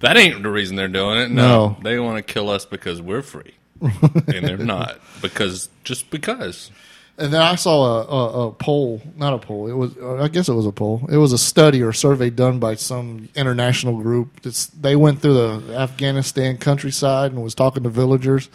That 0.00 0.16
ain't 0.16 0.42
the 0.42 0.50
reason 0.50 0.76
they're 0.76 0.88
doing 0.88 1.18
it. 1.18 1.30
No, 1.30 1.68
No. 1.68 1.76
they 1.82 1.98
want 1.98 2.16
to 2.24 2.32
kill 2.32 2.50
us 2.50 2.64
because 2.66 3.00
we're 3.00 3.22
free, 3.22 3.54
and 3.80 4.46
they're 4.46 4.56
not 4.58 4.98
because 5.22 5.68
just 5.84 6.10
because. 6.10 6.70
And 7.18 7.32
then 7.32 7.42
I 7.42 7.56
saw 7.56 7.84
a, 7.84 8.04
a, 8.04 8.48
a 8.48 8.52
poll, 8.52 9.02
not 9.16 9.34
a 9.34 9.38
poll. 9.38 9.68
It 9.68 9.74
was, 9.74 9.96
I 9.98 10.28
guess 10.28 10.48
it 10.48 10.54
was 10.54 10.66
a 10.66 10.72
poll. 10.72 11.06
It 11.10 11.18
was 11.18 11.32
a 11.32 11.38
study 11.38 11.82
or 11.82 11.92
survey 11.92 12.30
done 12.30 12.58
by 12.58 12.74
some 12.74 13.28
international 13.34 14.00
group. 14.00 14.40
It's, 14.44 14.66
they 14.66 14.96
went 14.96 15.20
through 15.20 15.34
the 15.34 15.76
Afghanistan 15.76 16.56
countryside 16.56 17.32
and 17.32 17.42
was 17.42 17.54
talking 17.54 17.82
to 17.82 17.90
villagers, 17.90 18.48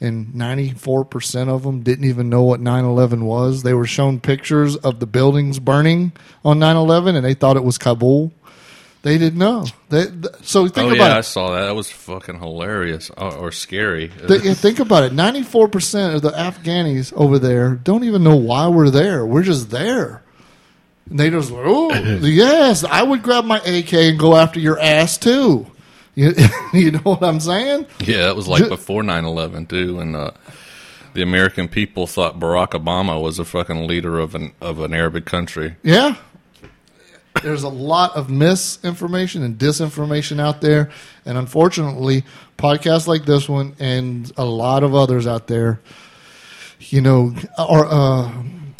and 0.00 0.34
ninety 0.34 0.70
four 0.70 1.04
percent 1.04 1.48
of 1.48 1.62
them 1.62 1.82
didn't 1.82 2.04
even 2.04 2.28
know 2.28 2.42
what 2.42 2.60
9-11 2.60 3.22
was. 3.22 3.62
They 3.62 3.74
were 3.74 3.86
shown 3.86 4.18
pictures 4.18 4.74
of 4.76 4.98
the 4.98 5.06
buildings 5.06 5.60
burning 5.60 6.12
on 6.44 6.58
9-11, 6.58 7.14
and 7.14 7.24
they 7.24 7.34
thought 7.34 7.56
it 7.56 7.64
was 7.64 7.78
Kabul. 7.78 8.32
They 9.02 9.18
didn't 9.18 9.38
know. 9.38 9.66
They, 9.88 10.04
th- 10.06 10.26
so 10.42 10.68
think 10.68 10.92
oh 10.92 10.94
about 10.94 11.10
yeah, 11.10 11.18
I 11.18 11.22
saw 11.22 11.50
that. 11.50 11.66
That 11.66 11.74
was 11.74 11.90
fucking 11.90 12.38
hilarious 12.38 13.10
or, 13.10 13.34
or 13.34 13.52
scary. 13.52 14.08
Think 14.08 14.78
about 14.78 15.02
it. 15.02 15.12
Ninety-four 15.12 15.68
percent 15.68 16.14
of 16.14 16.22
the 16.22 16.30
Afghanis 16.30 17.12
over 17.14 17.38
there 17.38 17.74
don't 17.74 18.04
even 18.04 18.22
know 18.22 18.36
why 18.36 18.68
we're 18.68 18.90
there. 18.90 19.26
We're 19.26 19.42
just 19.42 19.70
there. 19.70 20.22
And 21.10 21.18
they 21.18 21.30
just, 21.30 21.50
oh 21.52 21.92
yes, 22.22 22.84
I 22.84 23.02
would 23.02 23.22
grab 23.24 23.44
my 23.44 23.58
AK 23.58 23.92
and 23.92 24.18
go 24.18 24.36
after 24.36 24.60
your 24.60 24.78
ass 24.80 25.18
too. 25.18 25.66
You, 26.14 26.34
you 26.74 26.90
know 26.90 26.98
what 26.98 27.22
I'm 27.24 27.40
saying? 27.40 27.86
Yeah, 28.00 28.28
it 28.28 28.36
was 28.36 28.46
like 28.46 28.64
Ju- 28.64 28.68
before 28.68 29.02
9-11, 29.02 29.66
too, 29.70 29.98
and 29.98 30.14
uh, 30.14 30.32
the 31.14 31.22
American 31.22 31.68
people 31.68 32.06
thought 32.06 32.38
Barack 32.38 32.72
Obama 32.72 33.18
was 33.18 33.38
a 33.38 33.46
fucking 33.46 33.86
leader 33.86 34.18
of 34.18 34.34
an 34.34 34.52
of 34.60 34.80
an 34.80 34.92
Arabic 34.92 35.24
country. 35.24 35.76
Yeah. 35.82 36.16
There's 37.42 37.62
a 37.62 37.68
lot 37.68 38.14
of 38.16 38.30
misinformation 38.30 39.42
and 39.42 39.58
disinformation 39.58 40.40
out 40.40 40.60
there, 40.60 40.90
and 41.24 41.38
unfortunately, 41.38 42.24
podcasts 42.58 43.06
like 43.06 43.24
this 43.24 43.48
one 43.48 43.74
and 43.78 44.30
a 44.36 44.44
lot 44.44 44.82
of 44.82 44.94
others 44.94 45.26
out 45.26 45.46
there, 45.46 45.80
you 46.80 47.00
know, 47.00 47.34
are 47.56 47.86
uh, 47.86 48.32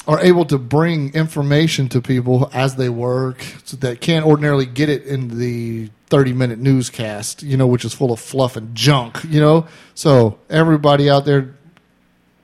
are 0.06 0.20
able 0.20 0.44
to 0.46 0.58
bring 0.58 1.14
information 1.14 1.88
to 1.88 2.00
people 2.00 2.50
as 2.52 2.76
they 2.76 2.88
work 2.88 3.44
so 3.64 3.76
that 3.78 4.00
can't 4.00 4.26
ordinarily 4.26 4.66
get 4.66 4.88
it 4.88 5.04
in 5.04 5.38
the 5.38 5.90
30 6.08 6.32
minute 6.32 6.58
newscast, 6.58 7.42
you 7.42 7.56
know, 7.56 7.66
which 7.66 7.84
is 7.84 7.94
full 7.94 8.12
of 8.12 8.20
fluff 8.20 8.56
and 8.56 8.74
junk, 8.74 9.18
you 9.28 9.40
know? 9.40 9.66
So, 9.94 10.38
everybody 10.50 11.08
out 11.08 11.24
there, 11.24 11.54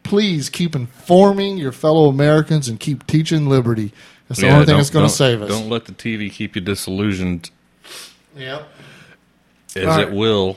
please 0.05 0.49
keep 0.49 0.75
informing 0.77 1.59
your 1.59 1.73
fellow 1.73 2.09
Americans 2.09 2.69
and 2.69 2.79
keep 2.79 3.07
teaching 3.07 3.49
liberty. 3.49 3.93
That's 4.29 4.41
the 4.41 4.47
Yeah, 4.47 4.55
only 4.55 4.67
thing 4.67 4.77
that's 4.77 4.91
going 4.91 5.07
to 5.09 5.13
save 5.15 5.43
us. 5.43 5.49
Don't 5.49 5.69
let 5.71 5.87
the 5.87 5.93
TV 5.93 6.31
keep 6.31 6.55
you 6.55 6.61
disillusioned, 6.61 7.51
Yep. 8.37 8.69
as 9.77 9.85
right. 9.87 10.01
it 10.09 10.13
will. 10.13 10.57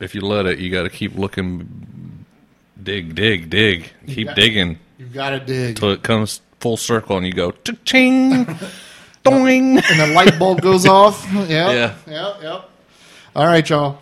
If 0.00 0.14
you 0.14 0.22
let 0.22 0.46
it, 0.46 0.58
you 0.58 0.70
got 0.70 0.84
to 0.84 0.88
keep 0.90 1.16
looking, 1.18 2.24
dig, 2.82 3.14
dig, 3.14 3.50
dig, 3.50 3.90
keep 4.06 4.28
got- 4.28 4.36
digging 4.36 4.78
You've 4.98 5.12
got 5.12 5.30
to 5.30 5.40
dig. 5.40 5.76
till 5.76 5.90
it 5.90 6.02
comes 6.02 6.40
full 6.60 6.78
circle, 6.78 7.18
and 7.18 7.26
you 7.26 7.32
go 7.34 7.52
ching, 7.84 8.30
doing. 9.24 9.76
and 9.78 10.00
the 10.00 10.12
light 10.14 10.38
bulb 10.38 10.62
goes 10.62 10.86
off. 10.86 11.26
Yep, 11.32 11.48
Yeah. 11.48 11.94
Yep. 12.06 12.36
Yep. 12.42 12.70
All 13.36 13.46
right, 13.46 13.68
y'all. 13.68 13.98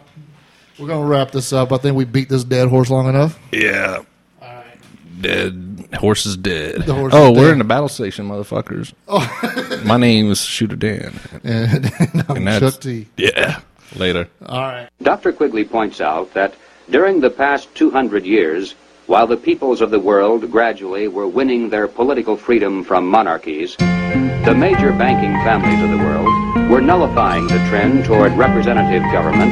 We're 0.78 0.86
going 0.86 1.02
to 1.02 1.08
wrap 1.08 1.32
this 1.32 1.52
up. 1.52 1.72
I 1.72 1.78
think 1.78 1.96
we 1.96 2.04
beat 2.04 2.28
this 2.28 2.44
dead 2.44 2.68
horse 2.68 2.88
long 2.88 3.08
enough. 3.08 3.36
Yeah. 3.50 4.02
All 4.40 4.48
right. 4.54 4.78
Dead. 5.20 5.67
Horse 5.94 6.26
is 6.26 6.36
dead. 6.36 6.82
The 6.86 6.94
horse 6.94 7.12
oh, 7.16 7.32
is 7.32 7.38
we're 7.38 7.44
dead. 7.46 7.52
in 7.52 7.58
the 7.58 7.64
battle 7.64 7.88
station, 7.88 8.28
motherfuckers. 8.28 8.92
Oh. 9.08 9.82
My 9.84 9.96
name 9.96 10.30
is 10.30 10.40
Shooter 10.44 10.76
Dan. 10.76 11.18
And, 11.44 11.90
I'm 12.28 12.46
And 12.46 12.60
Chuck 12.60 12.80
T. 12.80 13.06
yeah. 13.16 13.60
Later. 13.96 14.28
All 14.44 14.60
right. 14.60 14.88
Dr. 15.02 15.32
Quigley 15.32 15.64
points 15.64 16.00
out 16.00 16.34
that 16.34 16.54
during 16.90 17.20
the 17.20 17.30
past 17.30 17.74
200 17.74 18.26
years, 18.26 18.74
while 19.06 19.26
the 19.26 19.36
peoples 19.38 19.80
of 19.80 19.90
the 19.90 19.98
world 19.98 20.50
gradually 20.50 21.08
were 21.08 21.26
winning 21.26 21.70
their 21.70 21.88
political 21.88 22.36
freedom 22.36 22.84
from 22.84 23.08
monarchies, 23.08 23.76
the 23.78 24.54
major 24.54 24.92
banking 24.92 25.32
families 25.44 25.82
of 25.82 25.90
the 25.90 25.96
world 26.04 26.70
were 26.70 26.82
nullifying 26.82 27.46
the 27.46 27.58
trend 27.70 28.04
toward 28.04 28.32
representative 28.32 29.02
government 29.10 29.50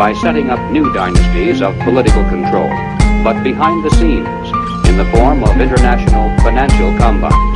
by 0.00 0.12
setting 0.14 0.50
up 0.50 0.58
new 0.72 0.92
dynasties 0.92 1.62
of 1.62 1.78
political 1.84 2.22
control, 2.24 2.68
but 3.22 3.40
behind 3.44 3.84
the 3.84 3.90
scenes, 3.90 4.50
in 4.98 5.04
the 5.04 5.18
form 5.18 5.44
of 5.44 5.60
international 5.60 6.34
financial 6.38 6.96
combines. 6.96 7.55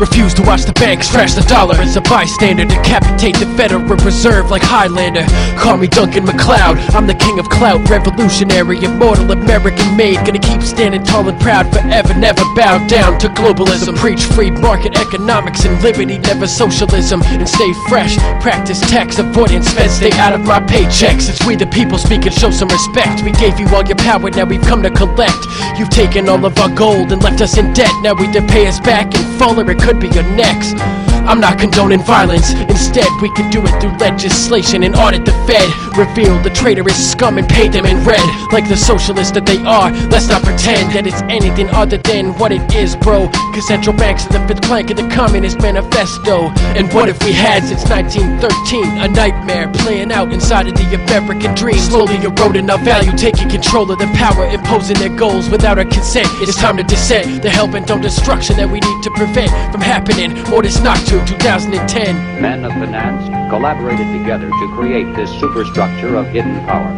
Refuse 0.00 0.34
to 0.34 0.42
watch 0.42 0.64
the 0.64 0.72
banks 0.72 1.08
crash 1.08 1.34
the 1.34 1.42
dollar 1.42 1.76
as 1.76 1.96
a 1.96 2.00
bystander. 2.00 2.64
Decapitate 2.64 3.36
the 3.36 3.46
Federal 3.54 3.82
Reserve 3.82 4.50
like 4.50 4.62
Highlander. 4.62 5.24
Call 5.56 5.76
me 5.76 5.86
Duncan 5.86 6.24
MacLeod. 6.24 6.78
I'm 6.94 7.06
the 7.06 7.14
king 7.14 7.38
of 7.38 7.48
clout, 7.48 7.88
revolutionary, 7.88 8.82
immortal, 8.82 9.30
American 9.30 9.96
made. 9.96 10.16
Gonna 10.26 10.40
keep 10.40 10.62
standing 10.62 11.04
tall 11.04 11.28
and 11.28 11.40
proud 11.40 11.70
forever, 11.72 12.12
never 12.14 12.42
bow 12.56 12.84
down 12.88 13.18
to 13.20 13.28
globalism. 13.28 13.96
Preach 13.96 14.24
free 14.24 14.50
market 14.50 14.98
economics 14.98 15.64
and 15.64 15.80
liberty, 15.80 16.18
never 16.18 16.48
socialism. 16.48 17.22
And 17.22 17.48
stay 17.48 17.72
fresh. 17.88 18.16
Practice 18.42 18.80
tax 18.80 19.18
avoidance, 19.18 19.72
Fed 19.72 19.90
stay 19.90 20.12
out 20.18 20.32
of 20.32 20.44
my 20.44 20.58
paychecks. 20.60 21.30
It's 21.30 21.46
we 21.46 21.54
the 21.54 21.66
people 21.68 21.98
speak 21.98 22.26
and 22.26 22.34
show 22.34 22.50
some 22.50 22.68
respect. 22.68 23.22
We 23.22 23.30
gave 23.30 23.60
you 23.60 23.68
all 23.68 23.86
your 23.86 23.96
power, 23.96 24.28
now 24.30 24.44
we've 24.44 24.62
come 24.62 24.82
to 24.82 24.90
collect. 24.90 25.38
You've 25.78 25.90
taken 25.90 26.28
all 26.28 26.44
of 26.44 26.58
our 26.58 26.74
gold 26.74 27.12
and 27.12 27.22
left 27.22 27.40
us 27.40 27.56
in 27.58 27.72
debt. 27.72 27.92
Now 28.02 28.14
we 28.14 28.30
to 28.32 28.42
pay 28.42 28.66
us 28.66 28.80
back 28.80 29.14
in 29.14 29.22
full, 29.38 29.60
or 29.60 29.70
could 29.84 30.00
be 30.00 30.08
your 30.08 30.24
next. 30.24 31.03
I'm 31.26 31.40
not 31.40 31.58
condoning 31.58 32.02
violence. 32.02 32.52
Instead, 32.52 33.08
we 33.22 33.32
could 33.34 33.50
do 33.50 33.62
it 33.64 33.80
through 33.80 33.96
legislation 33.96 34.82
and 34.82 34.94
audit 34.96 35.24
the 35.24 35.32
Fed. 35.46 35.68
Reveal 35.96 36.40
the 36.42 36.50
traitorous 36.50 36.98
scum 37.12 37.38
and 37.38 37.48
paint 37.48 37.72
them 37.72 37.86
in 37.86 38.02
red. 38.04 38.24
Like 38.52 38.68
the 38.68 38.76
socialists 38.76 39.32
that 39.32 39.46
they 39.46 39.58
are, 39.64 39.90
let's 40.10 40.28
not 40.28 40.42
pretend 40.42 40.92
that 40.92 41.06
it's 41.06 41.22
anything 41.22 41.68
other 41.70 41.96
than 41.98 42.34
what 42.34 42.52
it 42.52 42.74
is, 42.74 42.96
bro. 42.96 43.28
Cause 43.54 43.66
central 43.68 43.96
banks 43.96 44.26
are 44.26 44.38
the 44.38 44.46
fifth 44.48 44.62
plank 44.62 44.90
of 44.90 44.96
the 44.96 45.08
Communist 45.08 45.60
Manifesto. 45.60 46.50
And 46.74 46.92
what 46.92 47.08
if 47.08 47.22
we 47.24 47.32
had 47.32 47.64
since 47.64 47.88
1913 47.88 48.84
a 48.98 49.08
nightmare 49.08 49.68
playing 49.68 50.12
out 50.12 50.32
inside 50.32 50.66
of 50.66 50.74
the 50.74 50.84
American 50.94 51.54
dream? 51.54 51.78
Slowly 51.78 52.16
eroding 52.16 52.68
our 52.68 52.78
value, 52.78 53.12
taking 53.16 53.48
control 53.48 53.90
of 53.90 53.98
the 53.98 54.10
power, 54.14 54.46
imposing 54.46 54.98
their 54.98 55.14
goals 55.16 55.48
without 55.48 55.78
our 55.78 55.84
consent. 55.84 56.28
It's 56.42 56.56
time 56.56 56.76
to 56.76 56.82
dissent 56.82 57.42
the 57.42 57.50
help 57.50 57.74
and 57.74 57.86
don't 57.86 58.02
destruction 58.02 58.56
that 58.56 58.68
we 58.68 58.80
need 58.80 59.02
to 59.04 59.10
prevent 59.12 59.50
from 59.72 59.80
happening. 59.80 60.34
More 60.50 60.62
not. 60.82 61.13
2010. 61.22 62.42
Men 62.42 62.64
of 62.64 62.72
finance 62.72 63.28
collaborated 63.50 64.06
together 64.18 64.48
to 64.48 64.72
create 64.74 65.14
this 65.14 65.30
superstructure 65.38 66.16
of 66.16 66.26
hidden 66.28 66.64
power. 66.66 66.90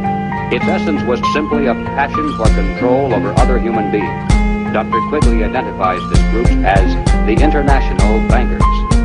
Its 0.53 0.65
essence 0.65 1.03
was 1.03 1.21
simply 1.35 1.67
a 1.67 1.75
passion 1.75 2.33
for 2.37 2.47
control 2.55 3.13
over 3.13 3.33
other 3.39 3.59
human 3.59 3.91
beings. 3.91 4.33
Dr. 4.73 5.01
Quigley 5.09 5.45
identifies 5.45 6.01
this 6.09 6.23
group 6.31 6.49
as 6.65 6.95
the 7.27 7.33
International 7.33 8.19
Bankers. 8.29 8.96